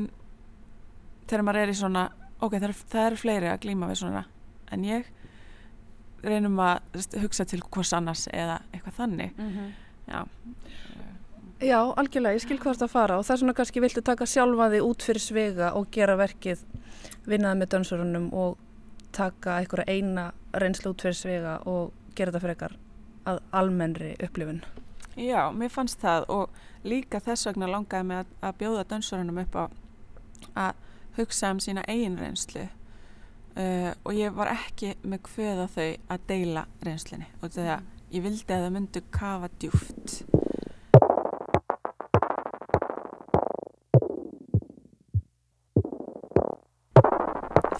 þegar 1.24 1.44
maður 1.46 1.62
er 1.62 1.72
í 1.72 1.76
svona 1.78 2.08
ok, 2.40 2.58
það 2.58 2.68
eru 2.68 3.04
er 3.04 3.20
fleiri 3.20 3.50
að 3.50 3.60
glýma 3.64 3.90
við 3.90 4.02
svona 4.02 4.24
en 4.74 4.84
ég 4.86 5.10
reynum 6.24 6.60
að 6.62 7.18
hugsa 7.22 7.46
til 7.48 7.60
hvers 7.68 7.92
annars 7.96 8.26
eða 8.32 8.60
eitthvað 8.72 8.98
þannig. 8.98 9.32
Mm 9.38 9.50
-hmm. 9.50 9.72
já. 10.08 10.24
Já, 11.60 11.94
algjörlega, 11.96 12.34
ég 12.34 12.42
skil 12.42 12.58
hvort 12.58 12.82
að 12.82 12.90
fara 12.90 13.18
og 13.18 13.24
það 13.24 13.34
er 13.34 13.38
svona 13.38 13.54
kannski 13.54 13.80
viltu 13.80 14.02
taka 14.02 14.26
sjálfa 14.26 14.70
þig 14.70 14.82
út 14.82 15.02
fyrir 15.02 15.20
svega 15.20 15.72
og 15.72 15.90
gera 15.90 16.16
verkið 16.16 16.64
vinnaði 17.26 17.58
með 17.58 17.68
dansurunum 17.68 18.32
og 18.32 18.58
taka 19.12 19.58
einhverja 19.58 19.84
eina 19.88 20.32
reynslu 20.52 20.90
út 20.90 21.02
fyrir 21.02 21.14
svega 21.14 21.58
og 21.64 21.92
gera 22.14 22.32
þetta 22.32 22.40
fyrir 22.40 22.56
eitthvað 22.56 23.40
almennri 23.52 24.16
upplifun. 24.22 24.62
Já, 25.16 25.52
mér 25.52 25.70
fannst 25.70 26.00
það 26.02 26.24
og 26.28 26.50
líka 26.84 27.20
þess 27.24 27.48
vegna 27.48 27.70
langaði 27.70 28.08
mig 28.08 28.22
að, 28.22 28.32
að 28.44 28.56
bjóða 28.60 28.86
dansorunum 28.92 29.42
upp 29.44 29.56
á 29.56 29.64
að 30.54 30.82
hugsa 31.16 31.52
um 31.54 31.60
sína 31.62 31.84
eigin 31.88 32.18
reynslu 32.18 32.66
uh, 32.66 33.90
og 34.04 34.14
ég 34.16 34.34
var 34.34 34.52
ekki 34.54 34.94
með 35.06 35.28
hveða 35.30 35.66
þau 35.74 35.88
að 36.14 36.24
deila 36.30 36.66
reynslinni 36.84 37.28
og 37.40 37.54
þegar 37.54 37.82
mm. 37.82 37.92
ég 38.16 38.26
vildi 38.26 38.56
að 38.56 38.66
þau 38.66 38.74
myndu 38.78 39.04
kafa 39.14 39.52
djúft 39.58 40.18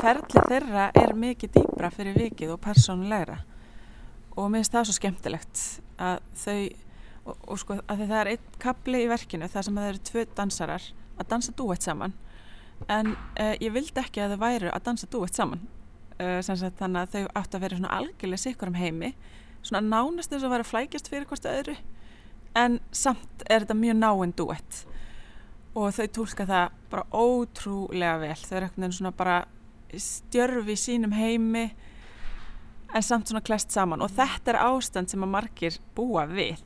Ferðli 0.05 0.41
þeirra 0.51 0.91
er 1.01 1.15
mikið 1.17 1.55
dýbra 1.55 1.89
fyrir 1.89 2.17
vikið 2.19 2.51
og 2.53 2.59
persónulegra 2.61 3.39
og 4.35 4.51
mér 4.51 4.61
finnst 4.61 4.75
það 4.75 4.89
svo 4.89 4.97
skemmtilegt 4.99 5.63
að 6.03 6.19
þau 6.37 6.59
og, 7.25 7.37
og 7.49 7.61
sko 7.61 7.79
að 7.81 8.05
það 8.05 8.19
er 8.21 8.31
einn 8.35 8.59
kapli 8.63 9.05
í 9.05 9.09
verkinu 9.11 9.49
þar 9.51 9.67
sem 9.67 9.81
það 9.81 9.91
eru 9.91 10.03
tvö 10.11 10.25
dansarar 10.37 10.89
að 11.15 11.31
dansa 11.31 11.55
dúett 11.57 11.85
saman. 11.85 12.15
En 12.91 13.15
uh, 13.15 13.55
ég 13.63 13.73
vildi 13.75 14.01
ekki 14.03 14.23
að 14.25 14.35
þau 14.35 14.43
væru 14.45 14.73
að 14.73 14.85
dansa 14.89 15.09
dúett 15.11 15.39
saman. 15.39 15.63
Uh, 16.19 16.39
sagt, 16.45 16.79
þannig 16.79 17.05
að 17.05 17.15
þau 17.15 17.39
átt 17.41 17.57
að 17.57 17.65
vera 17.65 17.79
svona 17.79 17.95
algjörlega 17.99 18.45
sikkur 18.45 18.73
um 18.73 18.79
heimi. 18.79 19.15
Svona 19.65 19.85
nánast 19.87 20.35
og 20.35 20.45
að 20.45 20.57
vera 20.57 20.69
flækjast 20.69 21.09
fyrir 21.13 21.29
hvort 21.31 21.49
öðru. 21.49 21.77
En 22.59 22.79
samt 22.95 23.47
er 23.49 23.65
þetta 23.65 23.79
mjög 23.79 23.99
náinn 24.03 24.35
dúett. 24.37 24.83
Og 25.75 25.91
þau 25.97 26.07
tólka 26.19 26.47
það 26.47 26.77
bara 26.93 27.09
ótrúlega 27.11 28.21
vel. 28.21 28.37
Þau 28.39 28.57
eru 28.59 28.69
eitthvað 28.69 28.99
svona 28.99 29.15
bara 29.17 29.41
stjörfi 29.95 30.75
í 30.75 30.79
sínum 30.79 31.15
heimi 31.15 31.69
en 32.95 33.03
samt 33.03 33.31
svona 33.31 33.43
klest 33.47 33.75
saman. 33.75 34.03
Og 34.05 34.13
þetta 34.15 34.53
er 34.53 34.63
ástand 34.67 35.11
sem 35.11 35.25
að 35.25 35.35
margir 35.35 35.81
búa 35.97 36.29
við 36.31 36.63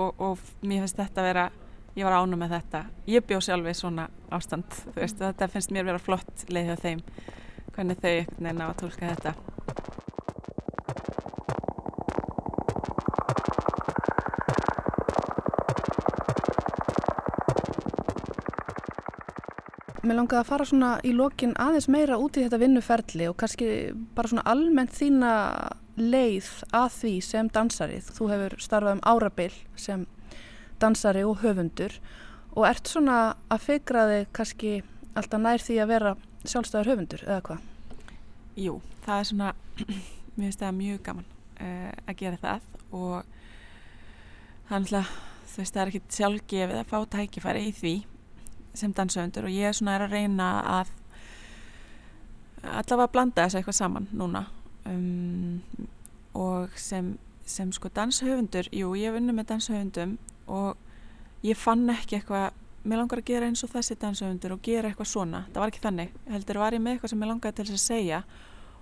og, 0.00 0.22
og 0.22 0.38
mér 0.64 0.84
finnst 0.84 1.00
þetta 1.00 1.22
að 1.22 1.28
vera 1.30 1.50
ég 1.96 2.06
var 2.06 2.16
ánum 2.20 2.40
með 2.40 2.56
þetta. 2.56 2.84
Ég 3.10 3.26
bjó 3.26 3.40
sjálf 3.44 3.66
við 3.66 3.78
svona 3.80 4.08
ástand 4.32 4.80
veist, 4.96 5.20
þetta 5.20 5.50
finnst 5.50 5.74
mér 5.74 5.88
vera 5.90 6.02
flott 6.02 6.44
leið 6.48 6.70
hjá 6.70 6.82
þeim 6.86 7.06
hvernig 7.74 8.02
þau 8.02 8.12
veginn 8.38 8.62
á 8.62 8.66
að 8.70 8.78
tólka 8.84 9.14
þetta. 9.14 9.34
Mér 20.00 20.16
langaði 20.16 20.40
að 20.40 20.48
fara 20.48 20.64
svona 20.66 20.94
í 21.06 21.10
lokin 21.14 21.52
aðeins 21.60 21.86
meira 21.92 22.16
út 22.18 22.38
í 22.38 22.42
þetta 22.42 22.58
vinnuferli 22.58 23.28
og 23.30 23.36
kannski 23.38 23.66
bara 24.16 24.30
svona 24.32 24.46
almennt 24.48 24.96
þína 24.96 25.34
leið 26.00 26.48
að 26.76 26.88
því 26.96 27.12
sem 27.24 27.50
dansarið. 27.54 28.10
Þú 28.16 28.30
hefur 28.32 28.56
starfað 28.62 28.96
um 28.96 29.04
árabil 29.06 29.52
sem 29.78 30.06
dansari 30.80 31.24
og 31.26 31.40
höfundur 31.44 31.98
og 32.56 32.66
ert 32.66 32.88
svona 32.88 33.18
að 33.52 33.66
fegra 33.66 34.06
þig 34.10 34.30
kannski 34.36 34.72
alltaf 35.14 35.42
nær 35.42 35.62
því 35.62 35.78
að 35.82 35.92
vera 35.92 36.14
sjálfstæðar 36.44 36.90
höfundur 36.92 37.24
eða 37.26 37.40
hvað? 37.48 37.66
Jú, 38.60 38.78
það 39.04 39.18
er 39.18 39.28
svona, 39.30 39.50
mér 40.36 40.46
finnst 40.46 40.62
það 40.62 40.78
mjög 40.78 41.02
gaman 41.08 41.28
uh, 41.60 41.90
að 42.06 42.16
gera 42.22 42.40
það 42.40 42.70
og 42.96 43.36
þannig 44.70 44.96
að 45.00 45.12
þú 45.50 45.60
veist 45.60 45.74
það 45.74 45.82
er 45.82 45.92
ekkit 45.92 46.16
sjálfgefið 46.16 46.80
að 46.80 46.90
fá 46.90 46.98
tækifæri 47.14 47.66
í 47.68 47.74
því 47.74 47.94
sem 48.80 48.94
dansöfundur 48.94 49.48
og 49.48 49.54
ég 49.54 49.68
er 49.68 49.76
svona 49.76 49.96
er 49.98 50.06
að 50.06 50.14
reyna 50.14 50.48
að 50.78 50.96
allavega 52.62 53.06
að 53.06 53.14
blanda 53.14 53.46
þessu 53.46 53.60
eitthvað 53.60 53.78
saman 53.80 54.08
núna 54.14 54.44
um, 54.86 55.60
og 56.60 56.78
sem, 56.80 57.14
sem 57.48 57.72
sko 57.74 57.90
danshöfundur, 57.96 58.70
jú 58.74 58.92
ég 58.98 59.14
vunni 59.16 59.34
með 59.36 59.50
danshöfundum 59.54 60.16
og 60.50 60.76
ég 61.46 61.58
fann 61.58 61.88
ekki 61.92 62.20
eitthvað, 62.20 62.52
mér 62.84 63.02
langar 63.02 63.20
að 63.22 63.30
gera 63.32 63.48
eins 63.50 63.64
og 63.64 63.72
þessi 63.72 63.98
danshöfundur 64.00 64.56
og 64.56 64.62
gera 64.64 64.90
eitthvað 64.90 65.10
svona. 65.10 65.44
Það 65.50 65.62
var 65.62 65.72
ekki 65.72 65.84
þannig, 65.84 66.14
heldur 66.32 66.62
var 66.62 66.76
ég 66.76 66.84
með 66.84 66.96
eitthvað 66.96 67.14
sem 67.14 67.24
ég 67.24 67.32
langaði 67.32 67.58
til 67.58 67.68
þess 67.68 67.78
að 67.78 67.86
segja 67.86 68.22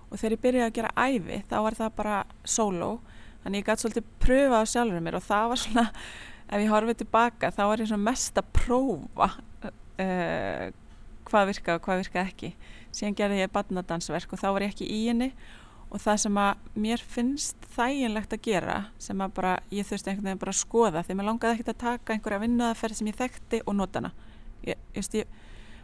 og 0.09 0.17
þegar 0.17 0.35
ég 0.35 0.43
byrjaði 0.43 0.67
að 0.69 0.75
gera 0.79 0.93
æfi 0.97 1.39
þá 1.49 1.55
var 1.65 1.77
það 1.77 1.95
bara 1.99 2.17
solo 2.57 2.91
þannig 3.43 3.61
ég 3.61 3.67
gæti 3.67 3.83
svolítið 3.83 4.11
pröfa 4.23 4.61
á 4.61 4.71
sjálfur 4.71 5.03
mér 5.05 5.17
og 5.19 5.25
það 5.25 5.49
var 5.51 5.61
svona 5.63 5.85
ef 6.49 6.63
ég 6.63 6.71
horfið 6.73 7.01
tilbaka 7.03 7.51
þá 7.53 7.61
var 7.69 7.83
ég 7.83 7.91
svona 7.91 8.07
mest 8.09 8.41
að 8.41 8.51
prófa 8.57 9.29
uh, 9.69 10.65
hvað 11.29 11.51
virka 11.51 11.77
og 11.77 11.85
hvað 11.85 12.03
virka 12.03 12.23
ekki. 12.25 12.53
Síðan 12.89 13.17
gerði 13.17 13.43
ég 13.43 13.51
badnadansverk 13.53 14.31
og 14.33 14.41
þá 14.41 14.47
var 14.55 14.65
ég 14.65 14.73
ekki 14.73 14.87
í 14.89 15.03
henni 15.11 15.29
og 15.89 16.01
það 16.03 16.17
sem 16.23 16.37
að 16.37 16.65
mér 16.77 17.01
finnst 17.01 17.67
þæginlegt 17.73 18.33
að 18.35 18.41
gera 18.45 18.77
sem 19.01 19.21
að 19.23 19.35
bara 19.39 19.53
ég 19.73 19.87
þurfti 19.89 20.11
einhvern 20.11 20.27
veginn 20.27 20.41
bara 20.43 20.53
að 20.53 20.59
skoða 20.59 21.03
því 21.05 21.15
mér 21.17 21.27
langaði 21.29 21.55
ekkert 21.55 21.71
að 21.73 21.79
taka 21.83 22.15
einhverja 22.15 22.41
vinnuðaferð 22.43 22.99
sem 22.99 23.09
ég 23.09 23.17
þekkti 23.17 23.61
og 23.65 23.77
nota 23.79 24.03
hana. 24.03 24.11
Ég, 24.67 24.83
ég, 24.93 25.09
ég, 25.17 25.39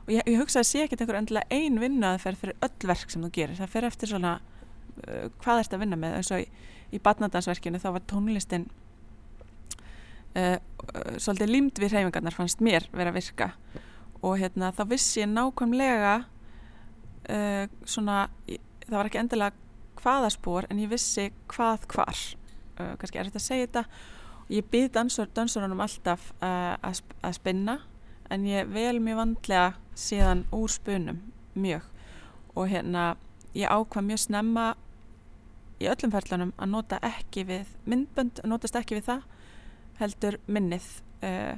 og 0.05 0.13
ég 0.13 0.37
hugsaði 0.43 0.61
að 0.61 0.69
sé 0.69 0.83
ekkert 0.85 1.01
einhver 1.01 1.19
endilega 1.21 1.57
ein 1.57 1.81
vinnuðaferð 1.81 2.43
fyrir 2.43 2.67
öll 2.67 2.89
verk 2.91 3.13
sem 3.13 3.25
þú 3.25 3.31
gerir. 3.39 3.57
Það 3.57 3.73
fyrir 3.73 3.89
eftir 3.89 4.13
svona 4.13 4.35
uh, 4.37 5.25
hvað 5.41 5.63
ert 5.63 5.75
að 5.77 5.83
vinna 5.85 6.01
með. 6.03 6.19
Eins 6.19 6.31
og 6.35 6.45
í, 6.45 6.47
í 6.93 7.01
badnadansverkinu 7.01 7.81
þá 7.81 7.89
var 7.97 8.05
tónlistin 8.13 8.69
uh, 10.37 10.59
uh, 10.59 11.17
svolítið 11.17 11.53
límd 11.55 11.81
við 11.81 11.97
hreyfingarnar 11.97 12.37
fannst 12.37 12.61
mér 12.61 12.85
vera 12.93 13.09
að 13.09 13.19
virka. 13.23 13.51
Og 14.21 14.37
hérna 14.37 14.69
þá 14.75 14.85
vissi 14.93 15.23
ég 15.23 15.33
nákvæmlega 15.33 16.15
uh, 16.21 17.77
svona, 17.89 18.27
það 18.85 18.99
var 18.99 19.09
ekki 19.09 19.23
endilega 19.25 19.64
hvaða 20.05 20.29
spór 20.33 20.67
en 20.69 20.81
ég 20.83 20.91
vissi 20.91 21.31
hvað 21.51 21.89
hvar. 21.95 22.21
Uh, 22.77 22.93
kannski 23.01 23.19
er 23.19 23.31
þetta 23.31 23.41
að 23.41 23.47
segja 23.47 23.67
þetta. 23.67 23.83
Og 24.45 24.53
ég 24.53 24.69
býð 24.69 24.87
dansur, 24.93 25.29
dansurunum 25.33 25.81
alltaf 25.81 26.29
uh, 26.37 26.75
að, 26.85 27.01
að 27.25 27.37
spinna 27.39 27.79
en 28.29 28.45
ég 28.47 28.69
vel 28.73 28.99
mjög 29.01 29.21
vandlega 29.21 29.67
síðan 29.97 30.45
úr 30.53 30.71
spunum 30.71 31.21
mjög. 31.57 31.85
Og 32.55 32.69
hérna 32.71 33.15
ég 33.55 33.71
ákvað 33.71 34.09
mjög 34.09 34.21
snemma 34.25 34.65
í 35.81 35.89
öllum 35.91 36.13
ferðlanum 36.13 36.53
að 36.61 36.71
nota 36.71 36.99
ekki 37.03 37.45
við 37.47 37.71
myndbönd, 37.89 38.43
notast 38.47 38.77
ekki 38.79 38.99
við 38.99 39.09
það 39.09 39.25
heldur 39.99 40.39
minnið. 40.51 40.87
Uh, 41.25 41.55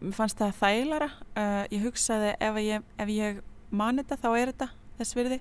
mér 0.00 0.14
fannst 0.16 0.38
það 0.40 0.58
þægilega 0.62 1.08
uh, 1.10 1.64
ég 1.74 1.84
hugsaði 1.84 2.34
ef 2.46 2.60
ég, 2.62 2.84
ef 3.02 3.10
ég 3.12 3.40
mani 3.74 4.04
þetta 4.04 4.20
þá 4.22 4.28
er 4.38 4.52
þetta 4.52 4.68
þess 4.98 5.16
virði 5.18 5.38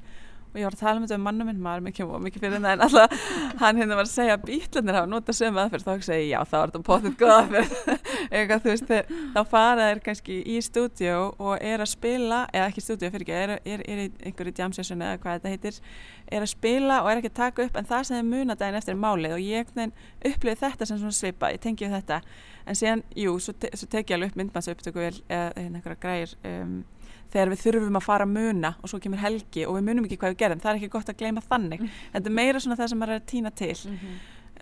og 0.57 0.61
ég 0.63 0.67
var 0.67 0.75
að 0.77 0.81
tala 0.81 0.97
um 0.97 1.05
þetta 1.05 1.17
um 1.19 1.25
mannum 1.27 1.47
minn 1.51 1.59
maður 1.61 1.83
mikið, 1.85 2.13
mikið 2.25 2.43
fyrir 2.43 2.61
það 2.63 2.71
en 2.71 2.83
alltaf 2.87 3.25
hann 3.61 3.77
hérna 3.77 3.97
var 3.99 4.07
að 4.07 4.11
segja 4.11 4.33
að 4.37 4.45
bílanir 4.47 4.97
hafa 4.97 5.09
notað 5.11 5.37
sömu 5.37 5.61
aðferð. 5.61 5.85
Þá 5.85 5.91
hugsaði 5.93 6.23
ég 6.23 6.31
já 6.31 6.39
þá 6.41 6.57
er 6.57 6.71
þetta 6.71 6.81
potið 6.87 7.13
góð 7.21 7.33
aðferð. 7.35 7.71
Eitthvað 8.33 8.63
þú 8.63 8.71
veist 8.73 8.87
þeir, 8.89 9.05
þá 9.35 9.41
fara 9.51 9.87
þeir 9.91 10.01
kannski 10.07 10.35
í 10.41 10.57
stúdíu 10.65 11.19
og 11.37 11.53
er 11.61 11.85
að 11.85 11.91
spila 11.93 12.39
eða 12.49 12.65
ekki 12.71 12.81
stúdíu 12.87 13.11
fyrir 13.13 13.27
ekki 13.27 13.37
er, 13.37 13.49
er, 13.61 13.85
er 13.85 14.03
einhverju 14.25 14.53
jam 14.57 14.73
session 14.73 15.05
eða 15.05 15.21
hvað 15.21 15.37
þetta 15.37 15.53
heitir 15.53 15.75
er 16.27 16.41
að 16.43 16.51
spila 16.51 16.95
og 17.03 17.11
er 17.11 17.21
ekki 17.21 17.31
að 17.31 17.39
taka 17.39 17.65
upp 17.67 17.75
en 17.77 17.87
það 17.87 18.03
sem 18.07 18.17
þeir 18.17 18.29
muna 18.33 18.57
daginn 18.57 18.79
eftir 18.81 18.97
málið. 18.99 19.37
Og 19.37 19.41
ég 19.45 19.69
upplifið 20.25 20.63
þetta 20.65 20.83
sem 20.89 20.97
svona 20.99 21.15
svipa 21.15 21.53
ég 21.53 21.61
tengi 21.63 21.91
þetta. 21.91 22.17
En 22.67 22.75
síðan, 22.75 23.03
jú, 23.15 23.37
svo, 23.39 23.53
te 23.55 23.69
svo 23.79 23.87
ég 27.27 27.33
þegar 27.33 27.51
við 27.53 27.61
þurfum 27.65 27.99
að 27.99 28.05
fara 28.07 28.25
að 28.27 28.33
muna 28.33 28.73
og 28.81 28.91
svo 28.91 28.99
kemur 29.03 29.21
helgi 29.21 29.65
og 29.67 29.77
við 29.77 29.87
munum 29.89 30.07
ekki 30.07 30.17
hvað 30.21 30.33
við 30.33 30.41
gerum 30.41 30.63
það 30.63 30.71
er 30.71 30.79
ekki 30.79 30.91
gott 30.95 31.11
að 31.11 31.19
gleyma 31.21 31.43
þannig 31.45 31.83
mm. 31.83 31.93
en 32.07 32.17
þetta 32.17 32.31
er 32.31 32.37
meira 32.39 32.63
svona 32.63 32.79
það 32.79 32.91
sem 32.91 33.01
maður 33.01 33.13
er 33.13 33.21
að 33.21 33.29
týna 33.31 33.51
til 33.51 33.75
mm 33.75 33.97
-hmm. 34.01 34.19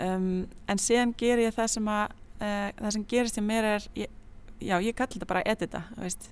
um, 0.08 0.48
en 0.68 0.78
síðan 0.78 1.14
ger 1.18 1.44
ég 1.46 1.56
það 1.56 1.68
sem 1.68 1.88
að 1.88 2.06
uh, 2.42 2.70
það 2.82 2.92
sem 2.98 3.06
gerist 3.14 3.38
í 3.38 3.46
mér 3.46 3.70
er 3.76 3.88
ég, 3.96 4.10
já, 4.60 4.76
ég 4.82 4.96
kalli 4.96 5.20
þetta 5.20 5.30
bara 5.30 5.46
edita 5.46 5.84
veist. 5.98 6.32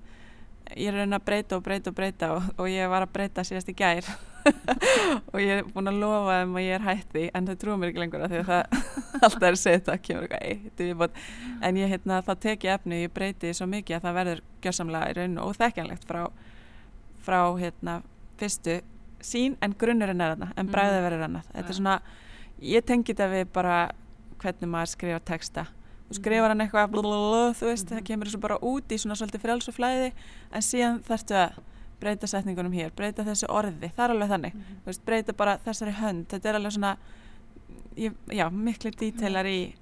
Ég 0.77 0.93
er 0.93 1.07
að 1.07 1.25
breyta 1.25 1.57
og 1.57 1.65
breyta 1.65 1.91
og 1.91 1.97
breyta 1.97 2.29
og, 2.35 2.45
og 2.57 2.69
ég 2.71 2.89
var 2.91 3.05
að 3.05 3.11
breyta 3.15 3.43
síðast 3.47 3.71
í 3.71 3.75
gær. 3.77 4.07
Og 5.31 5.39
ég 5.39 5.61
er 5.61 5.67
búin 5.71 5.87
að 5.87 6.01
lofa 6.01 6.41
þeim 6.41 6.57
að 6.59 6.65
ég 6.65 6.73
er 6.75 6.83
hætti 6.83 7.21
en 7.31 7.45
það 7.47 7.59
trúum 7.61 7.79
mér 7.79 7.91
ekki 7.93 8.01
lengur 8.01 8.23
að 8.25 8.33
því 8.33 8.39
að 8.41 8.49
það 8.49 8.73
alltaf 9.23 9.45
er 9.47 9.55
að 9.55 9.59
segja 9.61 9.79
þetta 9.79 9.95
kemur 10.03 10.25
eitthvað 10.25 10.97
eitt 11.07 11.21
en 11.63 11.79
ég 11.79 11.93
hérna 11.93 12.17
þá 12.27 12.33
tek 12.43 12.65
ég 12.67 12.75
efni 12.75 12.97
og 12.97 13.05
ég 13.05 13.13
breyti 13.15 13.53
svo 13.55 13.67
mikið 13.71 13.95
að 13.95 14.07
það 14.07 14.17
verður 14.17 14.41
gjörsamlega 14.65 15.13
í 15.13 15.15
raun 15.19 15.37
og 15.45 15.55
þekkjanlegt 15.61 16.07
frá, 16.09 16.21
frá 17.23 17.39
hérna 17.61 17.95
fyrstu 18.41 18.81
sín 19.23 19.55
en 19.63 19.77
grunnurinn 19.79 20.23
er 20.23 20.35
annað 20.35 20.51
en 20.57 20.65
mhm. 20.65 20.73
bræðið 20.75 21.05
verður 21.07 21.25
annað 21.29 21.49
þetta 21.53 21.73
er 21.73 21.79
svona, 21.79 21.95
ég 22.73 22.87
tengi 22.89 23.13
þetta 23.13 23.31
við 23.31 23.47
bara 23.55 23.77
hvernig 24.43 24.73
maður 24.75 24.93
skrifa 24.97 25.23
texta 25.31 25.67
og 26.13 26.19
skrifar 26.19 26.53
hann 26.53 26.63
eitthvað 26.63 26.91
blablabla, 26.93 27.43
þú 27.57 27.69
veist, 27.71 27.89
það 27.89 28.07
kemur 28.09 28.29
þessu 28.29 28.41
bara 28.43 28.59
út 28.61 28.93
í 28.93 28.99
svona 29.01 29.17
svolítið 29.17 29.43
frjálsuflæði 29.43 30.09
en 30.53 30.65
síðan 30.65 31.01
þarftu 31.07 31.37
að 31.41 31.59
breyta 32.03 32.29
setningunum 32.29 32.75
hér, 32.75 32.91
breyta 32.95 33.25
þessu 33.25 33.49
orði. 33.49 33.89
Það 33.95 34.05
er 34.05 34.13
alveg 34.15 34.31
þannig, 34.33 34.55
mm 34.55 34.61
-hmm. 34.61 34.81
veist, 34.85 35.05
breyta 35.05 35.33
bara 35.33 35.57
þessari 35.65 35.93
hönd, 35.97 36.25
þetta 36.29 36.49
er 36.49 36.55
alveg 36.59 36.75
svona 36.75 36.97
ég, 37.97 38.13
já, 38.31 38.49
miklu 38.49 38.91
dítelar 38.91 39.45
í, 39.45 39.73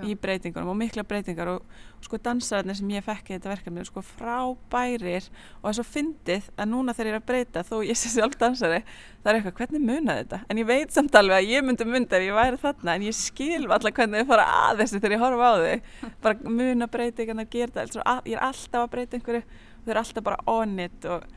í 0.00 0.14
breytingunum 0.18 0.70
og 0.72 0.78
mikla 0.78 1.04
breytingar 1.06 1.50
og, 1.52 1.64
og 1.98 2.06
sko 2.06 2.18
dansararnir 2.24 2.78
sem 2.78 2.92
ég 2.94 3.04
fekk 3.04 3.30
í 3.30 3.34
þetta 3.36 3.50
verkefni, 3.50 3.84
sko 3.86 4.02
frábærir 4.06 5.28
og 5.28 5.66
það 5.66 5.70
er 5.72 5.78
svo 5.78 5.84
fyndið 5.88 6.48
að 6.56 6.70
núna 6.72 6.94
þegar 6.96 7.10
ég 7.10 7.14
er 7.14 7.20
að 7.20 7.26
breyta 7.28 7.64
þó 7.68 7.74
ég 7.84 7.98
sé 8.00 8.12
sjálf 8.14 8.38
dansari 8.40 8.80
það 8.86 9.30
er 9.32 9.38
eitthvað, 9.38 9.56
hvernig 9.60 9.84
munaði 9.86 10.24
þetta? 10.24 10.40
En 10.48 10.62
ég 10.62 10.68
veit 10.68 10.96
samt 10.96 11.18
alveg 11.20 11.38
að 11.38 11.52
ég 11.52 11.66
myndi 11.66 11.88
munda 11.88 12.18
ef 12.18 12.26
ég 12.26 12.38
væri 12.38 12.62
þarna 12.62 12.96
en 12.96 13.06
ég 13.06 13.18
skil 13.18 13.62
alltaf 13.68 13.96
hvernig 13.98 14.22
þið 14.22 14.32
fara 14.32 14.48
að 14.62 14.82
þessu 14.82 15.00
þegar 15.02 15.16
ég 15.16 15.24
horfa 15.26 15.52
á 15.52 15.54
þau. 15.62 16.12
Bara 16.24 16.54
muna 16.58 16.88
breytingarna, 16.90 17.48
gera 17.52 17.74
þetta 17.76 18.18
ég 18.26 18.36
er 18.36 18.46
alltaf 18.48 18.86
að 18.86 18.92
breyta 18.96 19.18
einhverju 19.18 19.44
og 19.44 19.84
þau 19.84 19.92
eru 19.92 20.04
alltaf 20.04 20.30
bara 20.30 20.44
on 20.50 20.78
it 20.82 21.10
og 21.10 21.28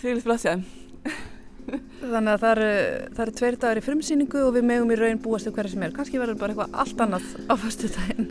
því 0.00 0.14
vil 0.14 0.24
flott 0.24 0.44
sér 0.44 0.62
Þannig 1.68 2.32
að 2.32 2.42
það 2.42 2.50
eru, 2.52 2.68
það 3.14 3.24
eru 3.24 3.36
tveir 3.40 3.58
dagar 3.62 3.80
í 3.80 3.86
frumsýningu 3.86 4.44
og 4.46 4.52
við 4.56 4.68
megum 4.70 4.92
í 4.94 5.00
raun 5.00 5.22
búast 5.24 5.48
til 5.48 5.54
hverja 5.56 5.74
sem 5.74 5.82
er. 5.84 5.96
Kannski 5.96 6.20
verður 6.20 6.38
bara 6.40 6.54
eitthvað 6.54 6.78
allt 6.84 7.02
annað 7.04 7.26
á 7.48 7.54
fyrstu 7.60 7.90
daginn 7.96 8.30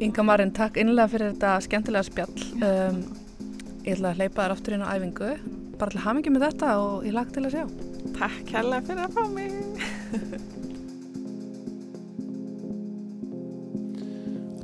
Inga 0.00 0.22
Marin, 0.24 0.54
takk 0.56 0.78
innlega 0.80 1.12
fyrir 1.12 1.34
þetta 1.34 1.58
skemmtilega 1.66 2.06
spjall. 2.06 2.46
Um, 2.64 3.02
Ég 3.80 3.96
ætla 3.96 4.10
að 4.12 4.18
hleypa 4.20 4.44
þér 4.44 4.52
aftur 4.52 4.74
inn 4.76 4.82
á 4.84 4.92
æfingu. 4.92 5.28
Bara 5.80 5.94
til 5.94 6.02
hamingi 6.04 6.30
með 6.34 6.42
þetta 6.50 6.68
og 6.82 7.06
ég 7.08 7.14
lagt 7.16 7.32
til 7.32 7.44
að 7.48 7.54
sjá. 7.54 7.64
Takk 8.18 8.50
hella 8.52 8.80
fyrir 8.84 9.04
að 9.06 9.14
fá 9.16 9.22
mig. 9.32 9.52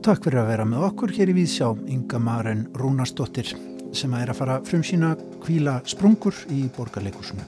takk 0.07 0.21
fyrir 0.23 0.43
að 0.43 0.51
vera 0.53 0.65
með 0.69 0.85
okkur 0.91 1.11
hér 1.17 1.33
í 1.33 1.39
Víðsjá, 1.41 1.69
Inga 1.89 2.19
Maren 2.23 2.63
Rúnarsdóttir 2.77 3.49
sem 3.97 4.13
að 4.15 4.27
er 4.27 4.33
að 4.33 4.41
fara 4.43 4.59
frum 4.67 4.85
sína 4.87 5.15
kvíla 5.45 5.81
sprungur 5.89 6.37
í 6.53 6.67
borgarleikursunu. 6.77 7.47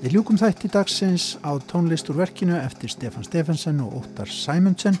Við 0.00 0.16
ljúkum 0.16 0.40
þætti 0.40 0.72
dagsins 0.72 1.34
á 1.40 1.56
tónlistur 1.70 2.18
verkinu 2.18 2.56
eftir 2.58 2.92
Stefan 2.92 3.24
Stefansen 3.24 3.80
og 3.84 4.02
Óttar 4.02 4.28
Sæmundsen 4.28 4.98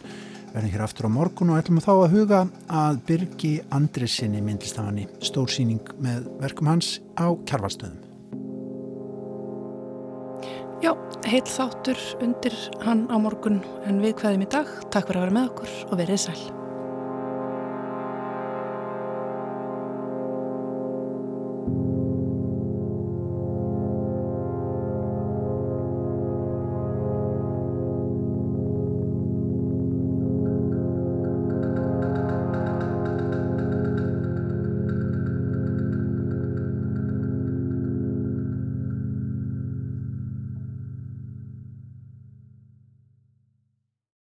verðum 0.54 0.70
hér 0.70 0.84
aftur 0.86 1.08
á 1.10 1.16
morgun 1.16 1.50
og 1.50 1.58
ætlum 1.58 1.82
þá 1.82 1.92
að 1.96 2.14
huga 2.14 2.40
að 2.70 3.00
Birgi 3.08 3.52
Andrisinni 3.74 4.42
myndist 4.44 4.78
af 4.78 4.88
hann 4.88 5.02
í 5.02 5.06
stórsýning 5.24 5.94
með 5.98 6.28
verkum 6.42 6.70
hans 6.70 7.00
á 7.18 7.34
kjarvalstöðum. 7.48 8.00
Já, 10.84 10.92
heil 11.26 11.46
þáttur 11.48 12.00
undir 12.22 12.58
hann 12.84 13.08
á 13.10 13.16
morgun 13.18 13.62
en 13.88 14.02
við 14.04 14.20
hvaðum 14.20 14.44
í 14.44 14.52
dag. 14.52 14.76
Takk 14.94 15.08
fyrir 15.08 15.22
að 15.22 15.26
vera 15.26 15.38
með 15.40 15.48
okkur 15.52 15.80
og 15.88 15.98
verið 16.04 16.22
sæl. 16.28 16.63